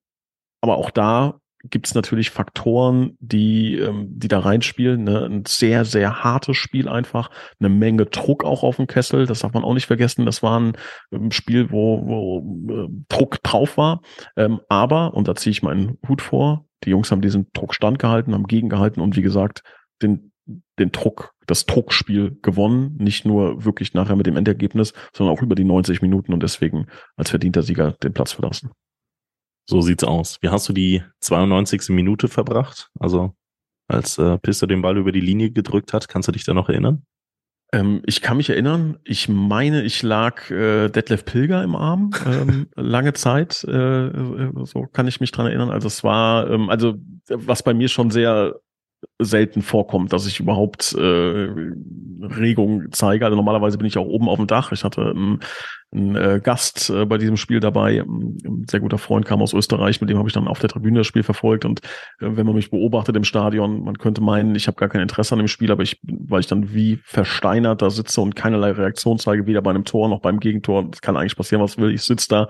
aber 0.62 0.78
auch 0.78 0.92
da 0.92 1.40
gibt 1.64 1.88
es 1.88 1.96
natürlich 1.96 2.30
Faktoren, 2.30 3.18
die, 3.20 3.78
ähm, 3.78 4.08
die 4.10 4.28
da 4.28 4.40
reinspielen. 4.40 5.04
Ne? 5.04 5.26
Ein 5.26 5.46
sehr, 5.46 5.86
sehr 5.86 6.24
hartes 6.24 6.58
Spiel 6.58 6.90
einfach, 6.90 7.30
eine 7.60 7.70
Menge 7.70 8.06
Druck 8.06 8.44
auch 8.44 8.64
auf 8.64 8.76
dem 8.76 8.88
Kessel, 8.88 9.26
das 9.26 9.40
darf 9.40 9.54
man 9.54 9.64
auch 9.64 9.74
nicht 9.74 9.88
vergessen. 9.88 10.26
Das 10.26 10.44
war 10.44 10.60
ein 10.60 10.74
ähm, 11.12 11.32
Spiel, 11.32 11.72
wo, 11.72 12.06
wo 12.06 12.84
äh, 12.86 12.88
Druck 13.08 13.42
drauf 13.44 13.78
war. 13.78 14.02
Ähm, 14.36 14.60
aber, 14.68 15.14
und 15.14 15.28
da 15.28 15.36
ziehe 15.36 15.52
ich 15.52 15.64
meinen 15.64 15.98
Hut 16.08 16.22
vor, 16.22 16.66
die 16.84 16.90
Jungs 16.90 17.12
haben 17.12 17.22
diesen 17.22 17.48
Druck 17.54 17.74
standgehalten, 17.74 18.34
haben 18.34 18.48
gegengehalten 18.48 19.02
und 19.02 19.16
wie 19.16 19.22
gesagt, 19.22 19.64
den 20.02 20.34
den 20.80 20.92
Druck, 20.92 21.34
das 21.48 21.66
Druckspiel 21.66 22.38
gewonnen. 22.42 22.98
Nicht 22.98 23.26
nur 23.26 23.64
wirklich 23.64 23.94
nachher 23.94 24.16
mit 24.16 24.28
dem 24.28 24.36
Endergebnis, 24.36 24.94
sondern 25.14 25.36
auch 25.36 25.42
über 25.42 25.56
die 25.56 25.64
90 25.64 26.02
Minuten 26.02 26.34
und 26.34 26.44
deswegen 26.44 26.88
als 27.16 27.30
verdienter 27.30 27.62
Sieger 27.62 27.94
den 28.04 28.14
Platz 28.14 28.34
verlassen. 28.34 28.72
So 29.66 29.82
sieht's 29.82 30.04
aus. 30.04 30.40
Wie 30.42 30.50
hast 30.50 30.68
du 30.68 30.74
die 30.74 31.04
92. 31.22 31.90
Minute 31.90 32.28
verbracht? 32.28 32.90
Also 33.00 33.34
als 33.88 34.18
äh, 34.18 34.38
Piste 34.40 34.68
den 34.68 34.82
Ball 34.82 34.98
über 34.98 35.12
die 35.12 35.22
Linie 35.22 35.52
gedrückt 35.52 35.94
hat, 35.94 36.08
kannst 36.08 36.28
du 36.28 36.32
dich 36.32 36.44
da 36.44 36.54
noch 36.54 36.70
erinnern? 36.70 37.06
Ähm, 37.72 38.02
ich 38.06 38.22
kann 38.22 38.38
mich 38.38 38.50
erinnern, 38.50 39.00
ich 39.04 39.30
meine, 39.30 39.84
ich 39.84 40.04
lag 40.04 40.50
äh, 40.52 40.90
Detlef 40.90 41.26
Pilger 41.26 41.64
im 41.64 41.76
Arm 41.76 42.12
ähm, 42.26 42.68
lange 42.76 43.14
Zeit. 43.14 43.64
Äh, 43.64 44.12
so 44.64 44.88
kann 44.92 45.08
ich 45.08 45.20
mich 45.20 45.32
dran 45.32 45.48
erinnern. 45.48 45.72
Also 45.72 45.88
es 45.88 46.04
war, 46.04 46.50
ähm, 46.50 46.70
also 46.70 46.96
was 47.28 47.64
bei 47.64 47.74
mir 47.74 47.88
schon 47.88 48.12
sehr 48.12 48.60
selten 49.20 49.62
vorkommt, 49.62 50.14
dass 50.14 50.28
ich 50.28 50.40
überhaupt 50.40 50.94
äh, 50.94 51.50
Regung 52.22 52.92
zeige. 52.92 53.26
Also 53.26 53.36
normalerweise 53.36 53.78
bin 53.78 53.88
ich 53.88 53.98
auch 53.98 54.06
oben 54.06 54.30
auf 54.30 54.38
dem 54.38 54.48
Dach. 54.48 54.72
Ich 54.72 54.84
hatte 54.84 55.02
einen, 55.02 55.40
einen 55.92 56.16
äh, 56.16 56.42
Gast 56.44 56.90
äh, 56.90 57.06
bei 57.06 57.18
diesem 57.18 57.38
Spiel 57.38 57.60
dabei. 57.60 58.02
Ein 58.02 58.66
sehr 58.70 58.80
guter 58.80 58.98
Freund 58.98 59.26
kam 59.26 59.42
aus 59.42 59.54
Österreich, 59.54 60.02
mit 60.02 60.10
dem 60.10 60.18
habe 60.18 60.28
ich 60.28 60.34
dann 60.34 60.48
auf 60.48 60.60
der 60.60 60.70
Tribüne 60.70 61.00
das 61.00 61.08
Spiel 61.08 61.24
verfolgt. 61.24 61.66
Und 61.66 61.82
äh, 62.20 62.30
wenn 62.36 62.46
man 62.46 62.56
mich 62.56 62.72
beobachtet 62.72 63.16
im 63.16 63.24
Stadion, 63.24 63.84
man 63.84 63.98
könnte 63.98 64.22
meinen, 64.22 64.56
ich 64.56 64.68
habe 64.68 64.78
gar 64.78 64.90
kein 64.90 65.02
Interesse 65.02 65.34
an 65.34 65.40
dem 65.40 65.48
Spiel, 65.48 65.72
aber 65.72 65.84
ich, 65.84 66.00
weil 66.04 66.40
ich 66.40 66.48
dann 66.48 66.74
wie 66.74 67.00
versteinert 67.04 67.82
da 67.82 67.90
sitze 67.90 68.22
und 68.22 68.36
keinerlei 68.36 68.72
Reaktion 68.72 69.20
zeige, 69.20 69.46
weder 69.48 69.62
bei 69.62 69.72
einem 69.72 69.86
Tor 69.86 70.10
noch 70.10 70.22
beim 70.22 70.40
Gegentor. 70.40 70.90
Das 70.90 71.02
kann 71.02 71.18
eigentlich 71.18 71.36
passieren, 71.36 71.64
was 71.64 71.78
will. 71.78 71.94
Ich 71.94 72.04
sitze 72.04 72.28
da 72.30 72.48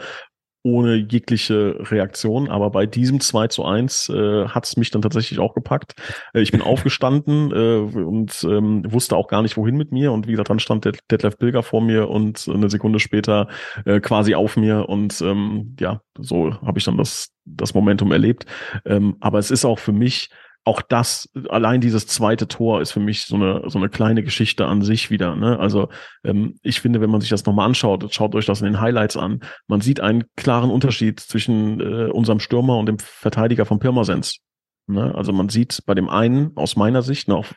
ohne 0.63 0.95
jegliche 0.95 1.77
Reaktion. 1.91 2.49
Aber 2.49 2.69
bei 2.71 2.85
diesem 2.85 3.19
2 3.19 3.47
zu 3.47 3.65
1 3.65 4.09
äh, 4.09 4.47
hat 4.47 4.65
es 4.65 4.77
mich 4.77 4.91
dann 4.91 5.01
tatsächlich 5.01 5.39
auch 5.39 5.53
gepackt. 5.53 5.93
Äh, 6.33 6.41
ich 6.41 6.51
bin 6.51 6.61
aufgestanden 6.63 7.51
äh, 7.51 7.77
und 7.99 8.43
ähm, 8.43 8.83
wusste 8.91 9.15
auch 9.17 9.27
gar 9.27 9.41
nicht, 9.41 9.57
wohin 9.57 9.75
mit 9.75 9.91
mir. 9.91 10.11
Und 10.11 10.27
wie 10.27 10.31
gesagt, 10.31 10.49
dann 10.49 10.59
stand 10.59 10.85
der 10.85 10.93
Detlef 11.11 11.37
Pilger 11.37 11.63
vor 11.63 11.81
mir 11.81 12.09
und 12.09 12.47
eine 12.47 12.69
Sekunde 12.69 12.99
später 12.99 13.49
äh, 13.85 13.99
quasi 13.99 14.35
auf 14.35 14.55
mir. 14.55 14.87
Und 14.87 15.21
ähm, 15.21 15.75
ja, 15.79 16.01
so 16.17 16.53
habe 16.61 16.79
ich 16.79 16.85
dann 16.85 16.97
das, 16.97 17.33
das 17.45 17.73
Momentum 17.73 18.11
erlebt. 18.11 18.45
Ähm, 18.85 19.17
aber 19.19 19.39
es 19.39 19.51
ist 19.51 19.65
auch 19.65 19.79
für 19.79 19.91
mich 19.91 20.29
auch 20.65 20.81
das, 20.81 21.29
allein 21.49 21.81
dieses 21.81 22.07
zweite 22.07 22.47
Tor 22.47 22.81
ist 22.81 22.91
für 22.91 22.99
mich 22.99 23.25
so 23.25 23.35
eine, 23.35 23.63
so 23.69 23.77
eine 23.77 23.89
kleine 23.89 24.23
Geschichte 24.23 24.65
an 24.65 24.81
sich 24.81 25.09
wieder. 25.09 25.35
Ne? 25.35 25.59
Also 25.59 25.89
ähm, 26.23 26.55
ich 26.61 26.79
finde, 26.79 27.01
wenn 27.01 27.09
man 27.09 27.21
sich 27.21 27.29
das 27.29 27.45
nochmal 27.45 27.67
anschaut, 27.67 28.13
schaut 28.13 28.33
euch 28.35 28.45
das 28.45 28.61
in 28.61 28.67
den 28.67 28.79
Highlights 28.79 29.17
an, 29.17 29.41
man 29.67 29.81
sieht 29.81 29.99
einen 29.99 30.23
klaren 30.37 30.71
Unterschied 30.71 31.19
zwischen 31.19 31.81
äh, 31.81 32.09
unserem 32.11 32.39
Stürmer 32.39 32.77
und 32.77 32.85
dem 32.85 32.99
Verteidiger 32.99 33.65
von 33.65 33.79
Pirmasens. 33.79 34.39
Ne? 34.87 35.13
Also 35.13 35.33
man 35.33 35.49
sieht 35.49 35.83
bei 35.85 35.95
dem 35.95 36.09
einen 36.09 36.55
aus 36.55 36.77
meiner 36.77 37.01
Sicht, 37.01 37.27
ne, 37.27 37.35
auf, 37.35 37.55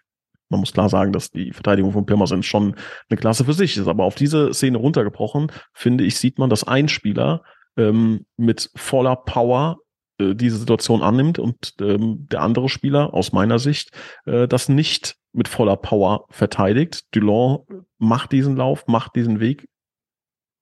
man 0.48 0.60
muss 0.60 0.72
klar 0.72 0.88
sagen, 0.88 1.12
dass 1.12 1.30
die 1.30 1.52
Verteidigung 1.52 1.92
von 1.92 2.06
Pirmasens 2.06 2.46
schon 2.46 2.74
eine 3.08 3.18
Klasse 3.18 3.44
für 3.44 3.52
sich 3.52 3.76
ist, 3.76 3.86
aber 3.86 4.04
auf 4.04 4.16
diese 4.16 4.52
Szene 4.52 4.78
runtergebrochen, 4.78 5.52
finde 5.72 6.04
ich, 6.04 6.16
sieht 6.16 6.38
man, 6.38 6.50
dass 6.50 6.66
ein 6.66 6.88
Spieler 6.88 7.42
ähm, 7.76 8.26
mit 8.36 8.70
voller 8.74 9.16
Power 9.16 9.78
äh, 10.18 10.34
diese 10.34 10.56
Situation 10.56 11.02
annimmt 11.02 11.38
und 11.38 11.74
ähm, 11.80 12.26
der 12.30 12.42
andere 12.42 12.68
Spieler 12.68 13.14
aus 13.14 13.32
meiner 13.32 13.58
Sicht 13.58 13.90
äh, 14.24 14.48
das 14.48 14.68
nicht 14.68 15.16
mit 15.32 15.48
voller 15.48 15.76
Power 15.76 16.26
verteidigt. 16.30 17.04
Dulon 17.14 17.64
macht 17.98 18.32
diesen 18.32 18.56
Lauf, 18.56 18.86
macht 18.86 19.16
diesen 19.16 19.40
Weg 19.40 19.68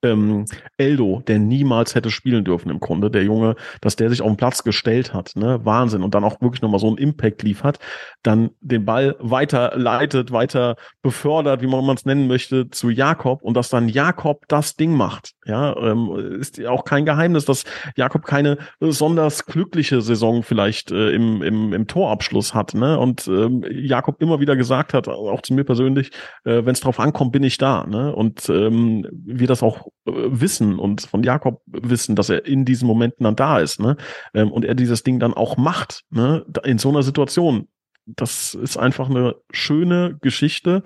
ähm, 0.04 0.44
Eldo, 0.76 1.22
der 1.26 1.38
niemals 1.38 1.94
hätte 1.94 2.10
spielen 2.10 2.44
dürfen 2.44 2.70
im 2.70 2.80
Grunde, 2.80 3.10
der 3.10 3.24
Junge, 3.24 3.56
dass 3.80 3.96
der 3.96 4.10
sich 4.10 4.22
auf 4.22 4.28
den 4.28 4.36
Platz 4.36 4.62
gestellt 4.62 5.12
hat, 5.12 5.32
ne, 5.34 5.60
Wahnsinn. 5.64 6.02
Und 6.02 6.14
dann 6.14 6.24
auch 6.24 6.40
wirklich 6.40 6.62
nochmal 6.62 6.80
so 6.80 6.88
einen 6.88 6.98
Impact 6.98 7.42
liefert, 7.42 7.78
dann 8.22 8.50
den 8.60 8.84
Ball 8.84 9.16
weiter 9.18 9.72
leitet, 9.76 10.32
weiter 10.32 10.76
befördert, 11.02 11.62
wie 11.62 11.66
man 11.66 11.88
es 11.96 12.04
nennen 12.04 12.26
möchte, 12.26 12.70
zu 12.70 12.90
Jakob 12.90 13.42
und 13.42 13.54
dass 13.56 13.68
dann 13.68 13.88
Jakob 13.88 14.44
das 14.48 14.76
Ding 14.76 14.96
macht, 14.96 15.32
ja, 15.46 15.76
ähm, 15.76 16.38
ist 16.40 16.64
auch 16.66 16.84
kein 16.84 17.04
Geheimnis, 17.04 17.44
dass 17.44 17.64
Jakob 17.96 18.24
keine 18.24 18.58
besonders 18.78 19.46
glückliche 19.46 20.00
Saison 20.00 20.42
vielleicht 20.42 20.90
äh, 20.90 21.10
im, 21.10 21.42
im, 21.42 21.72
im 21.72 21.86
Torabschluss 21.86 22.54
hat, 22.54 22.74
ne, 22.74 22.98
und 22.98 23.26
ähm, 23.28 23.64
Jakob 23.70 24.20
immer 24.20 24.40
wieder 24.40 24.56
gesagt 24.56 24.94
hat, 24.94 25.08
auch 25.08 25.42
zu 25.42 25.54
mir 25.54 25.64
persönlich, 25.64 26.10
äh, 26.44 26.64
wenn 26.64 26.72
es 26.72 26.80
drauf 26.80 27.00
ankommt, 27.00 27.32
bin 27.32 27.42
ich 27.42 27.58
da, 27.58 27.86
ne, 27.86 28.14
und 28.14 28.48
ähm, 28.48 29.06
wir 29.10 29.46
das 29.46 29.62
auch 29.62 29.88
wissen 30.04 30.78
und 30.78 31.02
von 31.02 31.22
Jakob 31.22 31.62
wissen, 31.66 32.14
dass 32.14 32.28
er 32.28 32.44
in 32.44 32.64
diesen 32.64 32.86
Momenten 32.86 33.24
dann 33.24 33.36
da 33.36 33.58
ist, 33.58 33.80
ne? 33.80 33.96
Ähm, 34.34 34.52
und 34.52 34.64
er 34.64 34.74
dieses 34.74 35.02
Ding 35.02 35.18
dann 35.18 35.34
auch 35.34 35.56
macht, 35.56 36.02
ne? 36.10 36.44
In 36.64 36.78
so 36.78 36.90
einer 36.90 37.02
Situation. 37.02 37.68
Das 38.06 38.54
ist 38.54 38.76
einfach 38.76 39.08
eine 39.08 39.36
schöne 39.50 40.18
Geschichte. 40.20 40.82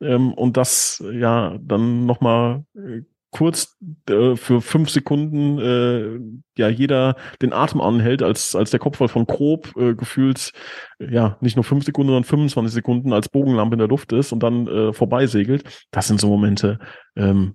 Ähm, 0.00 0.32
und 0.32 0.56
das 0.56 1.04
ja 1.12 1.58
dann 1.60 2.06
nochmal 2.06 2.64
äh, 2.74 3.02
kurz 3.32 3.78
äh, 4.08 4.36
für 4.36 4.60
fünf 4.60 4.90
Sekunden 4.90 5.58
äh, 5.58 6.18
ja 6.60 6.68
jeder 6.68 7.16
den 7.40 7.52
Atem 7.52 7.80
anhält, 7.80 8.22
als, 8.22 8.54
als 8.54 8.70
der 8.70 8.78
Kopfball 8.78 9.08
von 9.08 9.26
Grob 9.26 9.74
äh, 9.76 9.94
gefühlt 9.94 10.52
ja 10.98 11.38
nicht 11.40 11.56
nur 11.56 11.64
fünf 11.64 11.84
Sekunden, 11.84 12.08
sondern 12.08 12.24
25 12.24 12.74
Sekunden 12.74 13.12
als 13.12 13.28
Bogenlampe 13.28 13.74
in 13.74 13.78
der 13.78 13.88
Luft 13.88 14.12
ist 14.12 14.32
und 14.32 14.42
dann 14.42 14.66
äh, 14.68 14.92
vorbeisegelt. 14.92 15.64
Das 15.90 16.08
sind 16.08 16.20
so 16.20 16.28
Momente, 16.28 16.78
ähm, 17.16 17.54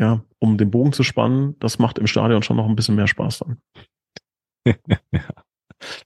ja, 0.00 0.24
um 0.38 0.56
den 0.56 0.70
Bogen 0.70 0.92
zu 0.92 1.02
spannen, 1.02 1.56
das 1.60 1.78
macht 1.78 1.98
im 1.98 2.06
Stadion 2.06 2.42
schon 2.42 2.56
noch 2.56 2.66
ein 2.66 2.74
bisschen 2.74 2.96
mehr 2.96 3.06
Spaß 3.06 3.40
dann. 3.40 3.60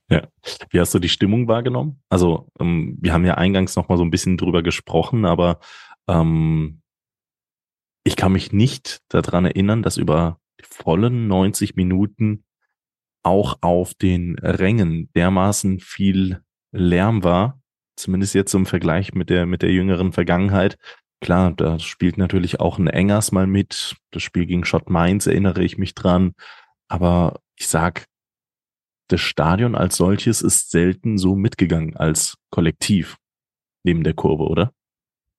ja. 0.09 0.27
Wie 0.69 0.79
hast 0.79 0.93
du 0.93 0.99
die 0.99 1.09
Stimmung 1.09 1.47
wahrgenommen? 1.47 2.01
Also, 2.09 2.49
ähm, 2.59 2.97
wir 2.99 3.13
haben 3.13 3.25
ja 3.25 3.35
eingangs 3.35 3.75
noch 3.75 3.87
mal 3.87 3.97
so 3.97 4.03
ein 4.03 4.11
bisschen 4.11 4.37
drüber 4.37 4.63
gesprochen, 4.63 5.25
aber 5.25 5.59
ähm, 6.09 6.81
ich 8.03 8.17
kann 8.17 8.33
mich 8.33 8.51
nicht 8.51 8.99
daran 9.07 9.45
erinnern, 9.45 9.81
dass 9.81 9.97
über 9.97 10.39
die 10.59 10.65
vollen 10.65 11.27
90 11.27 11.75
Minuten 11.75 12.43
auch 13.23 13.57
auf 13.61 13.93
den 13.93 14.37
Rängen 14.39 15.09
dermaßen 15.15 15.79
viel 15.79 16.43
Lärm 16.71 17.23
war, 17.23 17.61
zumindest 17.95 18.35
jetzt 18.35 18.53
im 18.53 18.65
Vergleich 18.65 19.13
mit 19.13 19.29
der, 19.29 19.45
mit 19.45 19.61
der 19.61 19.71
jüngeren 19.71 20.11
Vergangenheit, 20.11 20.77
Klar, 21.25 21.53
da 21.53 21.79
spielt 21.79 22.19
natürlich 22.19 22.59
auch 22.59 22.77
ein 22.77 22.85
Engers 22.85 23.31
mal 23.31 23.47
mit. 23.47 23.95
Das 24.11 24.21
Spiel 24.21 24.45
gegen 24.45 24.63
Schott 24.63 24.91
Mainz 24.91 25.25
erinnere 25.25 25.63
ich 25.63 25.79
mich 25.79 25.95
dran. 25.95 26.35
Aber 26.87 27.39
ich 27.55 27.67
sag, 27.67 28.05
das 29.07 29.21
Stadion 29.21 29.73
als 29.73 29.97
solches 29.97 30.43
ist 30.43 30.69
selten 30.69 31.17
so 31.17 31.35
mitgegangen 31.35 31.97
als 31.97 32.37
Kollektiv 32.51 33.17
neben 33.83 34.03
der 34.03 34.13
Kurve, 34.13 34.43
oder? 34.43 34.71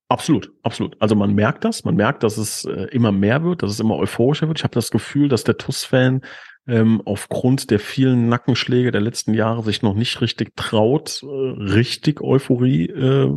Absolut, 0.08 0.52
absolut. 0.64 1.00
Also 1.00 1.14
man 1.14 1.36
merkt 1.36 1.62
das, 1.62 1.84
man 1.84 1.94
merkt, 1.94 2.24
dass 2.24 2.36
es 2.36 2.64
äh, 2.64 2.88
immer 2.90 3.12
mehr 3.12 3.44
wird, 3.44 3.62
dass 3.62 3.70
es 3.70 3.78
immer 3.78 3.94
euphorischer 3.94 4.48
wird. 4.48 4.58
Ich 4.58 4.64
habe 4.64 4.74
das 4.74 4.90
Gefühl, 4.90 5.28
dass 5.28 5.44
der 5.44 5.56
TUS-Fan 5.56 6.22
ähm, 6.68 7.00
aufgrund 7.04 7.70
der 7.70 7.78
vielen 7.78 8.28
Nackenschläge 8.28 8.90
der 8.90 9.00
letzten 9.00 9.34
Jahre 9.34 9.62
sich 9.62 9.82
noch 9.82 9.94
nicht 9.94 10.20
richtig 10.20 10.56
traut, 10.56 11.22
äh, 11.22 11.26
richtig 11.26 12.20
Euphorie 12.20 12.86
äh, 12.86 13.30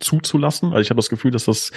zuzulassen. 0.00 0.70
Also 0.70 0.80
ich 0.80 0.90
habe 0.90 0.98
das 0.98 1.08
Gefühl, 1.08 1.30
dass 1.30 1.44
das, 1.44 1.70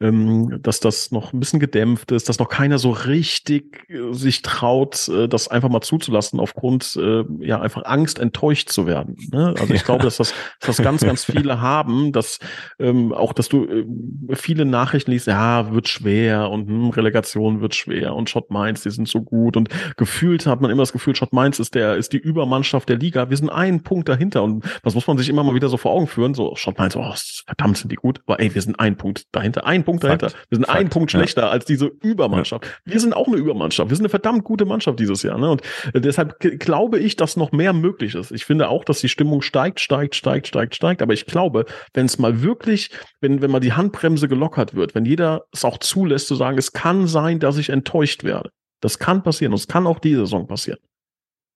ähm, 0.00 0.60
dass 0.62 0.80
das 0.80 1.10
noch 1.10 1.32
ein 1.32 1.40
bisschen 1.40 1.60
gedämpft 1.60 2.12
ist, 2.12 2.28
dass 2.28 2.38
noch 2.38 2.48
keiner 2.48 2.78
so 2.78 2.90
richtig 2.90 3.88
äh, 3.88 4.12
sich 4.12 4.42
traut, 4.42 5.08
äh, 5.08 5.28
das 5.28 5.48
einfach 5.48 5.68
mal 5.68 5.80
zuzulassen, 5.80 6.40
aufgrund 6.40 6.96
äh, 6.96 7.24
ja 7.40 7.60
einfach 7.60 7.84
Angst, 7.84 8.18
enttäuscht 8.18 8.70
zu 8.70 8.86
werden. 8.86 9.16
Ne? 9.32 9.54
Also 9.58 9.74
ich 9.74 9.84
glaube, 9.84 10.04
dass 10.04 10.16
das, 10.16 10.34
dass 10.60 10.76
das 10.76 10.84
ganz, 10.84 11.02
ganz 11.02 11.24
viele 11.24 11.60
haben, 11.60 12.12
dass 12.12 12.38
ähm, 12.78 13.12
auch, 13.12 13.32
dass 13.32 13.48
du 13.48 13.64
äh, 13.64 13.86
viele 14.34 14.64
Nachrichten 14.64 15.10
liest, 15.10 15.26
ja, 15.26 15.72
wird 15.72 15.88
schwer 15.88 16.50
und 16.50 16.68
hm, 16.68 16.90
Relegation 16.90 17.60
wird 17.60 17.74
schwer 17.74 18.14
und 18.14 18.30
Schott 18.30 18.50
Mainz, 18.50 18.82
die 18.82 18.90
sind 18.90 19.08
so 19.08 19.22
gut 19.22 19.56
und 19.56 19.68
gefühlt 19.96 20.46
hat 20.46 20.60
man 20.60 20.70
immer 20.70 20.82
das 20.82 20.92
Gefühl, 20.92 21.14
Schott 21.14 21.32
Mainz 21.32 21.58
ist 21.58 21.74
der, 21.74 21.96
ist 21.96 22.12
die 22.12 22.18
Übermannschaft 22.18 22.88
der 22.88 22.96
Liga. 22.96 23.30
Wir 23.30 23.36
sind 23.36 23.50
einen 23.50 23.82
Punkt 23.82 24.08
dahinter. 24.08 24.42
Und 24.42 24.64
was 24.82 24.94
muss 24.94 25.06
man 25.06 25.18
sich 25.18 25.28
immer 25.28 25.42
mal 25.42 25.54
wieder 25.54 25.68
so 25.68 25.76
vor 25.76 25.92
Augen 25.92 26.06
führen? 26.06 26.34
So, 26.34 26.54
Schott 26.56 26.78
Mainz, 26.78 26.96
oh, 26.96 27.14
verdammt 27.46 27.76
sind 27.76 27.92
die 27.92 27.96
gut. 27.96 28.20
Aber 28.26 28.40
ey, 28.40 28.54
wir 28.54 28.62
sind 28.62 28.78
ein 28.78 28.96
Punkt 28.96 29.26
dahinter, 29.32 29.66
ein 29.66 29.84
Punkt 29.84 29.89
Fakt. 29.98 30.22
dahinter. 30.22 30.38
Wir 30.48 30.56
sind 30.56 30.66
Fakt. 30.66 30.78
ein 30.78 30.88
Punkt 30.88 31.10
schlechter 31.10 31.42
ja. 31.42 31.48
als 31.48 31.64
diese 31.64 31.86
Übermannschaft. 31.86 32.64
Ja. 32.64 32.92
Wir 32.92 33.00
sind 33.00 33.14
auch 33.14 33.26
eine 33.26 33.36
Übermannschaft. 33.36 33.90
Wir 33.90 33.96
sind 33.96 34.04
eine 34.04 34.10
verdammt 34.10 34.44
gute 34.44 34.64
Mannschaft 34.64 34.98
dieses 34.98 35.22
Jahr. 35.22 35.38
Ne? 35.38 35.50
Und 35.50 35.62
äh, 35.92 36.00
deshalb 36.00 36.38
glaube 36.38 36.98
ich, 36.98 37.16
dass 37.16 37.36
noch 37.36 37.52
mehr 37.52 37.72
möglich 37.72 38.14
ist. 38.14 38.30
Ich 38.30 38.44
finde 38.44 38.68
auch, 38.68 38.84
dass 38.84 39.00
die 39.00 39.08
Stimmung 39.08 39.42
steigt, 39.42 39.80
steigt, 39.80 40.14
steigt, 40.14 40.46
steigt, 40.46 40.74
steigt. 40.74 41.02
Aber 41.02 41.12
ich 41.12 41.26
glaube, 41.26 41.66
wenn 41.94 42.06
es 42.06 42.18
mal 42.18 42.42
wirklich, 42.42 42.90
wenn, 43.20 43.42
wenn 43.42 43.50
mal 43.50 43.60
die 43.60 43.72
Handbremse 43.72 44.28
gelockert 44.28 44.74
wird, 44.74 44.94
wenn 44.94 45.04
jeder 45.04 45.44
es 45.52 45.64
auch 45.64 45.78
zulässt 45.78 46.28
zu 46.28 46.34
sagen, 46.34 46.58
es 46.58 46.72
kann 46.72 47.06
sein, 47.06 47.40
dass 47.40 47.58
ich 47.58 47.70
enttäuscht 47.70 48.24
werde, 48.24 48.50
das 48.80 48.98
kann 48.98 49.22
passieren. 49.22 49.52
Und 49.52 49.58
es 49.58 49.68
kann 49.68 49.86
auch 49.86 49.98
diese 49.98 50.20
Saison 50.20 50.46
passieren. 50.46 50.78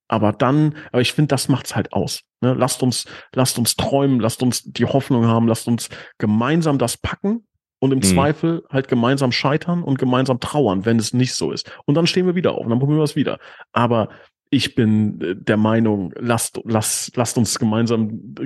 Aber 0.09 0.33
dann, 0.33 0.77
aber 0.93 1.01
ich 1.01 1.13
finde, 1.13 1.29
das 1.29 1.49
macht's 1.49 1.75
halt 1.75 1.93
aus. 1.93 2.21
Ne? 2.41 2.55
Lasst 2.55 2.83
uns, 2.83 3.07
lasst 3.35 3.59
uns 3.59 3.77
träumen, 3.77 4.21
lasst 4.21 4.43
uns 4.43 4.63
die 4.63 4.85
Hoffnung 4.85 5.27
haben, 5.27 5.49
lasst 5.49 5.67
uns 5.67 5.89
gemeinsam 6.19 6.79
das 6.79 6.97
packen 6.99 7.47
und 7.85 7.93
im 7.93 7.99
mhm. 7.99 8.03
Zweifel 8.03 8.65
halt 8.71 8.89
gemeinsam 8.89 9.31
scheitern 9.31 9.83
und 9.83 9.99
gemeinsam 9.99 10.41
trauern, 10.41 10.87
wenn 10.87 10.99
es 10.99 11.13
nicht 11.13 11.35
so 11.35 11.53
ist. 11.53 11.71
Und 11.85 11.97
dann 11.97 12.07
stehen 12.07 12.25
wir 12.25 12.35
wieder 12.35 12.53
auf 12.53 12.65
und 12.65 12.71
dann 12.71 12.79
probieren 12.79 12.99
wir 12.99 13.05
es 13.05 13.15
wieder. 13.15 13.39
Aber 13.75 14.09
ich 14.49 14.75
bin 14.75 15.21
äh, 15.21 15.37
der 15.37 15.59
Meinung, 15.59 16.15
lasst, 16.19 16.63
lasst, 16.65 17.15
lasst 17.19 17.37
uns 17.37 17.59
gemeinsam 17.59 18.37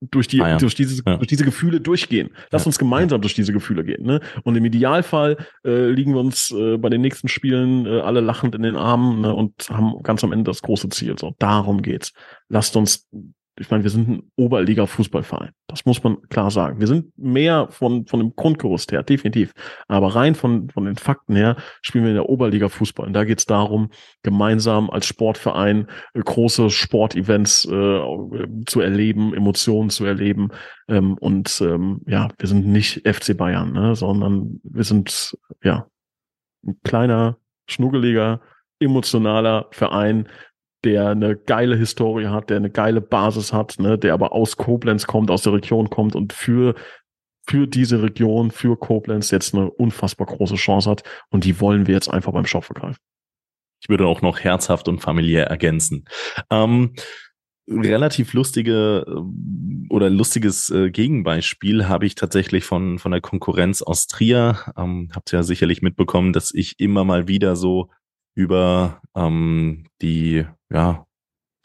durch 0.00 0.28
die, 0.28 0.40
ah 0.40 0.48
ja. 0.48 0.56
durch, 0.56 0.74
dieses, 0.74 1.02
ja. 1.06 1.18
durch 1.18 1.26
diese 1.26 1.44
Gefühle 1.44 1.82
durchgehen. 1.82 2.30
Lass 2.50 2.62
ja. 2.62 2.68
uns 2.68 2.78
gemeinsam 2.78 3.20
durch 3.20 3.34
diese 3.34 3.52
Gefühle 3.52 3.84
gehen. 3.84 4.02
Ne? 4.02 4.22
Und 4.44 4.56
im 4.56 4.64
Idealfall 4.64 5.36
äh, 5.62 5.90
liegen 5.90 6.14
wir 6.14 6.20
uns 6.20 6.50
äh, 6.52 6.78
bei 6.78 6.88
den 6.88 7.02
nächsten 7.02 7.28
Spielen 7.28 7.84
äh, 7.84 8.00
alle 8.00 8.20
lachend 8.20 8.54
in 8.54 8.62
den 8.62 8.76
Armen 8.76 9.20
ne? 9.20 9.34
und 9.34 9.68
haben 9.68 10.02
ganz 10.02 10.24
am 10.24 10.32
Ende 10.32 10.44
das 10.44 10.62
große 10.62 10.88
Ziel. 10.88 11.18
So, 11.18 11.34
darum 11.38 11.82
geht's. 11.82 12.14
Lasst 12.48 12.76
uns 12.76 13.06
ich 13.58 13.70
meine, 13.70 13.82
wir 13.82 13.90
sind 13.90 14.08
ein 14.08 14.30
Oberliga-Fußballverein. 14.36 15.50
Das 15.66 15.86
muss 15.86 16.02
man 16.02 16.20
klar 16.28 16.50
sagen. 16.50 16.78
Wir 16.78 16.86
sind 16.86 17.16
mehr 17.16 17.68
von, 17.70 18.06
von 18.06 18.20
dem 18.20 18.36
Grundgerüst 18.36 18.92
her, 18.92 19.02
definitiv. 19.02 19.52
Aber 19.88 20.14
rein 20.14 20.34
von, 20.34 20.68
von 20.68 20.84
den 20.84 20.96
Fakten 20.96 21.34
her 21.34 21.56
spielen 21.80 22.04
wir 22.04 22.10
in 22.10 22.16
der 22.16 22.28
Oberliga-Fußball. 22.28 23.06
Und 23.06 23.14
da 23.14 23.24
geht 23.24 23.38
es 23.38 23.46
darum, 23.46 23.90
gemeinsam 24.22 24.90
als 24.90 25.06
Sportverein 25.06 25.88
äh, 26.12 26.20
große 26.20 26.68
Sportevents 26.68 27.64
äh, 27.64 28.00
zu 28.66 28.80
erleben, 28.80 29.32
Emotionen 29.32 29.88
zu 29.88 30.04
erleben. 30.04 30.50
Ähm, 30.88 31.14
und 31.14 31.60
ähm, 31.62 32.02
ja, 32.06 32.28
wir 32.38 32.48
sind 32.48 32.66
nicht 32.66 33.08
FC 33.08 33.36
Bayern, 33.36 33.72
ne, 33.72 33.96
sondern 33.96 34.60
wir 34.64 34.84
sind 34.84 35.36
ja 35.62 35.86
ein 36.66 36.78
kleiner, 36.84 37.38
schnuggeliger, 37.66 38.40
emotionaler 38.80 39.68
Verein, 39.70 40.28
der 40.86 41.08
eine 41.08 41.36
geile 41.36 41.76
Historie 41.76 42.28
hat, 42.28 42.48
der 42.48 42.58
eine 42.58 42.70
geile 42.70 43.00
Basis 43.00 43.52
hat, 43.52 43.78
ne, 43.78 43.98
der 43.98 44.14
aber 44.14 44.32
aus 44.32 44.56
Koblenz 44.56 45.06
kommt, 45.06 45.30
aus 45.30 45.42
der 45.42 45.52
Region 45.52 45.90
kommt 45.90 46.14
und 46.14 46.32
für 46.32 46.74
für 47.48 47.68
diese 47.68 48.02
Region, 48.02 48.50
für 48.50 48.76
Koblenz 48.76 49.30
jetzt 49.30 49.54
eine 49.54 49.70
unfassbar 49.70 50.26
große 50.26 50.56
Chance 50.56 50.90
hat 50.90 51.02
und 51.30 51.44
die 51.44 51.60
wollen 51.60 51.86
wir 51.86 51.94
jetzt 51.94 52.08
einfach 52.10 52.32
beim 52.32 52.46
Schopf 52.46 52.66
vergreifen. 52.66 52.98
Ich 53.80 53.88
würde 53.88 54.06
auch 54.06 54.22
noch 54.22 54.40
herzhaft 54.40 54.88
und 54.88 55.00
familiär 55.00 55.46
ergänzen. 55.46 56.06
Ähm, 56.50 56.94
relativ 57.68 58.32
lustige 58.32 59.04
äh, 59.06 59.92
oder 59.92 60.10
lustiges 60.10 60.70
äh, 60.70 60.90
Gegenbeispiel 60.90 61.88
habe 61.88 62.06
ich 62.06 62.14
tatsächlich 62.14 62.64
von, 62.64 62.98
von 62.98 63.12
der 63.12 63.20
Konkurrenz 63.20 63.82
aus 63.82 64.06
Trier. 64.06 64.58
Ähm, 64.76 65.10
habt 65.14 65.32
ihr 65.32 65.38
ja 65.38 65.42
sicherlich 65.42 65.82
mitbekommen, 65.82 66.32
dass 66.32 66.52
ich 66.52 66.80
immer 66.80 67.04
mal 67.04 67.28
wieder 67.28 67.54
so 67.54 67.90
über 68.36 69.00
ähm, 69.16 69.86
die 70.00 70.46
ja, 70.70 71.06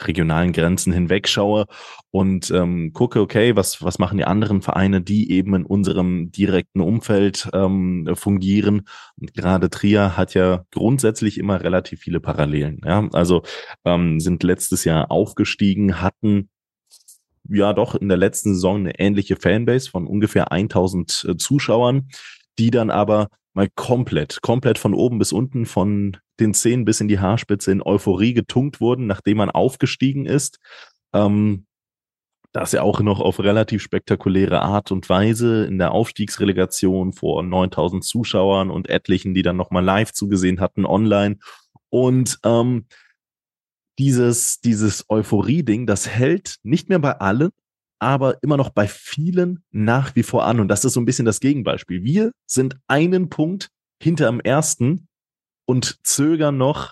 regionalen 0.08 0.54
Grenzen 0.54 0.92
hinweg 0.94 1.28
schaue 1.28 1.66
und 2.10 2.50
ähm, 2.52 2.94
gucke, 2.94 3.22
okay, 3.22 3.56
was, 3.56 3.84
was 3.84 4.00
machen 4.00 4.18
die 4.18 4.26
anderen 4.26 4.62
Vereine, 4.62 5.02
die 5.02 5.32
eben 5.32 5.54
in 5.54 5.66
unserem 5.66 6.32
direkten 6.32 6.82
Umfeld 6.82 7.50
ähm, 7.54 8.10
fungieren. 8.14 8.88
Und 9.20 9.34
gerade 9.34 9.70
Trier 9.70 10.18
hat 10.18 10.34
ja 10.34 10.64
grundsätzlich 10.72 11.38
immer 11.38 11.62
relativ 11.62 12.00
viele 12.00 12.20
Parallelen. 12.20 12.82
Ja? 12.84 13.08
Also 13.14 13.44
ähm, 13.86 14.20
sind 14.20 14.44
letztes 14.44 14.86
Jahr 14.86 15.12
aufgestiegen, 15.12 16.02
hatten 16.02 16.50
ja 17.50 17.74
doch 17.74 17.96
in 17.96 18.08
der 18.08 18.18
letzten 18.18 18.54
Saison 18.54 18.78
eine 18.78 19.00
ähnliche 19.00 19.36
Fanbase 19.36 19.90
von 19.90 20.08
ungefähr 20.08 20.52
1000 20.52 21.26
äh, 21.28 21.38
Zuschauern, 21.38 22.08
die 22.58 22.72
dann 22.72 22.90
aber 22.90 23.28
mal 23.54 23.70
komplett, 23.76 24.42
komplett 24.42 24.78
von 24.78 24.94
oben 24.94 25.20
bis 25.20 25.34
unten, 25.34 25.66
von 25.66 26.18
den 26.40 26.54
Zehen 26.54 26.86
bis 26.86 27.02
in 27.02 27.08
die 27.08 27.20
Haarspitze 27.20 27.72
in 27.72 27.82
Euphorie 27.82 28.34
getunkt 28.34 28.82
wurden, 28.82 29.08
nachdem 29.08 29.38
man 29.38 29.50
aufgestiegen 29.50 30.26
ist. 30.26 30.60
Ähm, 31.14 31.66
das 32.54 32.74
ja 32.74 32.82
auch 32.82 33.00
noch 33.00 33.22
auf 33.22 33.40
relativ 33.40 33.82
spektakuläre 33.82 34.62
Art 34.62 34.92
und 34.92 35.08
Weise 35.08 35.66
in 35.66 35.78
der 35.78 35.92
Aufstiegsrelegation 35.92 37.14
vor 37.14 37.44
9000 37.44 38.04
Zuschauern 38.04 38.70
und 38.70 38.90
etlichen, 38.90 39.34
die 39.34 39.42
dann 39.42 39.56
nochmal 39.56 39.84
live 39.84 40.12
zugesehen 40.12 40.60
hatten 40.60 40.86
online. 40.86 41.38
Und 41.90 42.40
ähm, 42.44 42.88
dieses, 44.00 44.60
dieses 44.60 45.10
Euphorie-Ding, 45.10 45.86
das 45.86 46.10
hält 46.10 46.58
nicht 46.64 46.90
mehr 46.90 47.00
bei 47.00 47.20
allen, 47.20 47.52
aber 48.02 48.42
immer 48.42 48.58
noch 48.58 48.72
bei 48.72 48.88
vielen 48.88 49.64
nach 49.70 50.16
wie 50.16 50.24
vor 50.24 50.46
an. 50.46 50.60
Und 50.60 50.68
das 50.70 50.84
ist 50.84 50.94
so 50.94 51.00
ein 51.00 51.06
bisschen 51.06 51.26
das 51.26 51.40
Gegenbeispiel. 51.40 52.04
Wir 52.04 52.32
sind 52.48 52.78
einen 52.88 53.30
Punkt 53.30 53.70
hinter 54.02 54.26
dem 54.26 54.40
ersten 54.40 55.08
und 55.68 56.00
zögern 56.04 56.58
noch 56.58 56.92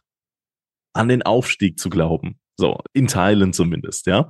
an 0.94 1.08
den 1.08 1.24
Aufstieg 1.24 1.80
zu 1.80 1.90
glauben. 1.90 2.40
So, 2.58 2.80
in 2.94 3.08
Teilen 3.08 3.54
zumindest, 3.54 4.06
ja. 4.06 4.30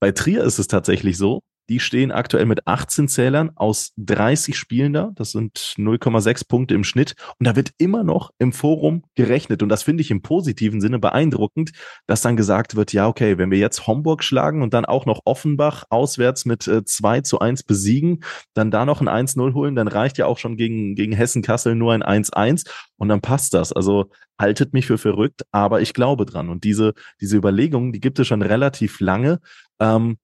Bei 0.00 0.10
Trier 0.12 0.42
ist 0.42 0.58
es 0.58 0.68
tatsächlich 0.68 1.18
so, 1.18 1.42
die 1.68 1.80
stehen 1.80 2.10
aktuell 2.10 2.46
mit 2.46 2.66
18 2.66 3.08
Zählern 3.08 3.50
aus 3.54 3.92
30 3.98 4.56
Spielen 4.56 4.92
da. 4.92 5.10
Das 5.14 5.32
sind 5.32 5.58
0,6 5.76 6.48
Punkte 6.48 6.74
im 6.74 6.84
Schnitt. 6.84 7.14
Und 7.38 7.46
da 7.46 7.56
wird 7.56 7.72
immer 7.78 8.04
noch 8.04 8.30
im 8.38 8.52
Forum 8.52 9.04
gerechnet. 9.14 9.62
Und 9.62 9.68
das 9.68 9.82
finde 9.82 10.00
ich 10.00 10.10
im 10.10 10.22
positiven 10.22 10.80
Sinne 10.80 10.98
beeindruckend, 10.98 11.72
dass 12.06 12.22
dann 12.22 12.36
gesagt 12.36 12.74
wird, 12.76 12.92
ja, 12.92 13.06
okay, 13.06 13.38
wenn 13.38 13.50
wir 13.50 13.58
jetzt 13.58 13.86
Homburg 13.86 14.24
schlagen 14.24 14.62
und 14.62 14.72
dann 14.72 14.86
auch 14.86 15.04
noch 15.04 15.20
Offenbach 15.24 15.84
auswärts 15.90 16.46
mit 16.46 16.66
äh, 16.66 16.84
2 16.84 17.20
zu 17.20 17.38
1 17.38 17.64
besiegen, 17.64 18.24
dann 18.54 18.70
da 18.70 18.86
noch 18.86 19.00
ein 19.00 19.08
1-0 19.08 19.52
holen, 19.54 19.74
dann 19.74 19.88
reicht 19.88 20.18
ja 20.18 20.26
auch 20.26 20.38
schon 20.38 20.56
gegen, 20.56 20.94
gegen 20.94 21.12
Hessen-Kassel 21.12 21.74
nur 21.74 21.92
ein 21.92 22.02
1-1 22.02 22.66
und 22.96 23.08
dann 23.08 23.20
passt 23.20 23.52
das. 23.54 23.72
Also 23.72 24.10
haltet 24.38 24.72
mich 24.72 24.86
für 24.86 24.98
verrückt, 24.98 25.42
aber 25.50 25.80
ich 25.80 25.94
glaube 25.94 26.24
dran. 26.24 26.48
Und 26.48 26.64
diese, 26.64 26.94
diese 27.20 27.36
Überlegungen, 27.36 27.92
die 27.92 28.00
gibt 28.00 28.18
es 28.18 28.26
schon 28.26 28.42
relativ 28.42 29.00
lange. 29.00 29.40
Ähm, 29.80 30.18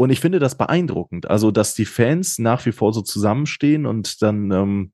und 0.00 0.08
ich 0.08 0.20
finde 0.20 0.38
das 0.38 0.56
beeindruckend. 0.56 1.28
Also, 1.28 1.50
dass 1.50 1.74
die 1.74 1.84
Fans 1.84 2.38
nach 2.38 2.64
wie 2.64 2.72
vor 2.72 2.94
so 2.94 3.02
zusammenstehen 3.02 3.84
und 3.84 4.22
dann, 4.22 4.50
ähm, 4.50 4.92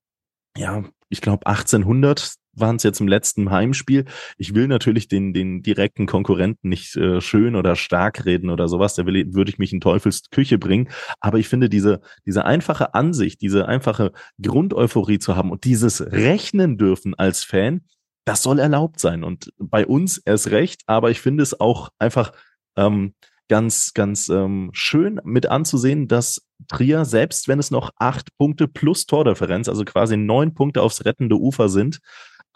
ja, 0.59 0.83
ich 1.09 1.21
glaube 1.21 1.47
1800 1.47 2.35
waren 2.55 2.75
es 2.75 2.83
jetzt 2.83 3.01
im 3.01 3.07
letzten 3.07 3.53
Heimspiel. 3.53 4.07
Ich 4.37 4.57
will 4.57 4.67
natürlich 4.67 5.07
den, 5.07 5.33
den 5.33 5.63
direkten 5.63 6.07
Konkurrenten 6.07 6.71
nicht 6.71 6.97
äh, 6.97 7.21
schön 7.21 7.55
oder 7.55 7.77
stark 7.77 8.25
reden 8.25 8.51
oder 8.51 8.67
sowas. 8.67 8.97
Da 8.97 9.07
würde 9.07 9.49
ich 9.49 9.59
mich 9.61 9.73
in 9.73 9.81
Teufels 9.81 10.29
Küche 10.33 10.59
bringen. 10.59 10.89
Aber 11.21 11.39
ich 11.39 11.47
finde 11.47 11.69
diese, 11.69 12.01
diese 12.27 12.45
einfache 12.45 12.95
Ansicht, 12.95 13.41
diese 13.43 13.69
einfache 13.69 14.11
Grundeuphorie 14.43 15.21
zu 15.21 15.37
haben 15.37 15.53
und 15.53 15.63
dieses 15.63 16.01
Rechnen 16.01 16.79
dürfen 16.79 17.15
als 17.15 17.45
Fan, 17.45 17.83
das 18.25 18.43
soll 18.43 18.59
erlaubt 18.59 18.99
sein. 18.99 19.23
Und 19.23 19.53
bei 19.57 19.87
uns 19.87 20.19
erst 20.19 20.51
recht. 20.51 20.83
Aber 20.89 21.13
ich 21.13 21.21
finde 21.21 21.45
es 21.45 21.61
auch 21.61 21.91
einfach, 22.01 22.33
ähm, 22.77 23.15
ganz, 23.49 23.95
ganz 23.95 24.29
ähm, 24.29 24.71
schön 24.73 25.21
mit 25.25 25.47
anzusehen, 25.47 26.09
dass 26.09 26.47
Trier, 26.69 27.05
selbst 27.05 27.49
wenn 27.49 27.59
es 27.59 27.71
noch 27.71 27.91
acht 27.97 28.37
Punkte 28.39 28.67
plus 28.67 29.07
Tordifferenz, 29.07 29.69
also 29.69 29.85
quasi 29.85 30.17
neun 30.17 30.55
Punkte 30.55 30.83
aufs 30.83 31.05
rettende 31.05 31.37
Ufer 31.37 31.69
sind, 31.69 32.01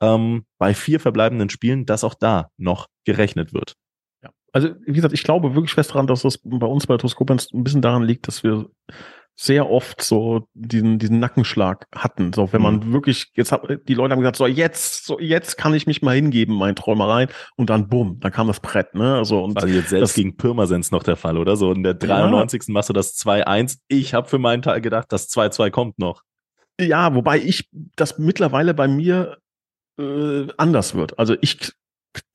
ähm, 0.01 0.45
bei 0.59 0.75
vier 0.75 1.01
verbleibenden 1.01 1.51
Spielen, 1.51 1.87
dass 1.87 2.05
auch 2.05 2.15
da 2.15 2.51
noch 2.57 2.89
gerechnet 3.05 3.53
wird. 3.53 3.75
Ja. 4.23 4.31
Also, 4.53 4.71
wie 4.87 4.93
gesagt, 4.93 5.15
ich 5.15 5.23
glaube 5.23 5.55
wirklich 5.55 5.75
fest 5.75 5.91
daran, 5.91 6.07
dass 6.07 6.25
es 6.25 6.39
bei 6.43 6.67
uns 6.67 6.87
bei 6.87 6.97
Toskopens 6.97 7.53
ein 7.53 7.65
bisschen 7.65 7.83
daran 7.83 8.03
liegt, 8.03 8.27
dass 8.27 8.43
wir 8.43 8.71
sehr 9.37 9.71
oft 9.71 10.03
so 10.03 10.49
diesen, 10.53 10.99
diesen 10.99 11.19
Nackenschlag 11.19 11.87
hatten. 11.95 12.33
So, 12.35 12.53
wenn 12.53 12.61
man 12.61 12.77
mhm. 12.77 12.93
wirklich, 12.93 13.31
jetzt 13.35 13.53
hat, 13.53 13.63
die 13.89 13.95
Leute 13.95 14.13
haben 14.13 14.21
gesagt, 14.21 14.37
so 14.37 14.47
jetzt, 14.47 15.07
so 15.07 15.19
jetzt 15.19 15.57
kann 15.57 15.73
ich 15.73 15.87
mich 15.87 16.03
mal 16.03 16.15
hingeben, 16.15 16.55
mein 16.55 16.77
Träumereien. 16.77 17.31
Und 17.57 17.71
dann 17.71 17.89
bumm, 17.89 18.19
dann 18.21 18.33
kam 18.33 18.49
das 18.49 18.61
Brett, 18.61 18.95
ne? 18.95 19.17
Also, 19.17 19.43
und 19.43 19.57
also 19.57 19.67
jetzt 19.67 19.89
selbst 19.89 20.11
das, 20.11 20.15
gegen 20.15 20.37
Pirmasens 20.37 20.91
noch 20.91 21.03
der 21.03 21.17
Fall, 21.17 21.39
oder? 21.39 21.57
So 21.57 21.73
in 21.73 21.83
der 21.83 21.95
93. 21.95 22.65
Ja. 22.67 22.73
machst 22.75 22.91
du 22.91 22.93
das 22.93 23.17
2-1. 23.17 23.79
Ich 23.89 24.13
habe 24.13 24.29
für 24.29 24.39
meinen 24.39 24.61
Teil 24.63 24.83
gedacht, 24.83 25.07
das 25.11 25.31
2-2 25.31 25.71
kommt 25.71 25.99
noch. 25.99 26.23
Ja, 26.79 27.15
wobei 27.15 27.39
ich 27.39 27.69
das 27.97 28.19
mittlerweile 28.19 28.75
bei 28.75 28.89
mir 28.89 29.39
äh, 29.99 30.47
anders 30.57 30.95
wird. 30.95 31.19
Also 31.19 31.37
ich 31.41 31.73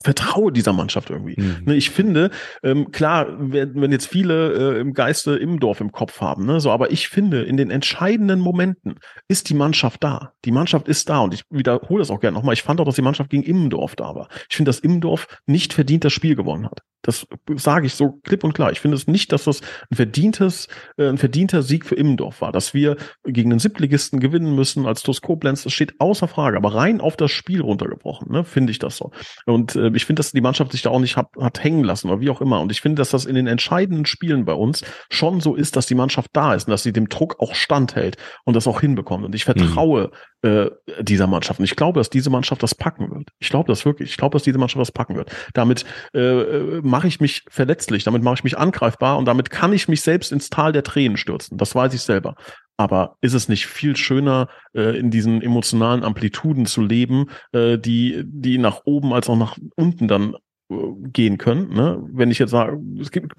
vertraue 0.03 0.51
dieser 0.51 0.73
Mannschaft 0.73 1.09
irgendwie. 1.09 1.35
Mhm. 1.37 1.63
Ne, 1.65 1.75
ich 1.75 1.89
finde, 1.89 2.29
ähm, 2.63 2.91
klar, 2.91 3.27
wenn, 3.39 3.81
wenn 3.81 3.91
jetzt 3.91 4.07
viele 4.07 4.75
äh, 4.75 4.79
im 4.79 4.93
Geiste 4.93 5.35
im 5.35 5.59
Dorf 5.59 5.81
im 5.81 5.91
Kopf 5.91 6.21
haben, 6.21 6.45
ne, 6.45 6.59
so, 6.59 6.71
aber 6.71 6.91
ich 6.91 7.07
finde, 7.07 7.43
in 7.43 7.57
den 7.57 7.71
entscheidenden 7.71 8.39
Momenten 8.39 8.95
ist 9.27 9.49
die 9.49 9.55
Mannschaft 9.55 10.03
da. 10.03 10.33
Die 10.45 10.51
Mannschaft 10.51 10.87
ist 10.87 11.09
da 11.09 11.19
und 11.19 11.33
ich 11.33 11.43
wiederhole 11.49 11.99
das 11.99 12.11
auch 12.11 12.19
gerne 12.19 12.37
nochmal. 12.37 12.53
Ich 12.53 12.63
fand 12.63 12.79
auch, 12.79 12.85
dass 12.85 12.95
die 12.95 13.01
Mannschaft 13.01 13.31
gegen 13.31 13.43
Immendorf 13.43 13.95
da 13.95 14.13
war. 14.15 14.29
Ich 14.49 14.55
finde, 14.55 14.69
dass 14.69 14.79
Immendorf 14.79 15.27
nicht 15.47 15.73
verdient 15.73 16.03
das 16.03 16.13
Spiel 16.13 16.35
gewonnen 16.35 16.67
hat. 16.67 16.81
Das 17.05 17.27
sage 17.55 17.85
ich 17.85 17.93
so 17.93 18.13
klipp 18.23 18.43
und 18.43 18.53
klar. 18.53 18.71
Ich 18.71 18.79
finde 18.79 18.97
es 18.97 19.05
nicht, 19.05 19.31
dass 19.31 19.43
das 19.43 19.61
ein 19.91 19.95
verdientes, 19.95 20.67
äh, 20.97 21.07
ein 21.07 21.19
verdienter 21.19 21.61
Sieg 21.61 21.85
für 21.85 21.95
Immendorf 21.95 22.41
war, 22.41 22.51
dass 22.51 22.73
wir 22.73 22.97
gegen 23.23 23.51
den 23.51 23.59
Siebtligisten 23.59 24.19
gewinnen 24.19 24.55
müssen 24.55 24.87
als 24.87 25.03
TuS 25.03 25.21
Koblenz. 25.21 25.63
Das 25.63 25.73
steht 25.73 25.99
außer 25.99 26.27
Frage. 26.27 26.57
Aber 26.57 26.73
rein 26.73 27.01
auf 27.01 27.15
das 27.15 27.31
Spiel 27.31 27.61
runtergebrochen, 27.61 28.31
ne, 28.31 28.43
finde 28.43 28.71
ich 28.71 28.79
das 28.79 28.97
so. 28.97 29.11
Und 29.45 29.64
äh, 29.73 29.91
ich 29.93 30.05
finde, 30.05 30.19
dass 30.19 30.33
die 30.33 30.41
Mannschaft 30.41 30.73
sich 30.73 30.81
da 30.81 30.89
auch 30.89 30.99
nicht 30.99 31.15
hat, 31.15 31.29
hat 31.39 31.63
hängen 31.63 31.83
lassen 31.83 32.09
oder 32.09 32.19
wie 32.19 32.29
auch 32.29 32.41
immer. 32.41 32.59
Und 32.59 32.71
ich 32.71 32.81
finde, 32.81 32.99
dass 32.99 33.09
das 33.09 33.23
in 33.23 33.35
den 33.35 33.47
entscheidenden 33.47 34.05
Spielen 34.05 34.43
bei 34.43 34.53
uns 34.53 34.83
schon 35.09 35.39
so 35.39 35.55
ist, 35.55 35.77
dass 35.77 35.85
die 35.85 35.95
Mannschaft 35.95 36.31
da 36.33 36.53
ist 36.53 36.67
und 36.67 36.71
dass 36.71 36.83
sie 36.83 36.91
dem 36.91 37.09
Druck 37.09 37.39
auch 37.39 37.55
standhält 37.55 38.17
und 38.43 38.55
das 38.55 38.67
auch 38.67 38.81
hinbekommt. 38.81 39.23
Und 39.23 39.33
ich 39.33 39.45
vertraue 39.45 40.11
mhm. 40.43 40.49
äh, 40.49 40.69
dieser 41.01 41.27
Mannschaft. 41.27 41.59
Und 41.59 41.65
ich 41.65 41.75
glaube, 41.75 41.99
dass 41.99 42.09
diese 42.09 42.29
Mannschaft 42.29 42.61
das 42.61 42.75
packen 42.75 43.09
wird. 43.09 43.29
Ich 43.39 43.49
glaube 43.49 43.67
das 43.67 43.85
wirklich. 43.85 44.09
Ich 44.09 44.17
glaube, 44.17 44.33
dass 44.33 44.43
diese 44.43 44.57
Mannschaft 44.57 44.81
das 44.81 44.91
packen 44.91 45.15
wird. 45.15 45.31
Damit 45.53 45.85
äh 46.13 46.81
mache 46.81 47.07
ich 47.07 47.19
mich 47.19 47.43
verletzlich, 47.49 48.03
damit 48.03 48.23
mache 48.23 48.35
ich 48.35 48.43
mich 48.43 48.57
angreifbar 48.57 49.17
und 49.17 49.25
damit 49.25 49.49
kann 49.49 49.73
ich 49.73 49.87
mich 49.87 50.01
selbst 50.01 50.31
ins 50.31 50.49
Tal 50.49 50.71
der 50.71 50.83
Tränen 50.83 51.17
stürzen. 51.17 51.57
Das 51.57 51.75
weiß 51.75 51.93
ich 51.93 52.01
selber. 52.01 52.35
Aber 52.77 53.17
ist 53.21 53.33
es 53.33 53.47
nicht 53.47 53.67
viel 53.67 53.95
schöner, 53.95 54.49
äh, 54.73 54.97
in 54.97 55.09
diesen 55.09 55.41
emotionalen 55.41 56.03
Amplituden 56.03 56.65
zu 56.65 56.81
leben, 56.81 57.27
äh, 57.53 57.77
die, 57.77 58.23
die 58.25 58.57
nach 58.57 58.81
oben 58.85 59.13
als 59.13 59.29
auch 59.29 59.37
nach 59.37 59.57
unten 59.75 60.07
dann 60.07 60.35
gehen 60.67 61.37
können. 61.37 61.73
Ne? 61.73 62.01
Wenn 62.11 62.31
ich 62.31 62.39
jetzt 62.39 62.49
sage, 62.49 62.79
es 62.99 63.11
gibt 63.11 63.33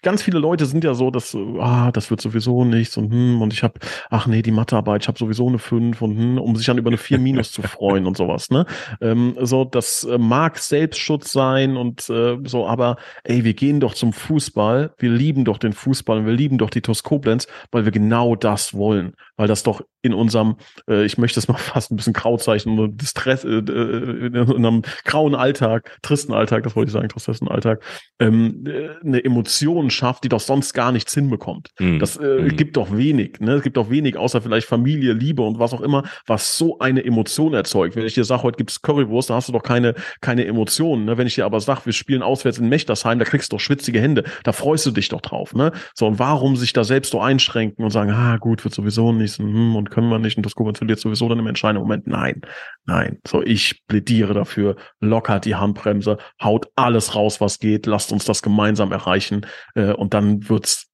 ganz 0.00 0.22
viele 0.22 0.38
Leute 0.38 0.64
sind 0.64 0.82
ja 0.82 0.94
so, 0.94 1.10
dass 1.10 1.36
ah, 1.58 1.92
das 1.92 2.10
wird 2.10 2.22
sowieso 2.22 2.64
nichts 2.64 2.96
und 2.96 3.12
hm, 3.12 3.42
und 3.42 3.52
ich 3.52 3.62
habe, 3.62 3.74
ach 4.08 4.26
nee, 4.26 4.40
die 4.40 4.50
Mathearbeit, 4.50 5.02
ich 5.02 5.08
habe 5.08 5.18
sowieso 5.18 5.46
eine 5.46 5.58
5 5.58 6.00
und 6.00 6.16
hm, 6.16 6.38
um 6.38 6.56
sich 6.56 6.64
dann 6.64 6.78
über 6.78 6.88
eine 6.88 6.96
4 6.96 7.18
minus 7.20 7.52
zu 7.52 7.60
freuen 7.60 8.06
und 8.06 8.16
sowas. 8.16 8.48
Ne? 8.50 8.64
Ähm, 9.02 9.36
so, 9.42 9.66
das 9.66 10.04
äh, 10.04 10.16
mag 10.16 10.56
Selbstschutz 10.56 11.32
sein 11.32 11.76
und 11.76 12.08
äh, 12.08 12.38
so, 12.44 12.66
aber 12.66 12.96
ey, 13.24 13.44
wir 13.44 13.54
gehen 13.54 13.80
doch 13.80 13.92
zum 13.92 14.14
Fußball, 14.14 14.94
wir 14.96 15.10
lieben 15.10 15.44
doch 15.44 15.58
den 15.58 15.74
Fußball 15.74 16.20
und 16.20 16.26
wir 16.26 16.32
lieben 16.32 16.56
doch 16.56 16.70
die 16.70 16.80
TuS 16.80 17.02
Koblenz, 17.02 17.46
weil 17.72 17.84
wir 17.84 17.92
genau 17.92 18.36
das 18.36 18.72
wollen, 18.72 19.12
weil 19.36 19.48
das 19.48 19.62
doch 19.62 19.82
in 20.02 20.14
unserem, 20.14 20.56
äh, 20.88 21.04
ich 21.04 21.18
möchte 21.18 21.38
es 21.38 21.48
mal 21.48 21.56
fast 21.58 21.90
ein 21.90 21.96
bisschen 21.96 22.12
grau 22.12 22.36
zeichnen, 22.36 22.96
Distress, 22.96 23.44
äh, 23.44 23.48
äh, 23.48 24.26
in 24.26 24.36
einem 24.36 24.82
grauen 25.04 25.34
Alltag, 25.34 25.98
tristen 26.02 26.32
Alltag, 26.32 26.62
das 26.64 26.76
wollte 26.76 26.88
ich 26.88 26.92
sagen, 26.92 27.08
tristen 27.08 27.48
Alltag, 27.48 27.82
ähm, 28.18 28.64
äh, 28.66 28.88
eine 29.04 29.24
Emotion 29.24 29.90
schafft, 29.90 30.24
die 30.24 30.28
doch 30.28 30.40
sonst 30.40 30.72
gar 30.72 30.92
nichts 30.92 31.14
hinbekommt. 31.14 31.68
Mhm. 31.78 31.98
Das 31.98 32.16
äh, 32.16 32.42
mhm. 32.42 32.56
gibt 32.56 32.76
doch 32.76 32.96
wenig, 32.96 33.40
ne? 33.40 33.54
Es 33.54 33.62
gibt 33.62 33.76
doch 33.76 33.90
wenig, 33.90 34.16
außer 34.16 34.40
vielleicht 34.40 34.66
Familie, 34.66 35.12
Liebe 35.12 35.42
und 35.42 35.58
was 35.58 35.72
auch 35.72 35.80
immer, 35.80 36.04
was 36.26 36.56
so 36.56 36.78
eine 36.78 37.04
Emotion 37.04 37.54
erzeugt. 37.54 37.96
Wenn 37.96 38.06
ich 38.06 38.14
dir 38.14 38.24
sage, 38.24 38.42
heute 38.42 38.56
gibt's 38.56 38.82
Currywurst, 38.82 39.30
da 39.30 39.34
hast 39.34 39.48
du 39.48 39.52
doch 39.52 39.62
keine, 39.62 39.94
keine 40.20 40.46
Emotionen. 40.46 41.04
Ne? 41.04 41.18
Wenn 41.18 41.26
ich 41.26 41.34
dir 41.34 41.44
aber 41.44 41.60
sage, 41.60 41.82
wir 41.84 41.92
spielen 41.92 42.22
auswärts 42.22 42.58
in 42.58 42.68
Mechtersheim, 42.68 43.18
da 43.18 43.24
kriegst 43.24 43.52
du 43.52 43.56
doch 43.56 43.60
schwitzige 43.60 44.00
Hände, 44.00 44.24
da 44.44 44.52
freust 44.52 44.86
du 44.86 44.90
dich 44.90 45.08
doch 45.08 45.20
drauf. 45.20 45.54
Ne? 45.54 45.72
So, 45.94 46.06
und 46.06 46.18
warum 46.18 46.56
sich 46.56 46.72
da 46.72 46.84
selbst 46.84 47.10
so 47.10 47.20
einschränken 47.20 47.84
und 47.84 47.90
sagen, 47.90 48.10
ah, 48.10 48.36
gut, 48.38 48.64
wird 48.64 48.74
sowieso 48.74 49.12
nichts 49.12 49.38
hm, 49.38 49.76
und 49.76 49.89
können 49.90 50.08
wir 50.08 50.18
nicht 50.18 50.36
und 50.36 50.46
das 50.46 50.54
Koblenz 50.54 50.78
verliert 50.78 51.00
sowieso 51.00 51.28
dann 51.28 51.38
im 51.38 51.46
entscheidenden 51.46 51.82
Moment. 51.82 52.06
Nein, 52.06 52.42
nein. 52.84 53.18
So, 53.26 53.42
ich 53.42 53.86
plädiere 53.86 54.34
dafür, 54.34 54.76
lockert 55.00 55.44
die 55.44 55.56
Handbremse, 55.56 56.18
haut 56.42 56.68
alles 56.76 57.14
raus, 57.14 57.40
was 57.40 57.58
geht, 57.58 57.86
lasst 57.86 58.12
uns 58.12 58.24
das 58.24 58.42
gemeinsam 58.42 58.92
erreichen 58.92 59.46
äh, 59.74 59.92
und 59.92 60.14
dann 60.14 60.48
wird's, 60.48 60.88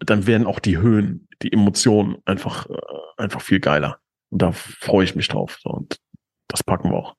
dann 0.00 0.26
werden 0.26 0.46
auch 0.46 0.58
die 0.58 0.78
Höhen, 0.78 1.28
die 1.42 1.52
Emotionen 1.52 2.16
einfach, 2.24 2.68
äh, 2.68 2.76
einfach 3.16 3.40
viel 3.40 3.60
geiler. 3.60 3.98
Und 4.30 4.42
da 4.42 4.52
freue 4.52 5.04
ich 5.04 5.14
mich 5.14 5.28
drauf. 5.28 5.58
So, 5.62 5.70
und 5.70 5.96
das 6.48 6.64
packen 6.64 6.90
wir 6.90 6.96
auch. 6.96 7.14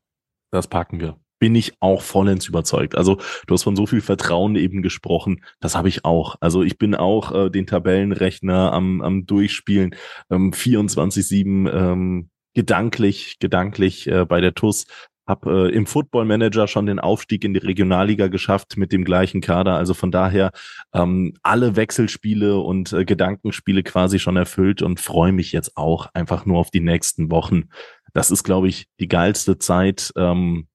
Das 0.52 0.68
packen 0.68 1.00
wir 1.00 1.18
bin 1.40 1.56
ich 1.56 1.74
auch 1.80 2.02
vollends 2.02 2.48
überzeugt. 2.48 2.96
Also 2.96 3.18
du 3.48 3.54
hast 3.54 3.64
von 3.64 3.76
so 3.76 3.86
viel 3.86 4.02
Vertrauen 4.02 4.56
eben 4.56 4.82
gesprochen, 4.82 5.44
das 5.60 5.76
habe 5.76 5.90
ich 5.90 6.06
auch. 6.06 6.36
Also 6.40 6.64
ich 6.64 6.78
bin 6.78 6.96
auch 6.96 7.32
äh, 7.34 7.50
den 7.50 7.68
Tabellenrechner 7.68 8.74
am, 8.74 9.02
am 9.02 9.26
Durchspielen, 9.26 9.96
ähm, 10.30 10.52
24-7 10.52 11.70
ähm, 11.72 12.30
gedanklich, 12.54 13.38
gedanklich 13.40 14.08
äh, 14.08 14.26
bei 14.26 14.42
der 14.42 14.56
TUS. 14.56 14.86
Hab 15.28 15.48
äh, 15.48 15.70
im 15.70 15.88
Football 15.88 16.26
Manager 16.26 16.68
schon 16.68 16.86
den 16.86 17.00
Aufstieg 17.00 17.44
in 17.44 17.56
die 17.56 17.60
Regionalliga 17.60 18.28
geschafft 18.28 18.78
mit 18.78 18.92
dem 18.92 19.04
gleichen 19.04 19.42
Kader. 19.42 19.76
Also 19.76 19.96
von 19.96 20.12
daher 20.12 20.52
ähm, 20.94 21.34
alle 21.42 21.76
Wechselspiele 21.76 22.60
und 22.60 22.94
äh, 22.94 23.06
Gedankenspiele 23.06 23.82
quasi 23.82 24.20
schon 24.20 24.38
erfüllt 24.38 24.84
und 24.84 25.00
freue 25.00 25.32
mich 25.32 25.52
jetzt 25.52 25.78
auch 25.78 26.08
einfach 26.14 26.46
nur 26.46 26.60
auf 26.60 26.70
die 26.70 26.80
nächsten 26.80 27.32
Wochen. 27.32 27.70
Das 28.14 28.30
ist, 28.30 28.44
glaube 28.44 28.68
ich, 28.68 28.88
die 29.00 29.08
geilste 29.08 29.58
Zeit, 29.58 30.14
ähm, 30.16 30.68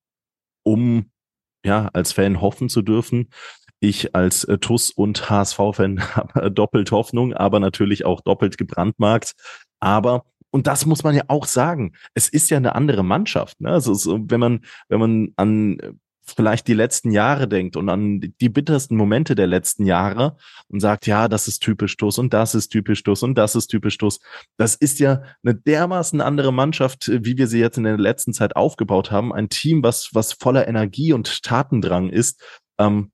um 0.62 1.10
ja 1.64 1.88
als 1.92 2.12
Fan 2.12 2.40
hoffen 2.40 2.68
zu 2.68 2.82
dürfen. 2.82 3.30
Ich 3.80 4.14
als 4.14 4.44
äh, 4.44 4.58
TUS 4.58 4.90
und 4.90 5.30
HSV-Fan 5.30 6.00
habe 6.16 6.42
äh, 6.42 6.50
doppelt 6.50 6.90
Hoffnung, 6.90 7.32
aber 7.34 7.60
natürlich 7.60 8.04
auch 8.04 8.20
doppelt 8.20 8.58
gebrandmarkt. 8.58 9.32
Aber 9.80 10.24
und 10.50 10.66
das 10.66 10.84
muss 10.84 11.04
man 11.04 11.14
ja 11.14 11.22
auch 11.28 11.46
sagen. 11.46 11.92
Es 12.14 12.28
ist 12.28 12.50
ja 12.50 12.56
eine 12.56 12.74
andere 12.74 13.04
Mannschaft. 13.04 13.60
Ne? 13.60 13.70
Also 13.70 13.94
so, 13.94 14.18
wenn 14.28 14.40
man 14.40 14.64
wenn 14.88 15.00
man 15.00 15.32
an 15.36 15.78
äh, 15.78 15.92
vielleicht 16.32 16.68
die 16.68 16.74
letzten 16.74 17.10
Jahre 17.10 17.48
denkt 17.48 17.76
und 17.76 17.88
an 17.88 18.20
die 18.40 18.48
bittersten 18.48 18.96
Momente 18.96 19.34
der 19.34 19.46
letzten 19.46 19.84
Jahre 19.84 20.36
und 20.68 20.80
sagt, 20.80 21.06
ja, 21.06 21.28
das 21.28 21.48
ist 21.48 21.60
typisch 21.60 21.96
TUS 21.96 22.18
und 22.18 22.32
das 22.32 22.54
ist 22.54 22.68
typisch 22.68 23.02
TUS 23.02 23.22
und 23.22 23.36
das 23.36 23.54
ist 23.54 23.68
typisch 23.68 23.98
TUS. 23.98 24.20
Das 24.56 24.74
ist 24.74 24.98
ja 24.98 25.22
eine 25.42 25.54
dermaßen 25.54 26.20
andere 26.20 26.52
Mannschaft, 26.52 27.08
wie 27.08 27.36
wir 27.36 27.46
sie 27.46 27.60
jetzt 27.60 27.78
in 27.78 27.84
der 27.84 27.98
letzten 27.98 28.32
Zeit 28.32 28.56
aufgebaut 28.56 29.10
haben. 29.10 29.32
Ein 29.32 29.48
Team, 29.48 29.82
was, 29.82 30.10
was 30.12 30.32
voller 30.32 30.68
Energie 30.68 31.12
und 31.12 31.42
Tatendrang 31.42 32.10
ist. 32.10 32.42
Ähm, 32.78 33.12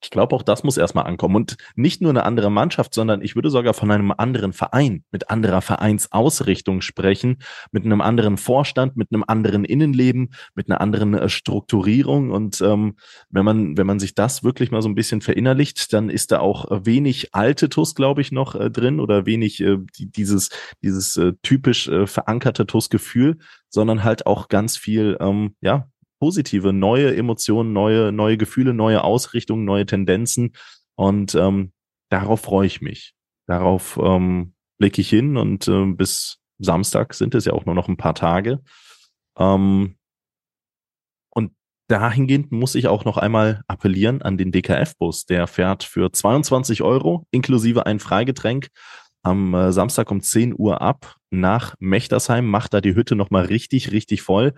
ich 0.00 0.10
glaube, 0.10 0.34
auch 0.36 0.42
das 0.42 0.62
muss 0.62 0.76
erstmal 0.76 1.06
ankommen. 1.06 1.36
Und 1.36 1.56
nicht 1.74 2.00
nur 2.00 2.10
eine 2.10 2.24
andere 2.24 2.50
Mannschaft, 2.50 2.94
sondern 2.94 3.20
ich 3.20 3.34
würde 3.34 3.50
sogar 3.50 3.74
von 3.74 3.90
einem 3.90 4.12
anderen 4.16 4.52
Verein, 4.52 5.04
mit 5.10 5.30
anderer 5.30 5.60
Vereinsausrichtung 5.60 6.80
sprechen, 6.82 7.38
mit 7.72 7.84
einem 7.84 8.00
anderen 8.00 8.36
Vorstand, 8.36 8.96
mit 8.96 9.08
einem 9.12 9.24
anderen 9.26 9.64
Innenleben, 9.64 10.30
mit 10.54 10.70
einer 10.70 10.80
anderen 10.80 11.14
äh, 11.14 11.28
Strukturierung. 11.28 12.30
Und 12.30 12.60
ähm, 12.60 12.96
wenn 13.30 13.44
man, 13.44 13.76
wenn 13.76 13.86
man 13.86 13.98
sich 13.98 14.14
das 14.14 14.44
wirklich 14.44 14.70
mal 14.70 14.82
so 14.82 14.88
ein 14.88 14.94
bisschen 14.94 15.20
verinnerlicht, 15.20 15.92
dann 15.92 16.10
ist 16.10 16.30
da 16.30 16.40
auch 16.40 16.66
wenig 16.70 17.34
alte 17.34 17.68
TUS, 17.68 17.94
glaube 17.94 18.20
ich, 18.20 18.30
noch 18.30 18.54
äh, 18.54 18.70
drin 18.70 19.00
oder 19.00 19.26
wenig 19.26 19.60
äh, 19.60 19.78
dieses, 19.98 20.50
dieses 20.82 21.16
äh, 21.16 21.32
typisch 21.42 21.88
äh, 21.88 22.06
verankerte 22.06 22.66
TUS-Gefühl, 22.66 23.38
sondern 23.68 24.04
halt 24.04 24.26
auch 24.26 24.48
ganz 24.48 24.76
viel, 24.76 25.16
ähm, 25.20 25.56
ja, 25.60 25.88
positive, 26.18 26.72
neue 26.72 27.16
Emotionen, 27.16 27.72
neue, 27.72 28.12
neue 28.12 28.36
Gefühle, 28.36 28.74
neue 28.74 29.04
Ausrichtungen, 29.04 29.64
neue 29.64 29.86
Tendenzen. 29.86 30.54
Und 30.96 31.34
ähm, 31.34 31.72
darauf 32.10 32.40
freue 32.40 32.66
ich 32.66 32.80
mich. 32.80 33.14
Darauf 33.46 33.98
ähm, 34.02 34.54
blicke 34.78 35.00
ich 35.00 35.08
hin 35.08 35.36
und 35.36 35.68
äh, 35.68 35.86
bis 35.86 36.38
Samstag 36.58 37.14
sind 37.14 37.34
es 37.34 37.44
ja 37.44 37.52
auch 37.52 37.66
nur 37.66 37.74
noch 37.74 37.88
ein 37.88 37.96
paar 37.96 38.14
Tage. 38.14 38.60
Ähm, 39.38 39.96
und 41.30 41.52
dahingehend 41.88 42.52
muss 42.52 42.74
ich 42.74 42.88
auch 42.88 43.04
noch 43.04 43.16
einmal 43.16 43.62
appellieren 43.68 44.22
an 44.22 44.36
den 44.36 44.52
DKF-Bus. 44.52 45.26
Der 45.26 45.46
fährt 45.46 45.84
für 45.84 46.10
22 46.10 46.82
Euro 46.82 47.26
inklusive 47.30 47.86
ein 47.86 48.00
Freigetränk 48.00 48.68
am 49.22 49.54
äh, 49.54 49.72
Samstag 49.72 50.10
um 50.10 50.20
10 50.20 50.54
Uhr 50.56 50.80
ab 50.80 51.16
nach 51.30 51.74
Mechtersheim, 51.80 52.46
macht 52.46 52.74
da 52.74 52.80
die 52.80 52.94
Hütte 52.94 53.14
nochmal 53.14 53.44
richtig, 53.44 53.92
richtig 53.92 54.22
voll. 54.22 54.54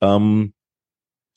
Ähm, 0.00 0.53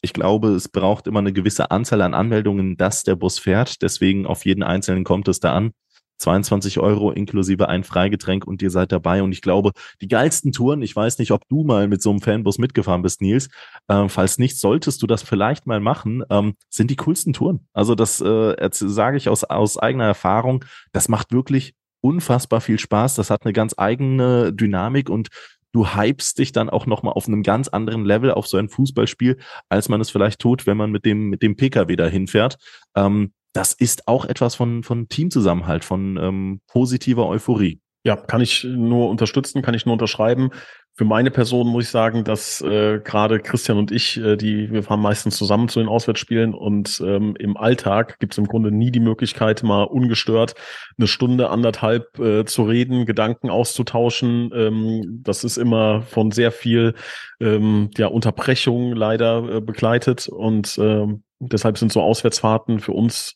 ich 0.07 0.13
glaube, 0.13 0.51
es 0.51 0.69
braucht 0.69 1.05
immer 1.05 1.19
eine 1.19 1.33
gewisse 1.33 1.69
Anzahl 1.69 2.01
an 2.01 2.13
Anmeldungen, 2.13 2.77
dass 2.77 3.03
der 3.03 3.17
Bus 3.17 3.39
fährt. 3.39 3.81
Deswegen 3.81 4.25
auf 4.25 4.45
jeden 4.45 4.63
Einzelnen 4.63 5.03
kommt 5.03 5.27
es 5.27 5.41
da 5.41 5.53
an. 5.53 5.71
22 6.19 6.79
Euro 6.79 7.11
inklusive 7.11 7.67
ein 7.67 7.83
Freigetränk 7.83 8.47
und 8.47 8.61
ihr 8.61 8.69
seid 8.71 8.93
dabei. 8.93 9.21
Und 9.21 9.33
ich 9.33 9.41
glaube, 9.41 9.71
die 9.99 10.07
geilsten 10.07 10.53
Touren, 10.53 10.81
ich 10.81 10.95
weiß 10.95 11.19
nicht, 11.19 11.31
ob 11.31 11.45
du 11.49 11.65
mal 11.65 11.89
mit 11.89 12.01
so 12.01 12.09
einem 12.09 12.21
Fanbus 12.21 12.57
mitgefahren 12.57 13.01
bist, 13.01 13.21
Nils. 13.21 13.49
Äh, 13.89 14.07
falls 14.07 14.37
nicht, 14.37 14.57
solltest 14.57 15.01
du 15.03 15.07
das 15.07 15.23
vielleicht 15.23 15.67
mal 15.67 15.81
machen, 15.81 16.23
ähm, 16.29 16.53
sind 16.69 16.89
die 16.89 16.95
coolsten 16.95 17.33
Touren. 17.33 17.67
Also 17.73 17.93
das 17.93 18.21
äh, 18.21 18.69
sage 18.71 19.17
ich 19.17 19.27
aus, 19.27 19.43
aus 19.43 19.77
eigener 19.77 20.05
Erfahrung. 20.05 20.63
Das 20.93 21.09
macht 21.09 21.33
wirklich 21.33 21.73
unfassbar 21.99 22.61
viel 22.61 22.79
Spaß. 22.79 23.15
Das 23.15 23.29
hat 23.29 23.43
eine 23.43 23.51
ganz 23.51 23.75
eigene 23.77 24.53
Dynamik 24.53 25.09
und 25.09 25.27
du 25.73 25.87
hypst 25.87 26.39
dich 26.39 26.51
dann 26.51 26.69
auch 26.69 26.85
nochmal 26.85 27.13
auf 27.13 27.27
einem 27.27 27.43
ganz 27.43 27.67
anderen 27.67 28.05
Level 28.05 28.31
auf 28.31 28.47
so 28.47 28.57
ein 28.57 28.69
Fußballspiel, 28.69 29.37
als 29.69 29.89
man 29.89 30.01
es 30.01 30.09
vielleicht 30.09 30.39
tut, 30.39 30.65
wenn 30.65 30.77
man 30.77 30.91
mit 30.91 31.05
dem, 31.05 31.29
mit 31.29 31.41
dem 31.41 31.55
Pkw 31.55 31.95
dahin 31.95 32.27
fährt. 32.27 32.57
Ähm, 32.95 33.33
das 33.53 33.73
ist 33.73 34.07
auch 34.07 34.25
etwas 34.25 34.55
von, 34.55 34.83
von 34.83 35.07
Teamzusammenhalt, 35.07 35.83
von 35.83 36.17
ähm, 36.17 36.61
positiver 36.67 37.27
Euphorie. 37.27 37.81
Ja, 38.03 38.15
kann 38.15 38.41
ich 38.41 38.63
nur 38.63 39.09
unterstützen, 39.09 39.61
kann 39.61 39.73
ich 39.73 39.85
nur 39.85 39.93
unterschreiben. 39.93 40.51
Für 40.97 41.05
meine 41.05 41.29
Person 41.29 41.67
muss 41.67 41.83
ich 41.83 41.89
sagen, 41.91 42.23
dass 42.23 42.59
äh, 42.61 42.99
gerade 43.03 43.39
Christian 43.39 43.77
und 43.77 43.91
ich, 43.91 44.17
äh, 44.17 44.35
die 44.35 44.71
wir 44.71 44.81
fahren 44.81 44.99
meistens 44.99 45.37
zusammen 45.37 45.69
zu 45.69 45.79
den 45.79 45.87
Auswärtsspielen 45.87 46.55
und 46.55 46.99
ähm, 47.05 47.35
im 47.37 47.55
Alltag 47.55 48.17
gibt 48.17 48.33
es 48.33 48.39
im 48.39 48.47
Grunde 48.47 48.71
nie 48.71 48.89
die 48.89 48.99
Möglichkeit, 48.99 49.61
mal 49.61 49.83
ungestört 49.83 50.55
eine 50.97 51.05
Stunde, 51.05 51.51
anderthalb 51.51 52.17
äh, 52.17 52.45
zu 52.45 52.63
reden, 52.63 53.05
Gedanken 53.05 53.51
auszutauschen. 53.51 54.49
Ähm, 54.55 55.21
das 55.21 55.43
ist 55.43 55.57
immer 55.57 56.01
von 56.01 56.31
sehr 56.31 56.51
viel 56.51 56.95
ähm, 57.39 57.91
ja, 57.95 58.07
Unterbrechung 58.07 58.93
leider 58.93 59.57
äh, 59.57 59.61
begleitet 59.61 60.27
und 60.27 60.79
ähm, 60.81 61.21
deshalb 61.37 61.77
sind 61.77 61.91
so 61.91 62.01
Auswärtsfahrten 62.01 62.79
für 62.79 62.93
uns 62.93 63.35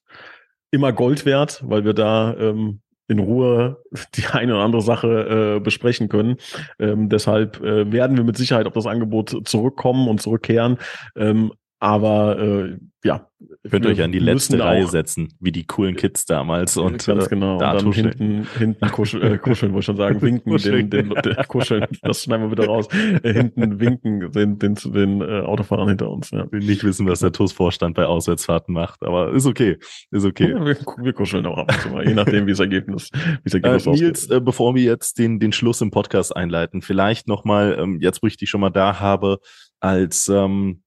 immer 0.71 0.93
Gold 0.93 1.27
wert, 1.27 1.61
weil 1.63 1.85
wir 1.85 1.93
da 1.93 2.35
ähm, 2.37 2.81
in 3.11 3.19
Ruhe 3.19 3.77
die 4.15 4.25
eine 4.31 4.53
oder 4.53 4.63
andere 4.63 4.81
Sache 4.81 5.57
äh, 5.57 5.59
besprechen 5.59 6.09
können. 6.09 6.37
Ähm, 6.79 7.09
deshalb 7.09 7.61
äh, 7.61 7.91
werden 7.91 8.17
wir 8.17 8.23
mit 8.23 8.37
Sicherheit 8.37 8.65
auf 8.65 8.73
das 8.73 8.87
Angebot 8.87 9.47
zurückkommen 9.47 10.07
und 10.07 10.21
zurückkehren. 10.21 10.77
Ähm, 11.15 11.51
aber 11.81 12.37
äh, 12.39 12.77
ja. 13.03 13.27
Könnt 13.67 13.85
ihr 13.85 13.91
euch 13.91 14.03
an 14.03 14.11
die 14.11 14.19
letzte 14.19 14.59
Reihe 14.59 14.85
setzen, 14.85 15.33
wie 15.39 15.51
die 15.51 15.65
coolen 15.65 15.95
Kids 15.95 16.25
damals 16.25 16.77
und 16.77 17.03
ganz 17.03 17.25
äh, 17.25 17.29
genau. 17.29 17.57
Da 17.57 17.71
und 17.71 17.81
dann 17.81 17.91
hinten, 17.91 18.47
hinten 18.55 18.91
kuscheln, 18.91 19.23
äh, 19.23 19.37
kuscheln, 19.39 19.73
wollte 19.73 19.79
ich 19.79 19.85
schon 19.87 19.97
sagen, 19.97 20.21
winken, 20.21 20.57
den, 20.57 20.89
den, 20.91 21.09
den, 21.09 21.35
kuscheln, 21.47 21.87
das 22.03 22.21
schneiden 22.21 22.45
wir 22.45 22.51
wieder 22.51 22.67
raus. 22.67 22.87
Äh, 23.23 23.33
hinten 23.33 23.79
winken 23.79 24.31
den, 24.31 24.59
den, 24.59 24.75
den 24.75 25.21
äh, 25.21 25.41
Autofahrern 25.41 25.89
hinter 25.89 26.11
uns. 26.11 26.29
Ja. 26.29 26.51
will 26.51 26.59
nicht 26.59 26.83
wissen, 26.83 27.07
was 27.07 27.21
der 27.21 27.31
TUS-Vorstand 27.31 27.95
bei 27.95 28.05
Auswärtsfahrten 28.05 28.75
macht, 28.75 29.01
aber 29.01 29.33
ist 29.33 29.47
okay, 29.47 29.79
ist 30.11 30.25
okay. 30.25 30.51
Ja, 30.51 30.63
wir, 30.63 30.77
wir, 30.77 31.13
kuscheln 31.13 31.47
auch 31.47 31.57
ab 31.57 31.71
und 31.73 31.81
zu 31.81 31.89
mal, 31.89 32.07
je 32.07 32.13
nachdem, 32.13 32.45
wie 32.45 32.51
das 32.51 32.59
Ergebnis, 32.59 33.09
wie 33.13 33.49
das 33.49 33.55
Ergebnis 33.55 33.87
äh, 33.87 34.03
Nils, 34.03 34.29
äh, 34.29 34.39
bevor 34.39 34.75
wir 34.75 34.83
jetzt 34.83 35.17
den, 35.17 35.39
den 35.39 35.51
Schluss 35.51 35.81
im 35.81 35.89
Podcast 35.89 36.35
einleiten, 36.35 36.83
vielleicht 36.83 37.27
nochmal, 37.27 37.75
ähm, 37.79 37.97
jetzt 38.01 38.21
wo 38.21 38.27
ich 38.27 38.37
dich 38.37 38.51
schon 38.51 38.61
mal 38.61 38.69
da 38.69 38.99
habe, 38.99 39.39
als 39.79 40.29
ähm, 40.29 40.83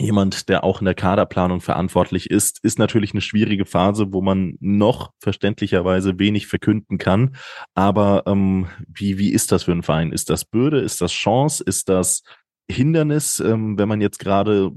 jemand, 0.00 0.48
der 0.48 0.64
auch 0.64 0.80
in 0.80 0.86
der 0.86 0.94
Kaderplanung 0.94 1.60
verantwortlich 1.60 2.30
ist, 2.30 2.62
ist 2.64 2.78
natürlich 2.78 3.12
eine 3.12 3.20
schwierige 3.20 3.66
Phase, 3.66 4.12
wo 4.12 4.20
man 4.20 4.56
noch 4.60 5.12
verständlicherweise 5.20 6.18
wenig 6.18 6.46
verkünden 6.46 6.98
kann. 6.98 7.36
Aber 7.74 8.24
ähm, 8.26 8.66
wie, 8.88 9.18
wie 9.18 9.30
ist 9.30 9.52
das 9.52 9.64
für 9.64 9.72
einen 9.72 9.82
Verein? 9.82 10.12
Ist 10.12 10.30
das 10.30 10.44
Bürde? 10.44 10.80
Ist 10.80 11.00
das 11.00 11.12
Chance? 11.12 11.62
Ist 11.64 11.88
das 11.88 12.22
Hindernis, 12.70 13.40
ähm, 13.40 13.78
wenn 13.78 13.88
man 13.88 14.00
jetzt 14.00 14.18
gerade 14.18 14.72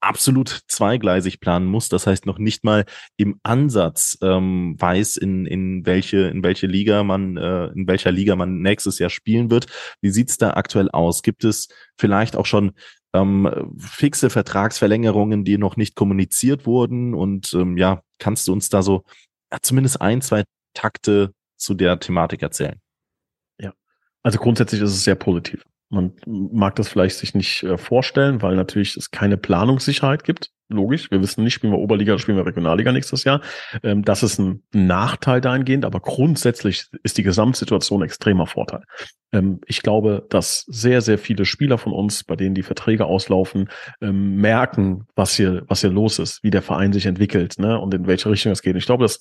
absolut 0.00 0.60
zweigleisig 0.68 1.40
planen 1.40 1.66
muss. 1.66 1.88
Das 1.88 2.06
heißt 2.06 2.26
noch 2.26 2.38
nicht 2.38 2.64
mal 2.64 2.84
im 3.16 3.40
Ansatz 3.42 4.18
ähm, 4.22 4.76
weiß, 4.78 5.16
in, 5.16 5.46
in 5.46 5.84
welche 5.86 6.18
in 6.28 6.42
welche 6.44 6.66
Liga 6.66 7.02
man 7.02 7.36
äh, 7.36 7.66
in 7.68 7.88
welcher 7.88 8.12
Liga 8.12 8.36
man 8.36 8.60
nächstes 8.60 8.98
Jahr 8.98 9.10
spielen 9.10 9.50
wird. 9.50 9.66
Wie 10.00 10.10
sieht's 10.10 10.38
da 10.38 10.50
aktuell 10.50 10.90
aus? 10.90 11.22
Gibt 11.22 11.44
es 11.44 11.68
vielleicht 11.98 12.36
auch 12.36 12.46
schon 12.46 12.72
ähm, 13.22 13.74
fixe 13.78 14.30
Vertragsverlängerungen, 14.30 15.44
die 15.44 15.58
noch 15.58 15.76
nicht 15.76 15.94
kommuniziert 15.94 16.66
wurden? 16.66 17.14
Und 17.14 17.52
ähm, 17.54 17.76
ja, 17.76 18.02
kannst 18.18 18.48
du 18.48 18.52
uns 18.52 18.68
da 18.68 18.82
so 18.82 19.04
ja, 19.52 19.58
zumindest 19.62 20.00
ein, 20.00 20.22
zwei 20.22 20.44
Takte 20.74 21.32
zu 21.56 21.74
der 21.74 21.98
Thematik 21.98 22.42
erzählen? 22.42 22.80
Ja, 23.60 23.72
also 24.22 24.38
grundsätzlich 24.38 24.80
ist 24.80 24.90
es 24.90 25.04
sehr 25.04 25.14
positiv. 25.14 25.64
Man 25.88 26.12
mag 26.26 26.76
das 26.76 26.88
vielleicht 26.88 27.16
sich 27.16 27.34
nicht 27.34 27.62
äh, 27.62 27.78
vorstellen, 27.78 28.42
weil 28.42 28.56
natürlich 28.56 28.96
es 28.96 29.10
keine 29.10 29.36
Planungssicherheit 29.36 30.24
gibt 30.24 30.50
logisch. 30.68 31.10
Wir 31.10 31.20
wissen 31.22 31.44
nicht, 31.44 31.54
spielen 31.54 31.72
wir 31.72 31.78
Oberliga 31.78 32.12
oder 32.12 32.20
spielen 32.20 32.36
wir 32.36 32.46
Regionalliga 32.46 32.92
nächstes 32.92 33.24
Jahr. 33.24 33.40
Ähm, 33.82 34.04
das 34.04 34.22
ist 34.22 34.38
ein 34.38 34.62
Nachteil 34.72 35.40
dahingehend, 35.40 35.84
aber 35.84 36.00
grundsätzlich 36.00 36.86
ist 37.02 37.18
die 37.18 37.22
Gesamtsituation 37.22 38.02
extremer 38.02 38.46
Vorteil. 38.46 38.82
Ähm, 39.32 39.60
ich 39.66 39.82
glaube, 39.82 40.26
dass 40.28 40.64
sehr, 40.68 41.00
sehr 41.00 41.18
viele 41.18 41.44
Spieler 41.44 41.78
von 41.78 41.92
uns, 41.92 42.24
bei 42.24 42.36
denen 42.36 42.54
die 42.54 42.62
Verträge 42.62 43.04
auslaufen, 43.04 43.68
ähm, 44.00 44.36
merken, 44.36 45.06
was 45.14 45.36
hier, 45.36 45.64
was 45.68 45.80
hier 45.80 45.90
los 45.90 46.18
ist, 46.18 46.42
wie 46.42 46.50
der 46.50 46.62
Verein 46.62 46.92
sich 46.92 47.06
entwickelt 47.06 47.58
ne, 47.58 47.78
und 47.78 47.94
in 47.94 48.06
welche 48.06 48.30
Richtung 48.30 48.52
es 48.52 48.62
geht. 48.62 48.76
Ich 48.76 48.86
glaube, 48.86 49.04
dass 49.04 49.20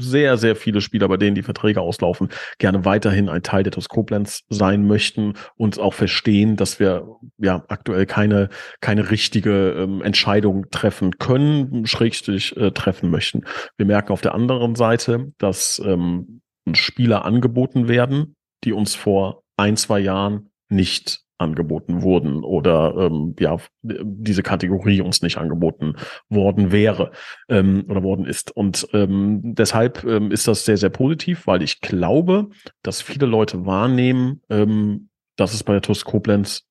sehr, 0.00 0.36
sehr 0.36 0.56
viele 0.56 0.80
Spieler, 0.80 1.08
bei 1.08 1.16
denen 1.16 1.34
die 1.34 1.42
Verträge 1.42 1.80
auslaufen, 1.80 2.28
gerne 2.58 2.84
weiterhin 2.84 3.28
ein 3.28 3.42
Teil 3.42 3.62
der 3.62 3.72
TuS 3.72 3.88
Koblenz 3.88 4.40
sein 4.48 4.86
möchten 4.86 5.34
und 5.56 5.78
auch 5.84 5.94
verstehen, 5.94 6.56
dass 6.56 6.80
wir 6.80 7.06
ja 7.38 7.64
aktuell 7.68 8.06
keine, 8.06 8.48
keine 8.80 9.10
richtige 9.10 9.72
ähm, 9.72 10.02
Entscheidung 10.02 10.70
treffen 10.70 11.18
können, 11.18 11.86
schrägstrich 11.86 12.56
äh, 12.56 12.70
treffen 12.72 13.10
möchten. 13.10 13.44
Wir 13.76 13.86
merken 13.86 14.12
auf 14.12 14.20
der 14.20 14.34
anderen 14.34 14.74
Seite, 14.74 15.32
dass 15.38 15.80
ähm, 15.84 16.40
Spieler 16.72 17.24
angeboten 17.24 17.88
werden, 17.88 18.36
die 18.64 18.72
uns 18.72 18.94
vor 18.94 19.42
ein, 19.56 19.76
zwei 19.76 20.00
Jahren 20.00 20.50
nicht 20.68 21.24
angeboten 21.38 22.02
wurden 22.02 22.44
oder 22.44 22.94
ähm, 22.96 23.34
ja 23.38 23.56
diese 23.82 24.42
Kategorie 24.42 25.00
uns 25.00 25.20
nicht 25.20 25.36
angeboten 25.36 25.96
worden 26.28 26.70
wäre 26.70 27.10
ähm, 27.48 27.84
oder 27.88 28.02
worden 28.02 28.24
ist 28.24 28.56
und 28.56 28.86
ähm, 28.92 29.40
deshalb 29.42 30.04
ähm, 30.04 30.30
ist 30.30 30.46
das 30.46 30.64
sehr 30.64 30.76
sehr 30.76 30.90
positiv, 30.90 31.46
weil 31.46 31.62
ich 31.62 31.80
glaube, 31.80 32.50
dass 32.82 33.02
viele 33.02 33.26
Leute 33.26 33.66
wahrnehmen, 33.66 34.42
ähm, 34.48 35.08
dass 35.36 35.54
es 35.54 35.64
bei 35.64 35.72
der 35.72 35.82
TUS 35.82 36.04
Koblenz 36.04 36.64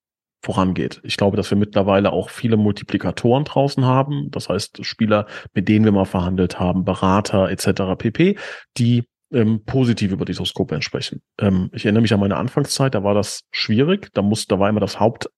vorangeht. 0.44 1.00
Ich 1.04 1.16
glaube, 1.16 1.38
dass 1.38 1.50
wir 1.50 1.58
mittlerweile 1.58 2.12
auch 2.12 2.30
viele 2.30 2.58
Multiplikatoren 2.58 3.46
draußen 3.46 3.86
haben, 3.86 4.30
das 4.30 4.50
heißt 4.50 4.86
Spieler, 4.86 5.26
mit 5.54 5.70
denen 5.70 5.86
wir 5.86 5.94
mal 5.94 6.06
verhandelt 6.06 6.60
haben, 6.60 6.84
Berater 6.84 7.50
etc. 7.50 7.98
pp, 7.98 8.38
die 8.78 9.06
ähm, 9.32 9.64
positiv 9.66 10.12
über 10.12 10.26
die 10.26 10.34
Soskope 10.34 10.82
sprechen. 10.82 11.22
Ähm, 11.40 11.70
ich 11.74 11.86
erinnere 11.86 12.02
mich 12.02 12.14
an 12.14 12.20
meine 12.20 12.38
Anfangszeit, 12.38 12.94
da 12.94 13.04
war 13.04 13.14
das 13.14 13.42
schwierig, 13.52 14.10
da 14.14 14.22
muss, 14.22 14.46
da 14.46 14.60
war 14.60 14.70
immer 14.70 14.82
das 14.82 15.00
Haupt 15.00 15.30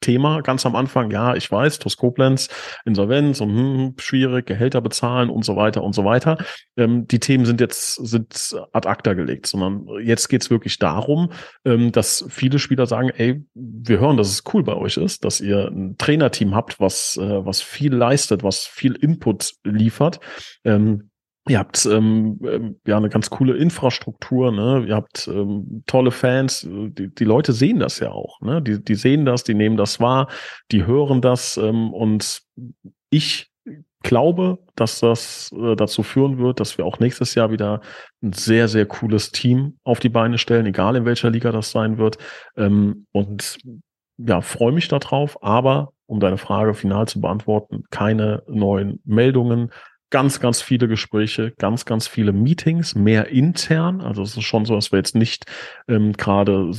Thema 0.00 0.40
ganz 0.40 0.66
am 0.66 0.76
Anfang, 0.76 1.10
ja, 1.10 1.34
ich 1.34 1.50
weiß, 1.50 1.78
TuS 1.78 1.96
Koblenz, 1.96 2.48
Insolvenz 2.84 3.40
und 3.40 3.50
hm, 3.50 3.78
hm, 3.78 3.94
schwierig, 3.98 4.46
Gehälter 4.46 4.80
bezahlen 4.80 5.30
und 5.30 5.44
so 5.44 5.56
weiter 5.56 5.82
und 5.82 5.94
so 5.94 6.04
weiter. 6.04 6.38
Ähm, 6.76 7.06
die 7.06 7.20
Themen 7.20 7.44
sind 7.44 7.60
jetzt 7.60 7.94
sind 7.94 8.56
ad 8.72 8.88
acta 8.88 9.14
gelegt, 9.14 9.46
sondern 9.46 9.86
jetzt 10.02 10.28
geht's 10.28 10.50
wirklich 10.50 10.78
darum, 10.78 11.32
ähm, 11.64 11.92
dass 11.92 12.24
viele 12.28 12.58
Spieler 12.58 12.86
sagen, 12.86 13.10
ey, 13.10 13.44
wir 13.54 14.00
hören, 14.00 14.16
dass 14.16 14.28
es 14.28 14.42
cool 14.52 14.62
bei 14.62 14.74
euch 14.74 14.96
ist, 14.96 15.24
dass 15.24 15.40
ihr 15.40 15.68
ein 15.68 15.96
Trainerteam 15.98 16.54
habt, 16.54 16.80
was, 16.80 17.16
äh, 17.16 17.44
was 17.44 17.60
viel 17.60 17.94
leistet, 17.94 18.42
was 18.42 18.64
viel 18.64 18.94
Input 18.94 19.54
liefert. 19.64 20.20
Ähm, 20.64 21.09
Ihr 21.50 21.58
habt 21.58 21.84
ähm, 21.84 22.38
ähm, 22.44 22.76
ja 22.86 22.96
eine 22.96 23.08
ganz 23.08 23.28
coole 23.28 23.56
Infrastruktur, 23.56 24.52
ne? 24.52 24.84
Ihr 24.86 24.94
habt 24.94 25.26
ähm, 25.26 25.82
tolle 25.84 26.12
Fans. 26.12 26.64
Die, 26.70 27.12
die 27.12 27.24
Leute 27.24 27.52
sehen 27.52 27.80
das 27.80 27.98
ja 27.98 28.12
auch, 28.12 28.40
ne? 28.40 28.62
Die, 28.62 28.80
die 28.80 28.94
sehen 28.94 29.24
das, 29.24 29.42
die 29.42 29.54
nehmen 29.54 29.76
das 29.76 29.98
wahr, 29.98 30.28
die 30.70 30.86
hören 30.86 31.20
das 31.20 31.56
ähm, 31.56 31.92
und 31.92 32.42
ich 33.10 33.50
glaube, 34.04 34.60
dass 34.76 35.00
das 35.00 35.52
äh, 35.52 35.74
dazu 35.74 36.04
führen 36.04 36.38
wird, 36.38 36.60
dass 36.60 36.78
wir 36.78 36.86
auch 36.86 37.00
nächstes 37.00 37.34
Jahr 37.34 37.50
wieder 37.50 37.80
ein 38.22 38.32
sehr, 38.32 38.68
sehr 38.68 38.86
cooles 38.86 39.32
Team 39.32 39.76
auf 39.82 39.98
die 39.98 40.08
Beine 40.08 40.38
stellen, 40.38 40.66
egal 40.66 40.94
in 40.94 41.04
welcher 41.04 41.30
Liga 41.30 41.50
das 41.50 41.72
sein 41.72 41.98
wird. 41.98 42.16
Ähm, 42.56 43.06
und 43.10 43.58
ja, 44.18 44.40
freue 44.40 44.70
mich 44.72 44.86
darauf, 44.86 45.42
aber 45.42 45.94
um 46.06 46.20
deine 46.20 46.38
Frage 46.38 46.74
final 46.74 47.08
zu 47.08 47.20
beantworten, 47.20 47.82
keine 47.90 48.44
neuen 48.46 49.00
Meldungen 49.04 49.72
ganz, 50.10 50.40
ganz 50.40 50.60
viele 50.60 50.88
Gespräche, 50.88 51.52
ganz, 51.58 51.84
ganz 51.84 52.08
viele 52.08 52.32
Meetings, 52.32 52.94
mehr 52.94 53.28
intern. 53.28 54.00
Also 54.00 54.22
es 54.22 54.36
ist 54.36 54.42
schon 54.42 54.64
so, 54.64 54.74
dass 54.74 54.92
wir 54.92 54.98
jetzt 54.98 55.14
nicht 55.14 55.46
ähm, 55.88 56.12
gerade 56.12 56.72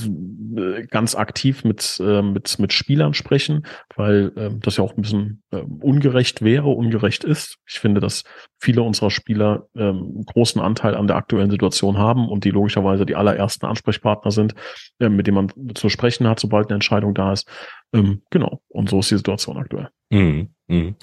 äh, 0.57 0.85
ganz 0.87 1.15
aktiv 1.15 1.63
mit, 1.63 1.99
äh, 2.03 2.21
mit, 2.21 2.59
mit 2.59 2.73
Spielern 2.73 3.13
sprechen, 3.13 3.65
weil 3.95 4.33
ähm, 4.35 4.59
das 4.61 4.77
ja 4.77 4.83
auch 4.83 4.95
ein 4.95 5.01
bisschen 5.01 5.43
äh, 5.51 5.61
ungerecht 5.61 6.41
wäre, 6.41 6.67
ungerecht 6.67 7.23
ist. 7.23 7.57
Ich 7.65 7.79
finde, 7.79 8.01
dass 8.01 8.23
viele 8.59 8.81
unserer 8.81 9.11
Spieler 9.11 9.67
ähm, 9.75 10.23
großen 10.25 10.61
Anteil 10.61 10.95
an 10.95 11.07
der 11.07 11.15
aktuellen 11.15 11.51
Situation 11.51 11.97
haben 11.97 12.27
und 12.27 12.43
die 12.43 12.51
logischerweise 12.51 13.05
die 13.05 13.15
allerersten 13.15 13.65
Ansprechpartner 13.65 14.31
sind, 14.31 14.55
äh, 14.99 15.09
mit 15.09 15.27
denen 15.27 15.35
man 15.35 15.75
zu 15.75 15.87
sprechen 15.89 16.27
hat, 16.27 16.39
sobald 16.39 16.67
eine 16.67 16.75
Entscheidung 16.75 17.13
da 17.13 17.31
ist. 17.31 17.47
Ähm, 17.93 18.23
genau. 18.29 18.61
Und 18.67 18.89
so 18.89 18.99
ist 18.99 19.11
die 19.11 19.17
Situation 19.17 19.57
aktuell. 19.57 19.89
Mhm. 20.11 20.49
Mhm. 20.67 20.95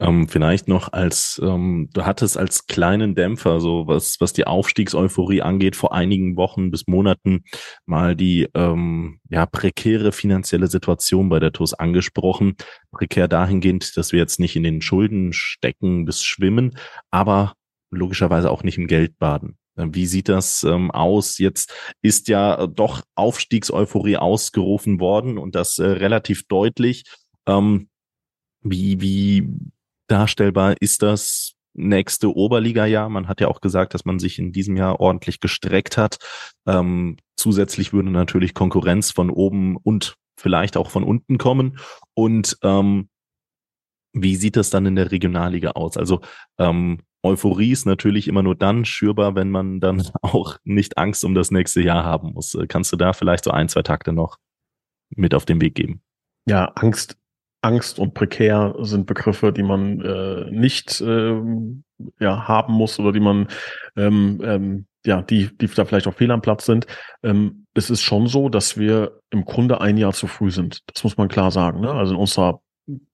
Ähm, 0.00 0.28
vielleicht 0.28 0.68
noch 0.68 0.92
als, 0.92 1.40
ähm, 1.42 1.88
du 1.94 2.04
hattest 2.04 2.36
als 2.36 2.66
kleinen 2.66 3.14
Dämpfer, 3.14 3.58
so 3.60 3.86
was, 3.86 4.20
was 4.20 4.34
die 4.34 4.46
Aufstiegseuphorie 4.46 5.40
angeht, 5.40 5.76
vor 5.76 5.94
einigen 5.94 6.36
Wochen 6.36 6.70
bis 6.70 6.86
Monaten 6.86 7.44
mal 7.86 8.16
die 8.16 8.48
ähm, 8.54 9.20
ja, 9.30 9.46
prekäre 9.46 10.12
finanzielle 10.12 10.66
Situation 10.66 11.30
bei 11.30 11.40
der 11.40 11.52
TUS 11.52 11.72
angesprochen. 11.72 12.56
Prekär 12.90 13.26
dahingehend, 13.26 13.96
dass 13.96 14.12
wir 14.12 14.18
jetzt 14.18 14.40
nicht 14.40 14.56
in 14.56 14.62
den 14.62 14.82
Schulden 14.82 15.32
stecken 15.32 16.04
bis 16.04 16.22
schwimmen, 16.22 16.76
aber 17.10 17.54
logischerweise 17.90 18.50
auch 18.50 18.62
nicht 18.62 18.76
im 18.76 18.88
Geld 18.88 19.18
baden. 19.18 19.56
Wie 19.76 20.06
sieht 20.06 20.28
das 20.28 20.64
ähm, 20.64 20.90
aus? 20.90 21.38
Jetzt 21.38 21.72
ist 22.02 22.28
ja 22.28 22.66
doch 22.66 23.02
Aufstiegseuphorie 23.14 24.18
ausgerufen 24.18 25.00
worden 25.00 25.38
und 25.38 25.54
das 25.54 25.78
äh, 25.78 25.86
relativ 25.86 26.46
deutlich. 26.46 27.04
Ähm, 27.46 27.88
wie, 28.64 29.00
wie 29.00 29.48
darstellbar 30.08 30.74
ist 30.80 31.02
das 31.02 31.54
nächste 31.74 32.34
Oberliga-Jahr? 32.34 33.08
Man 33.08 33.28
hat 33.28 33.40
ja 33.40 33.48
auch 33.48 33.60
gesagt, 33.60 33.94
dass 33.94 34.04
man 34.04 34.18
sich 34.18 34.38
in 34.38 34.52
diesem 34.52 34.76
Jahr 34.76 35.00
ordentlich 35.00 35.40
gestreckt 35.40 35.96
hat. 35.96 36.18
Ähm, 36.66 37.16
zusätzlich 37.36 37.92
würde 37.92 38.10
natürlich 38.10 38.54
Konkurrenz 38.54 39.10
von 39.10 39.30
oben 39.30 39.76
und 39.76 40.16
vielleicht 40.36 40.76
auch 40.76 40.90
von 40.90 41.04
unten 41.04 41.38
kommen. 41.38 41.78
Und 42.14 42.58
ähm, 42.62 43.08
wie 44.12 44.36
sieht 44.36 44.56
das 44.56 44.70
dann 44.70 44.86
in 44.86 44.96
der 44.96 45.10
Regionalliga 45.10 45.72
aus? 45.72 45.96
Also 45.96 46.20
ähm, 46.58 47.00
Euphorie 47.22 47.72
ist 47.72 47.86
natürlich 47.86 48.28
immer 48.28 48.42
nur 48.42 48.54
dann 48.54 48.84
schürbar, 48.84 49.34
wenn 49.34 49.50
man 49.50 49.80
dann 49.80 50.02
auch 50.22 50.56
nicht 50.64 50.98
Angst 50.98 51.24
um 51.24 51.34
das 51.34 51.50
nächste 51.50 51.82
Jahr 51.82 52.04
haben 52.04 52.32
muss. 52.32 52.56
Kannst 52.68 52.92
du 52.92 52.96
da 52.96 53.12
vielleicht 53.12 53.44
so 53.44 53.50
ein, 53.50 53.68
zwei 53.68 53.82
Takte 53.82 54.12
noch 54.12 54.38
mit 55.10 55.34
auf 55.34 55.44
den 55.44 55.60
Weg 55.60 55.74
geben? 55.74 56.02
Ja, 56.46 56.66
Angst 56.74 57.16
Angst 57.64 57.98
und 57.98 58.14
prekär 58.14 58.74
sind 58.80 59.06
Begriffe, 59.06 59.52
die 59.52 59.62
man 59.62 60.00
äh, 60.00 60.50
nicht 60.50 61.00
äh, 61.00 61.40
ja, 62.20 62.48
haben 62.48 62.74
muss 62.74 62.98
oder 62.98 63.12
die 63.12 63.20
man 63.20 63.48
ähm, 63.96 64.40
ähm, 64.44 64.86
ja, 65.06 65.22
die, 65.22 65.50
die 65.56 65.66
da 65.68 65.84
vielleicht 65.84 66.06
auch 66.06 66.14
fehl 66.14 66.30
am 66.30 66.42
Platz 66.42 66.64
sind. 66.64 66.86
Ähm, 67.22 67.66
es 67.74 67.90
ist 67.90 68.02
schon 68.02 68.26
so, 68.26 68.48
dass 68.48 68.78
wir 68.78 69.20
im 69.30 69.44
Grunde 69.44 69.80
ein 69.80 69.96
Jahr 69.96 70.12
zu 70.12 70.26
früh 70.26 70.50
sind. 70.50 70.80
Das 70.92 71.04
muss 71.04 71.16
man 71.16 71.28
klar 71.28 71.50
sagen. 71.50 71.80
Ne? 71.80 71.90
Also 71.90 72.14
in 72.14 72.20
unserer 72.20 72.60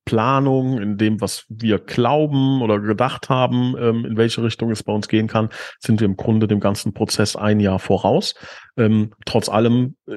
Planung, 0.04 0.80
in 0.80 0.96
dem, 0.96 1.20
was 1.20 1.44
wir 1.48 1.78
glauben 1.78 2.62
oder 2.62 2.80
gedacht 2.80 3.28
haben, 3.28 3.74
ähm, 3.78 4.04
in 4.04 4.16
welche 4.16 4.42
Richtung 4.42 4.70
es 4.70 4.82
bei 4.82 4.92
uns 4.92 5.08
gehen 5.08 5.28
kann, 5.28 5.50
sind 5.78 6.00
wir 6.00 6.06
im 6.06 6.16
Grunde 6.16 6.48
dem 6.48 6.60
ganzen 6.60 6.94
Prozess 6.94 7.36
ein 7.36 7.60
Jahr 7.60 7.78
voraus. 7.78 8.34
Ähm, 8.80 9.12
trotz 9.26 9.48
allem 9.48 9.96
äh, 10.06 10.16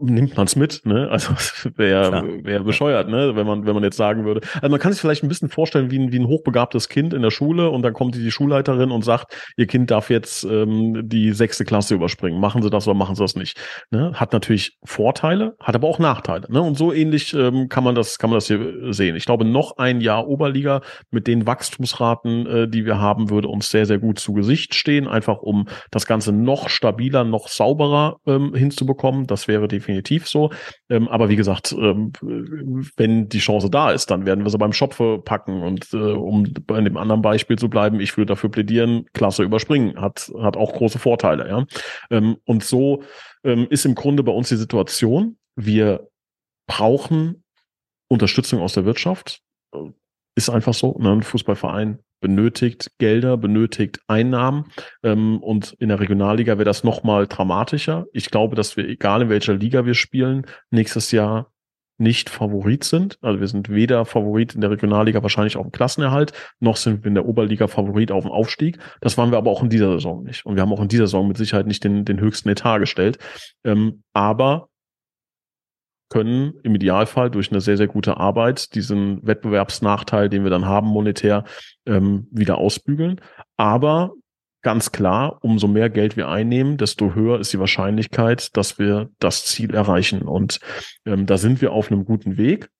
nimmt 0.00 0.36
man 0.36 0.46
es 0.46 0.54
mit, 0.56 0.82
ne? 0.84 1.08
Also 1.14 1.32
wäre 1.76 2.44
wär 2.44 2.60
bescheuert, 2.60 3.08
ne? 3.08 3.34
Wenn 3.34 3.46
man, 3.46 3.66
wenn 3.66 3.74
man 3.74 3.82
jetzt 3.82 3.96
sagen 3.96 4.24
würde. 4.24 4.40
Also 4.60 4.68
man 4.68 4.78
kann 4.78 4.92
sich 4.92 5.00
vielleicht 5.00 5.24
ein 5.24 5.28
bisschen 5.28 5.48
vorstellen 5.48 5.90
wie 5.90 5.98
ein, 5.98 6.12
wie 6.12 6.20
ein 6.20 6.28
hochbegabtes 6.28 6.88
Kind 6.88 7.12
in 7.12 7.22
der 7.22 7.30
Schule 7.30 7.70
und 7.70 7.82
dann 7.82 7.92
kommt 7.92 8.14
die 8.14 8.30
Schulleiterin 8.30 8.92
und 8.92 9.04
sagt, 9.04 9.52
ihr 9.56 9.66
Kind 9.66 9.90
darf 9.90 10.10
jetzt 10.10 10.44
ähm, 10.44 11.08
die 11.08 11.32
sechste 11.32 11.64
Klasse 11.64 11.94
überspringen. 11.94 12.38
Machen 12.38 12.62
Sie 12.62 12.70
das 12.70 12.86
oder 12.86 12.96
machen 12.96 13.16
Sie 13.16 13.22
das 13.22 13.34
nicht? 13.34 13.58
Ne? 13.90 14.12
Hat 14.14 14.32
natürlich 14.32 14.78
Vorteile, 14.84 15.56
hat 15.60 15.74
aber 15.74 15.88
auch 15.88 15.98
Nachteile. 15.98 16.46
Ne? 16.50 16.62
Und 16.62 16.78
so 16.78 16.92
ähnlich 16.92 17.34
ähm, 17.34 17.68
kann 17.68 17.82
man 17.82 17.96
das, 17.96 18.18
kann 18.18 18.30
man 18.30 18.36
das 18.36 18.46
hier 18.46 18.92
sehen. 18.92 19.16
Ich 19.16 19.24
glaube, 19.24 19.33
glaube, 19.34 19.50
noch 19.50 19.78
ein 19.78 20.00
Jahr 20.00 20.28
Oberliga 20.28 20.80
mit 21.10 21.26
den 21.26 21.44
Wachstumsraten, 21.44 22.46
äh, 22.46 22.68
die 22.68 22.86
wir 22.86 23.00
haben, 23.00 23.30
würde 23.30 23.48
uns 23.48 23.68
sehr, 23.68 23.84
sehr 23.84 23.98
gut 23.98 24.20
zu 24.20 24.32
Gesicht 24.32 24.74
stehen, 24.76 25.08
einfach 25.08 25.42
um 25.42 25.66
das 25.90 26.06
Ganze 26.06 26.32
noch 26.32 26.68
stabiler, 26.68 27.24
noch 27.24 27.48
sauberer 27.48 28.18
ähm, 28.26 28.54
hinzubekommen. 28.54 29.26
Das 29.26 29.48
wäre 29.48 29.66
definitiv 29.66 30.28
so. 30.28 30.50
Ähm, 30.88 31.08
aber 31.08 31.28
wie 31.28 31.36
gesagt, 31.36 31.72
ähm, 31.72 32.12
wenn 32.96 33.28
die 33.28 33.38
Chance 33.40 33.70
da 33.70 33.90
ist, 33.90 34.10
dann 34.10 34.24
werden 34.24 34.44
wir 34.44 34.50
sie 34.50 34.58
beim 34.58 34.72
Schopfe 34.72 35.20
packen. 35.24 35.62
Und 35.62 35.92
äh, 35.92 35.96
um 35.96 36.44
bei 36.66 36.80
dem 36.80 36.96
anderen 36.96 37.22
Beispiel 37.22 37.58
zu 37.58 37.68
bleiben, 37.68 37.98
ich 37.98 38.16
würde 38.16 38.34
dafür 38.34 38.50
plädieren, 38.50 39.06
Klasse 39.14 39.42
überspringen, 39.42 40.00
hat, 40.00 40.30
hat 40.40 40.56
auch 40.56 40.72
große 40.72 41.00
Vorteile. 41.00 41.48
Ja? 41.48 41.64
Ähm, 42.10 42.36
und 42.44 42.62
so 42.62 43.02
ähm, 43.42 43.66
ist 43.68 43.84
im 43.84 43.96
Grunde 43.96 44.22
bei 44.22 44.32
uns 44.32 44.48
die 44.48 44.56
Situation, 44.56 45.38
wir 45.56 46.08
brauchen 46.66 47.43
Unterstützung 48.08 48.60
aus 48.60 48.74
der 48.74 48.84
Wirtschaft. 48.84 49.40
Ist 50.36 50.50
einfach 50.50 50.74
so. 50.74 50.96
Ne? 50.98 51.12
Ein 51.12 51.22
Fußballverein 51.22 51.98
benötigt 52.20 52.90
Gelder, 52.98 53.36
benötigt 53.36 54.00
Einnahmen. 54.06 54.72
Ähm, 55.02 55.42
und 55.42 55.74
in 55.78 55.90
der 55.90 56.00
Regionalliga 56.00 56.54
wäre 56.54 56.64
das 56.64 56.82
nochmal 56.82 57.26
dramatischer. 57.26 58.06
Ich 58.12 58.30
glaube, 58.30 58.56
dass 58.56 58.76
wir, 58.76 58.88
egal 58.88 59.22
in 59.22 59.28
welcher 59.28 59.54
Liga 59.54 59.84
wir 59.84 59.94
spielen, 59.94 60.46
nächstes 60.70 61.10
Jahr 61.10 61.52
nicht 61.98 62.30
Favorit 62.30 62.82
sind. 62.82 63.18
Also 63.20 63.40
wir 63.40 63.46
sind 63.46 63.68
weder 63.68 64.04
Favorit 64.04 64.54
in 64.54 64.60
der 64.60 64.70
Regionalliga 64.70 65.22
wahrscheinlich 65.22 65.56
auf 65.56 65.64
dem 65.64 65.72
Klassenerhalt, 65.72 66.32
noch 66.60 66.76
sind 66.76 67.04
wir 67.04 67.08
in 67.08 67.14
der 67.14 67.26
Oberliga 67.26 67.68
Favorit 67.68 68.10
auf 68.10 68.24
dem 68.24 68.32
Aufstieg. 68.32 68.78
Das 69.00 69.16
waren 69.16 69.30
wir 69.30 69.38
aber 69.38 69.50
auch 69.50 69.62
in 69.62 69.68
dieser 69.68 69.92
Saison 69.92 70.24
nicht. 70.24 70.44
Und 70.44 70.56
wir 70.56 70.62
haben 70.62 70.72
auch 70.72 70.82
in 70.82 70.88
dieser 70.88 71.06
Saison 71.06 71.28
mit 71.28 71.36
Sicherheit 71.36 71.66
nicht 71.66 71.84
den, 71.84 72.04
den 72.04 72.20
höchsten 72.20 72.48
Etat 72.48 72.78
gestellt. 72.78 73.18
Ähm, 73.64 74.02
aber 74.12 74.68
können 76.08 76.54
im 76.62 76.74
Idealfall 76.74 77.30
durch 77.30 77.50
eine 77.50 77.60
sehr, 77.60 77.76
sehr 77.76 77.88
gute 77.88 78.16
Arbeit 78.18 78.74
diesen 78.74 79.26
Wettbewerbsnachteil, 79.26 80.28
den 80.28 80.44
wir 80.44 80.50
dann 80.50 80.66
haben 80.66 80.88
monetär, 80.88 81.44
ähm, 81.86 82.28
wieder 82.30 82.58
ausbügeln. 82.58 83.20
Aber 83.56 84.12
ganz 84.62 84.92
klar, 84.92 85.38
umso 85.42 85.68
mehr 85.68 85.90
Geld 85.90 86.16
wir 86.16 86.28
einnehmen, 86.28 86.76
desto 86.76 87.14
höher 87.14 87.38
ist 87.38 87.52
die 87.52 87.58
Wahrscheinlichkeit, 87.58 88.56
dass 88.56 88.78
wir 88.78 89.10
das 89.18 89.44
Ziel 89.44 89.74
erreichen. 89.74 90.22
Und 90.22 90.60
ähm, 91.06 91.26
da 91.26 91.36
sind 91.36 91.60
wir 91.60 91.72
auf 91.72 91.90
einem 91.90 92.04
guten 92.04 92.36
Weg. 92.36 92.70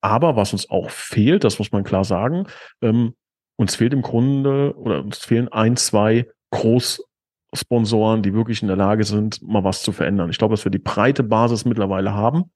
Aber 0.00 0.36
was 0.36 0.52
uns 0.52 0.68
auch 0.68 0.90
fehlt, 0.90 1.44
das 1.44 1.58
muss 1.58 1.72
man 1.72 1.84
klar 1.84 2.04
sagen, 2.04 2.46
ähm, 2.82 3.14
uns 3.56 3.76
fehlt 3.76 3.92
im 3.92 4.02
Grunde 4.02 4.74
oder 4.76 5.04
uns 5.04 5.18
fehlen 5.18 5.48
ein, 5.48 5.76
zwei 5.76 6.26
Großsponsoren, 6.50 8.22
die 8.22 8.34
wirklich 8.34 8.62
in 8.62 8.68
der 8.68 8.76
Lage 8.76 9.04
sind, 9.04 9.40
mal 9.42 9.64
was 9.64 9.82
zu 9.82 9.92
verändern. 9.92 10.30
Ich 10.30 10.38
glaube, 10.38 10.54
dass 10.54 10.64
wir 10.64 10.72
die 10.72 10.78
breite 10.78 11.22
Basis 11.22 11.64
mittlerweile 11.64 12.12
haben 12.12 12.50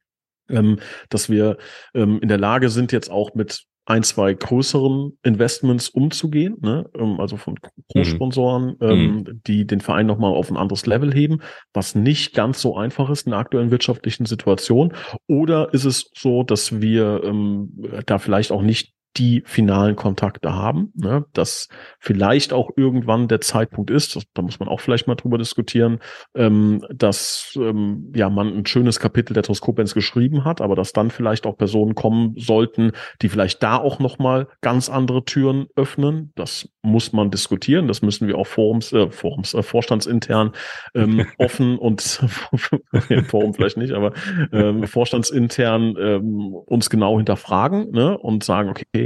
ähm, 0.49 0.78
dass 1.09 1.30
wir 1.30 1.57
ähm, 1.94 2.20
in 2.20 2.28
der 2.28 2.38
Lage 2.38 2.68
sind, 2.68 2.92
jetzt 2.92 3.11
auch 3.11 3.34
mit 3.34 3.66
ein, 3.88 4.03
zwei 4.03 4.34
größeren 4.34 5.16
Investments 5.22 5.88
umzugehen, 5.88 6.57
ne? 6.61 6.90
Ähm, 6.99 7.20
also 7.20 7.36
von 7.36 7.55
Großsponsoren, 7.92 8.76
mhm. 8.80 8.88
ähm, 8.88 9.14
mhm. 9.14 9.40
die 9.47 9.64
den 9.64 9.80
Verein 9.80 10.07
nochmal 10.07 10.32
auf 10.32 10.51
ein 10.51 10.57
anderes 10.57 10.86
Level 10.86 11.14
heben, 11.14 11.40
was 11.72 11.94
nicht 11.94 12.34
ganz 12.34 12.61
so 12.61 12.76
einfach 12.76 13.09
ist 13.11 13.26
in 13.26 13.30
der 13.30 13.38
aktuellen 13.38 13.70
wirtschaftlichen 13.70 14.26
Situation. 14.26 14.92
Oder 15.28 15.72
ist 15.72 15.84
es 15.84 16.11
so, 16.16 16.42
dass 16.42 16.80
wir 16.80 17.22
ähm, 17.24 17.72
da 18.07 18.18
vielleicht 18.18 18.51
auch 18.51 18.62
nicht 18.62 18.95
die 19.17 19.43
finalen 19.47 19.97
Kontakte 19.97 20.55
haben, 20.55 20.93
ne? 20.95 21.25
dass 21.33 21.69
vielleicht 21.99 22.53
auch 22.53 22.71
irgendwann 22.77 23.29
der 23.29 23.41
Zeitpunkt 23.41 23.91
ist, 23.91 24.17
das, 24.17 24.25
da 24.35 24.43
muss 24.43 24.61
man 24.61 24.69
auch 24.69 24.81
vielleicht 24.81 25.07
mal 25.07 25.14
drüber 25.14 25.39
diskutieren, 25.39 26.01
ähm, 26.35 26.85
dass 26.93 27.57
ähm, 27.57 28.12
ja 28.14 28.29
man 28.29 28.49
ein 28.49 28.67
schönes 28.67 29.01
Kapitel 29.01 29.33
der 29.33 29.43
Toskopenz 29.43 29.95
geschrieben 29.95 30.45
hat, 30.45 30.61
aber 30.61 30.77
dass 30.77 30.93
dann 30.93 31.11
vielleicht 31.11 31.47
auch 31.47 31.57
Personen 31.57 31.95
kommen 31.95 32.35
sollten, 32.37 32.93
die 33.23 33.29
vielleicht 33.29 33.62
da 33.62 33.77
auch 33.77 33.99
noch 33.99 34.19
mal 34.19 34.49
ganz 34.61 34.89
andere 34.89 35.25
Türen 35.25 35.67
öffnen. 35.77 36.33
Das 36.35 36.69
muss 36.83 37.12
man 37.12 37.31
diskutieren, 37.31 37.89
das 37.89 38.03
müssen 38.03 38.29
wir 38.29 38.37
auch 38.37 38.47
Forums, 38.47 38.93
äh, 38.93 39.11
Forums, 39.11 39.55
äh, 39.55 39.62
vorstandsintern 39.62 40.53
ähm, 40.95 41.27
offen 41.39 41.79
und 41.79 42.01
Forum 43.29 43.55
vielleicht 43.55 43.77
nicht, 43.77 43.93
aber 43.93 44.12
ähm, 44.53 44.87
vorstandsintern 44.87 45.97
ähm, 45.99 46.55
uns 46.55 46.91
genau 46.91 47.17
hinterfragen 47.17 47.91
ne? 47.93 48.17
und 48.19 48.45
sagen, 48.45 48.69
okay, 48.71 49.06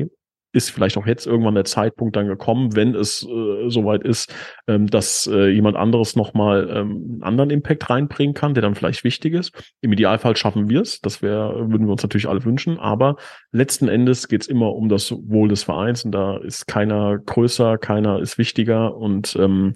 ist 0.53 0.71
vielleicht 0.71 0.97
auch 0.97 1.07
jetzt 1.07 1.27
irgendwann 1.27 1.55
der 1.55 1.65
Zeitpunkt 1.65 2.17
dann 2.17 2.27
gekommen, 2.27 2.75
wenn 2.75 2.95
es 2.95 3.23
äh, 3.23 3.69
soweit 3.69 4.03
ist, 4.03 4.35
ähm, 4.67 4.87
dass 4.87 5.27
äh, 5.27 5.49
jemand 5.49 5.77
anderes 5.77 6.17
nochmal 6.17 6.69
ähm, 6.71 6.91
einen 7.13 7.23
anderen 7.23 7.51
Impact 7.51 7.89
reinbringen 7.89 8.35
kann, 8.35 8.55
der 8.55 8.63
dann 8.63 8.75
vielleicht 8.75 9.05
wichtig 9.05 9.35
ist. 9.35 9.53
Im 9.81 9.93
Idealfall 9.93 10.37
schaffen 10.37 10.69
wir 10.69 10.81
es, 10.81 11.01
das 11.01 11.23
wäre, 11.23 11.71
würden 11.71 11.87
wir 11.87 11.93
uns 11.93 12.03
natürlich 12.03 12.29
alle 12.29 12.45
wünschen, 12.45 12.79
aber 12.79 13.17
letzten 13.53 13.89
Endes 13.89 14.29
geht 14.29 14.43
es 14.43 14.49
immer 14.49 14.75
um 14.75 14.89
das 14.89 15.13
Wohl 15.13 15.49
des 15.49 15.63
Vereins. 15.63 16.05
Und 16.05 16.13
da 16.13 16.39
ist 16.39 16.67
keiner 16.67 17.19
größer, 17.19 17.79
keiner 17.79 18.21
ist 18.21 18.39
wichtiger. 18.39 18.97
Und 18.97 19.37
ähm, 19.37 19.75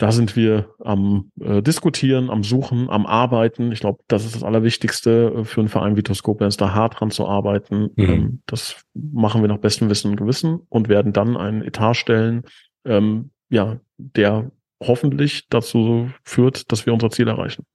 da 0.00 0.12
sind 0.12 0.34
wir 0.34 0.74
am 0.78 1.30
äh, 1.38 1.60
Diskutieren, 1.60 2.30
am 2.30 2.42
Suchen, 2.42 2.88
am 2.88 3.04
Arbeiten. 3.04 3.70
Ich 3.70 3.80
glaube, 3.80 4.02
das 4.08 4.24
ist 4.24 4.34
das 4.34 4.42
Allerwichtigste 4.42 5.34
äh, 5.36 5.44
für 5.44 5.60
einen 5.60 5.68
Verein 5.68 5.94
wie 5.94 6.02
Toskopens, 6.02 6.56
da 6.56 6.72
hart 6.72 6.98
dran 6.98 7.10
zu 7.10 7.28
arbeiten. 7.28 7.90
Mhm. 7.96 8.04
Ähm, 8.04 8.42
das 8.46 8.82
machen 8.94 9.42
wir 9.42 9.48
nach 9.48 9.58
bestem 9.58 9.90
Wissen 9.90 10.10
und 10.10 10.16
Gewissen 10.16 10.62
und 10.70 10.88
werden 10.88 11.12
dann 11.12 11.36
einen 11.36 11.60
Etat 11.60 11.94
stellen, 11.94 12.44
ähm, 12.86 13.30
ja, 13.50 13.78
der 13.98 14.50
hoffentlich 14.82 15.48
dazu 15.50 16.10
führt, 16.24 16.72
dass 16.72 16.86
wir 16.86 16.94
unser 16.94 17.10
Ziel 17.10 17.28
erreichen. 17.28 17.66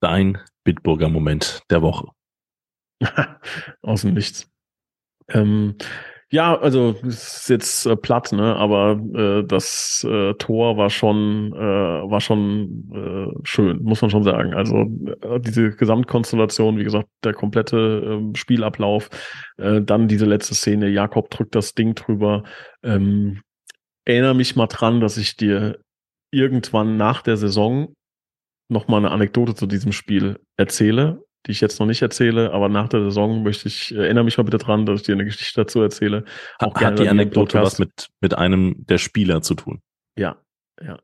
Dein 0.00 0.38
Bitburger 0.64 1.10
Moment 1.10 1.62
der 1.68 1.82
Woche. 1.82 2.08
Aus 3.82 4.00
dem 4.00 4.14
Nichts. 4.14 4.50
Ähm, 5.28 5.76
ja, 6.30 6.58
also 6.58 6.96
ist 7.02 7.48
jetzt 7.48 7.86
äh, 7.86 7.96
platt, 7.96 8.32
ne? 8.32 8.56
Aber 8.56 9.00
äh, 9.14 9.44
das 9.44 10.04
äh, 10.08 10.34
Tor 10.34 10.76
war 10.76 10.90
schon 10.90 11.52
äh, 11.52 12.10
war 12.10 12.20
schon 12.20 12.90
äh, 12.92 13.40
schön, 13.44 13.82
muss 13.82 14.02
man 14.02 14.10
schon 14.10 14.22
sagen. 14.22 14.54
Also 14.54 14.86
äh, 15.22 15.40
diese 15.40 15.70
Gesamtkonstellation, 15.70 16.78
wie 16.78 16.84
gesagt, 16.84 17.08
der 17.22 17.34
komplette 17.34 18.20
äh, 18.32 18.36
Spielablauf, 18.36 19.10
äh, 19.58 19.80
dann 19.82 20.08
diese 20.08 20.26
letzte 20.26 20.54
Szene, 20.54 20.88
Jakob 20.88 21.30
drückt 21.30 21.54
das 21.54 21.74
Ding 21.74 21.94
drüber. 21.94 22.42
Ähm, 22.82 23.42
erinnere 24.04 24.34
mich 24.34 24.56
mal 24.56 24.66
dran, 24.66 25.00
dass 25.00 25.16
ich 25.18 25.36
dir 25.36 25.78
irgendwann 26.30 26.96
nach 26.96 27.22
der 27.22 27.36
Saison 27.36 27.94
noch 28.68 28.88
mal 28.88 28.98
eine 28.98 29.10
Anekdote 29.10 29.54
zu 29.54 29.66
diesem 29.66 29.92
Spiel 29.92 30.40
erzähle 30.56 31.22
die 31.46 31.52
ich 31.52 31.60
jetzt 31.60 31.78
noch 31.78 31.86
nicht 31.86 32.02
erzähle, 32.02 32.52
aber 32.52 32.68
nach 32.68 32.88
der 32.88 33.02
Saison 33.02 33.42
möchte 33.42 33.68
ich, 33.68 33.94
erinnere 33.94 34.24
mich 34.24 34.38
mal 34.38 34.44
bitte 34.44 34.58
dran, 34.58 34.86
dass 34.86 35.00
ich 35.00 35.06
dir 35.06 35.14
eine 35.14 35.24
Geschichte 35.24 35.62
dazu 35.62 35.82
erzähle. 35.82 36.24
Auch 36.58 36.74
hat, 36.76 36.84
hat 36.84 36.98
die 36.98 37.08
Anekdote 37.08 37.60
was 37.60 37.78
mit, 37.78 38.08
mit 38.20 38.36
einem 38.36 38.86
der 38.86 38.98
Spieler 38.98 39.42
zu 39.42 39.54
tun? 39.54 39.80
Ja, 40.16 40.36
ja. 40.82 40.98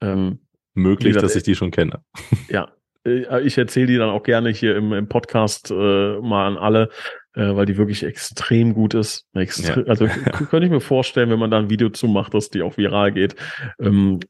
Ähm, 0.00 0.40
Möglich, 0.74 1.08
gesagt, 1.08 1.24
dass 1.24 1.36
ich 1.36 1.42
die 1.42 1.54
schon 1.54 1.70
kenne. 1.70 2.02
Ja, 2.48 2.70
äh, 3.04 3.42
ich 3.42 3.58
erzähle 3.58 3.86
die 3.86 3.96
dann 3.96 4.10
auch 4.10 4.22
gerne 4.22 4.50
hier 4.50 4.76
im, 4.76 4.92
im 4.92 5.08
Podcast 5.08 5.70
äh, 5.70 6.20
mal 6.20 6.46
an 6.46 6.56
alle, 6.56 6.90
äh, 7.34 7.54
weil 7.54 7.66
die 7.66 7.76
wirklich 7.76 8.04
extrem 8.04 8.74
gut 8.74 8.94
ist. 8.94 9.26
Extre 9.34 9.82
ja. 9.82 9.86
Also 9.86 10.06
könnte 10.50 10.66
ich 10.66 10.70
mir 10.70 10.80
vorstellen, 10.80 11.30
wenn 11.30 11.38
man 11.38 11.50
da 11.50 11.58
ein 11.58 11.70
Video 11.70 11.88
zu 11.90 12.08
macht, 12.08 12.34
dass 12.34 12.50
die 12.50 12.62
auch 12.62 12.76
viral 12.76 13.12
geht. 13.12 13.36
Ähm, 13.80 14.20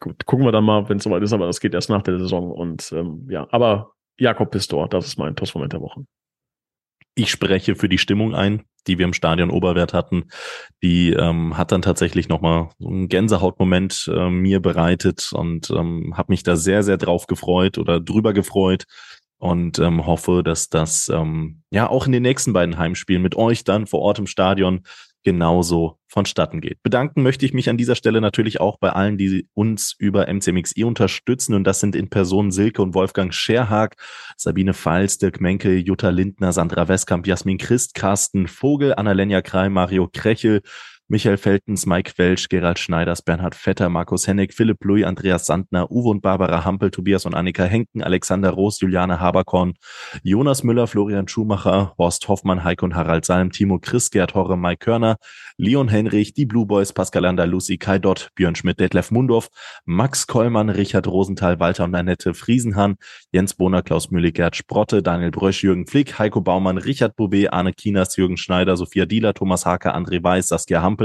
gut, 0.00 0.26
gucken 0.26 0.44
wir 0.44 0.52
dann 0.52 0.64
mal, 0.64 0.88
wenn 0.88 0.98
es 0.98 1.04
soweit 1.04 1.22
ist, 1.22 1.32
aber 1.32 1.46
das 1.46 1.60
geht 1.60 1.74
erst 1.74 1.90
nach 1.90 2.02
der 2.02 2.18
Saison. 2.18 2.50
Und 2.50 2.92
ähm, 2.92 3.26
ja, 3.30 3.46
aber 3.50 3.93
Jakob 4.18 4.50
Pistor, 4.50 4.88
das 4.88 5.06
ist 5.06 5.18
mein 5.18 5.36
Toastmoment 5.36 5.72
der 5.72 5.80
Woche. 5.80 6.04
Ich 7.16 7.30
spreche 7.30 7.76
für 7.76 7.88
die 7.88 7.98
Stimmung 7.98 8.34
ein, 8.34 8.64
die 8.86 8.98
wir 8.98 9.04
im 9.04 9.12
Stadion 9.12 9.50
Oberwert 9.50 9.94
hatten. 9.94 10.24
Die 10.82 11.12
ähm, 11.12 11.56
hat 11.56 11.70
dann 11.70 11.82
tatsächlich 11.82 12.28
nochmal 12.28 12.70
so 12.78 12.88
einen 12.88 13.08
Gänsehautmoment 13.08 14.10
äh, 14.12 14.30
mir 14.30 14.60
bereitet 14.60 15.32
und 15.32 15.70
ähm, 15.70 16.16
habe 16.16 16.32
mich 16.32 16.42
da 16.42 16.56
sehr, 16.56 16.82
sehr 16.82 16.96
drauf 16.96 17.26
gefreut 17.26 17.78
oder 17.78 18.00
drüber 18.00 18.32
gefreut 18.32 18.84
und 19.38 19.78
ähm, 19.78 20.06
hoffe, 20.06 20.42
dass 20.42 20.70
das 20.70 21.08
ähm, 21.08 21.62
ja 21.70 21.88
auch 21.88 22.06
in 22.06 22.12
den 22.12 22.22
nächsten 22.22 22.52
beiden 22.52 22.78
Heimspielen 22.78 23.22
mit 23.22 23.36
euch 23.36 23.62
dann 23.62 23.86
vor 23.86 24.00
Ort 24.00 24.18
im 24.18 24.26
Stadion 24.26 24.82
genauso 25.24 25.98
vonstatten 26.06 26.60
geht. 26.60 26.82
Bedanken 26.82 27.22
möchte 27.22 27.44
ich 27.44 27.52
mich 27.52 27.68
an 27.68 27.76
dieser 27.76 27.96
Stelle 27.96 28.20
natürlich 28.20 28.60
auch 28.60 28.78
bei 28.78 28.90
allen, 28.90 29.18
die 29.18 29.48
uns 29.54 29.96
über 29.98 30.32
MCMXI 30.32 30.84
unterstützen. 30.84 31.54
Und 31.54 31.64
das 31.64 31.80
sind 31.80 31.96
in 31.96 32.08
Person 32.08 32.52
Silke 32.52 32.80
und 32.82 32.94
Wolfgang 32.94 33.34
Scherhag, 33.34 33.96
Sabine 34.36 34.74
Pfalz, 34.74 35.18
Dirk 35.18 35.40
Menke, 35.40 35.74
Jutta 35.74 36.10
Lindner, 36.10 36.52
Sandra 36.52 36.86
Westkamp, 36.86 37.26
Jasmin 37.26 37.58
Christ, 37.58 37.94
Carsten 37.94 38.46
Vogel, 38.46 38.94
Annalena 38.94 39.42
Krei, 39.42 39.68
Mario 39.68 40.08
Krechel, 40.12 40.62
Michael 41.14 41.36
Feltens, 41.36 41.86
Mike 41.86 42.14
Welsch, 42.16 42.48
Gerald 42.48 42.76
Schneiders, 42.80 43.22
Bernhard 43.22 43.54
Vetter, 43.54 43.88
Markus 43.88 44.26
Hennig, 44.26 44.52
Philipp 44.52 44.84
Louis, 44.84 45.04
Andreas 45.04 45.46
Sandner, 45.46 45.88
Uwe 45.88 46.08
und 46.10 46.22
Barbara 46.22 46.64
Hampel, 46.64 46.90
Tobias 46.90 47.24
und 47.24 47.36
Annika 47.36 47.62
Henken, 47.62 48.02
Alexander 48.02 48.50
Roos, 48.50 48.80
Juliane 48.80 49.20
Haberkorn, 49.20 49.74
Jonas 50.24 50.64
Müller, 50.64 50.88
Florian 50.88 51.28
Schumacher, 51.28 51.94
Horst 51.98 52.26
Hoffmann, 52.26 52.64
Heike 52.64 52.84
und 52.84 52.96
Harald 52.96 53.24
Salm, 53.24 53.52
Timo 53.52 53.78
Chris, 53.78 54.10
Gerd 54.10 54.34
Horre, 54.34 54.58
Mike 54.58 54.84
Körner, 54.84 55.18
Leon 55.56 55.86
Henrich, 55.86 56.34
die 56.34 56.46
Blue 56.46 56.66
Boys, 56.66 56.92
Pascal 56.92 57.22
Lucy 57.46 57.78
Kai 57.78 58.00
Dott, 58.00 58.30
Björn 58.34 58.56
Schmidt, 58.56 58.80
Detlef 58.80 59.12
Mundorf, 59.12 59.50
Max 59.84 60.26
Kollmann, 60.26 60.68
Richard 60.68 61.06
Rosenthal, 61.06 61.60
Walter 61.60 61.84
und 61.84 61.94
Annette 61.94 62.34
Friesenhahn, 62.34 62.96
Jens 63.30 63.54
Bohner, 63.54 63.82
Klaus 63.82 64.10
Müller, 64.10 64.32
Gerd 64.32 64.56
Sprotte, 64.56 65.00
Daniel 65.00 65.30
Brösch, 65.30 65.62
Jürgen 65.62 65.86
Flick, 65.86 66.18
Heiko 66.18 66.40
Baumann, 66.40 66.78
Richard 66.78 67.14
Bouvet, 67.14 67.52
Arne 67.52 67.72
Kinas, 67.72 68.16
Jürgen 68.16 68.36
Schneider, 68.36 68.76
Sophia 68.76 69.06
Dieler, 69.06 69.32
Thomas 69.32 69.64
Hake, 69.64 69.94
André 69.94 70.20
Weiß, 70.20 70.48
Saskia 70.48 70.82
Hampel, 70.82 71.03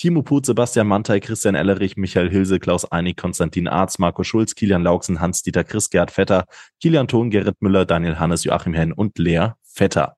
Timo 0.00 0.22
Put, 0.22 0.46
Sebastian 0.46 0.86
Mantei, 0.86 1.20
Christian 1.20 1.54
Ellerich, 1.54 1.96
Michael 1.96 2.30
Hilse, 2.30 2.58
Klaus 2.58 2.90
Einig, 2.90 3.18
Konstantin 3.18 3.68
Arz, 3.68 3.98
Marco 3.98 4.24
Schulz, 4.24 4.54
Kilian 4.54 4.82
Lauksen, 4.82 5.20
Hans-Dieter 5.20 5.62
Chris, 5.62 5.90
Gerd 5.90 6.10
Vetter, 6.10 6.46
Kilian 6.80 7.06
Thon, 7.06 7.28
Gerrit 7.28 7.60
Müller, 7.60 7.84
Daniel 7.84 8.18
Hannes, 8.18 8.44
Joachim 8.44 8.72
Henn 8.72 8.92
und 8.92 9.18
Lea 9.18 9.50
Vetter. 9.62 10.16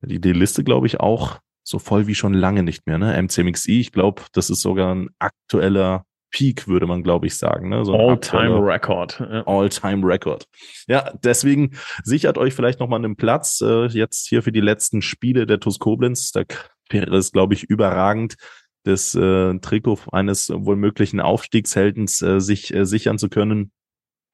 Die, 0.00 0.20
die 0.20 0.32
Liste, 0.32 0.64
glaube 0.64 0.88
ich, 0.88 0.98
auch 0.98 1.38
so 1.62 1.78
voll 1.78 2.06
wie 2.06 2.14
schon 2.14 2.34
lange 2.34 2.62
nicht 2.62 2.86
mehr. 2.86 2.98
Ne? 2.98 3.20
MCMXI, 3.22 3.80
ich 3.80 3.92
glaube, 3.92 4.22
das 4.32 4.50
ist 4.50 4.62
sogar 4.62 4.94
ein 4.94 5.10
aktueller 5.18 6.04
Peak, 6.30 6.66
würde 6.66 6.86
man, 6.86 7.02
glaube 7.02 7.26
ich, 7.26 7.36
sagen. 7.36 7.68
Ne? 7.68 7.84
So 7.84 7.94
All-Time-Record. 7.94 9.20
All-Time-Record. 9.46 10.46
Ja, 10.86 11.12
deswegen 11.22 11.76
sichert 12.04 12.36
euch 12.36 12.54
vielleicht 12.54 12.80
nochmal 12.80 13.04
einen 13.04 13.16
Platz 13.16 13.60
äh, 13.60 13.86
jetzt 13.86 14.28
hier 14.28 14.42
für 14.42 14.52
die 14.52 14.60
letzten 14.60 15.02
Spiele 15.02 15.46
der 15.46 15.60
TuS 15.60 15.78
Koblenz. 15.78 16.32
Da 16.32 16.42
wäre 16.90 17.16
es, 17.16 17.32
glaube 17.32 17.54
ich, 17.54 17.64
überragend, 17.64 18.36
das 18.84 19.14
äh, 19.14 19.58
Trikot 19.58 20.00
eines 20.12 20.50
wohl 20.50 20.76
möglichen 20.76 21.20
Aufstiegsheldens 21.20 22.22
äh, 22.22 22.40
sich 22.40 22.72
äh, 22.74 22.86
sichern 22.86 23.18
zu 23.18 23.28
können. 23.28 23.72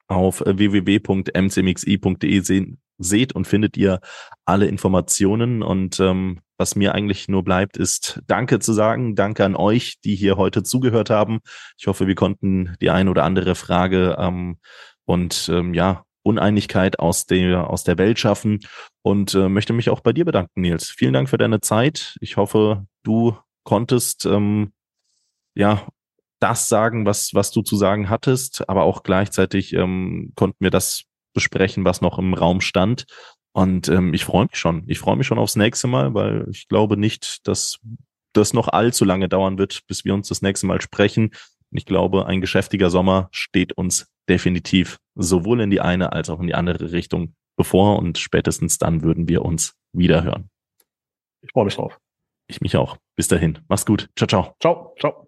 Auf 0.07 0.43
äh, 0.43 0.59
www.mcmxi.de 0.59 2.41
sehen, 2.41 2.81
seht 2.99 3.35
und 3.35 3.47
findet 3.47 3.77
ihr 3.77 4.01
alle 4.45 4.67
Informationen. 4.67 5.63
Und 5.63 5.99
ähm, 6.01 6.41
was 6.57 6.77
mir 6.77 6.95
eigentlich 6.95 7.29
nur 7.29 7.43
bleibt, 7.43 7.77
ist 7.77 8.21
Danke 8.27 8.61
zu 8.61 8.73
sagen. 8.73 9.17
Danke 9.17 9.45
an 9.45 9.57
euch, 9.57 10.01
die 10.05 10.15
hier 10.15 10.37
heute 10.37 10.63
zugehört 10.63 11.11
haben. 11.11 11.41
Ich 11.79 11.87
hoffe, 11.87 12.07
wir 12.07 12.15
konnten 12.15 12.77
die 12.81 12.91
ein 12.91 13.09
oder 13.09 13.25
andere 13.25 13.55
Frage 13.55 14.17
ähm, 14.19 14.59
und 15.05 15.49
ähm, 15.53 15.75
ja, 15.75 16.05
Uneinigkeit 16.25 16.99
aus 16.99 17.27
der, 17.27 17.71
aus 17.71 17.85
der 17.85 17.99
Welt 17.99 18.19
schaffen 18.19 18.61
und 19.03 19.35
äh, 19.35 19.49
möchte 19.49 19.73
mich 19.73 19.91
auch 19.91 20.01
bei 20.01 20.13
dir 20.13 20.25
bedanken, 20.25 20.63
Nils. 20.63 20.91
Vielen 20.91 21.13
Dank 21.13 21.29
für 21.29 21.39
deine 21.39 21.61
Zeit. 21.61 22.17
Ich 22.21 22.37
hoffe, 22.37 22.87
du 23.03 23.37
konntest 23.63 24.27
ähm, 24.27 24.73
ja 25.55 25.87
das 26.41 26.69
sagen, 26.69 27.07
was, 27.07 27.35
was 27.35 27.51
du 27.51 27.63
zu 27.63 27.77
sagen 27.77 28.11
hattest, 28.11 28.69
aber 28.69 28.83
auch 28.83 29.03
gleichzeitig 29.03 29.73
ähm, 29.75 30.33
konnten 30.35 30.59
wir 30.61 30.71
das 30.71 31.05
besprechen, 31.35 31.85
was 31.85 32.01
noch 32.01 32.19
im 32.19 32.35
Raum 32.35 32.61
stand. 32.61 33.05
Und 33.53 33.89
ähm, 33.89 34.15
ich 34.15 34.25
freue 34.25 34.47
mich 34.47 34.57
schon. 34.57 34.85
Ich 34.89 34.99
freue 34.99 35.17
mich 35.17 35.27
schon 35.27 35.39
aufs 35.39 35.57
nächste 35.57 35.87
Mal, 35.87 36.15
weil 36.15 36.47
ich 36.51 36.69
glaube 36.69 36.97
nicht, 36.97 37.47
dass 37.47 37.79
das 38.33 38.53
noch 38.53 38.69
allzu 38.69 39.05
lange 39.05 39.29
dauern 39.29 39.59
wird, 39.59 39.87
bis 39.87 40.05
wir 40.05 40.13
uns 40.13 40.29
das 40.29 40.43
nächste 40.43 40.67
Mal 40.67 40.81
sprechen. 40.81 41.31
Ich 41.77 41.87
glaube, 41.87 42.27
ein 42.27 42.41
geschäftiger 42.41 42.89
Sommer 42.89 43.29
steht 43.33 43.73
uns 43.73 44.07
definitiv 44.29 44.99
sowohl 45.17 45.61
in 45.61 45.71
die 45.71 45.81
eine 45.81 46.13
als 46.13 46.31
auch 46.31 46.41
in 46.41 46.47
die 46.47 46.55
andere 46.55 46.93
Richtung 46.93 47.35
bevor 47.57 47.99
und 47.99 48.19
spätestens 48.19 48.79
dann 48.79 49.03
würden 49.03 49.29
wir 49.29 49.45
uns 49.45 49.75
wiederhören. 49.93 50.51
Ich 51.43 51.51
freue 51.53 51.65
mich 51.65 51.75
drauf. 51.75 51.99
Ich 52.47 52.61
mich 52.61 52.77
auch. 52.77 52.97
Bis 53.17 53.29
dahin. 53.29 53.59
Mach's 53.69 53.87
gut. 53.87 54.09
Ciao, 54.17 54.27
ciao. 54.27 54.55
Ciao, 54.61 54.95
ciao. 54.99 55.24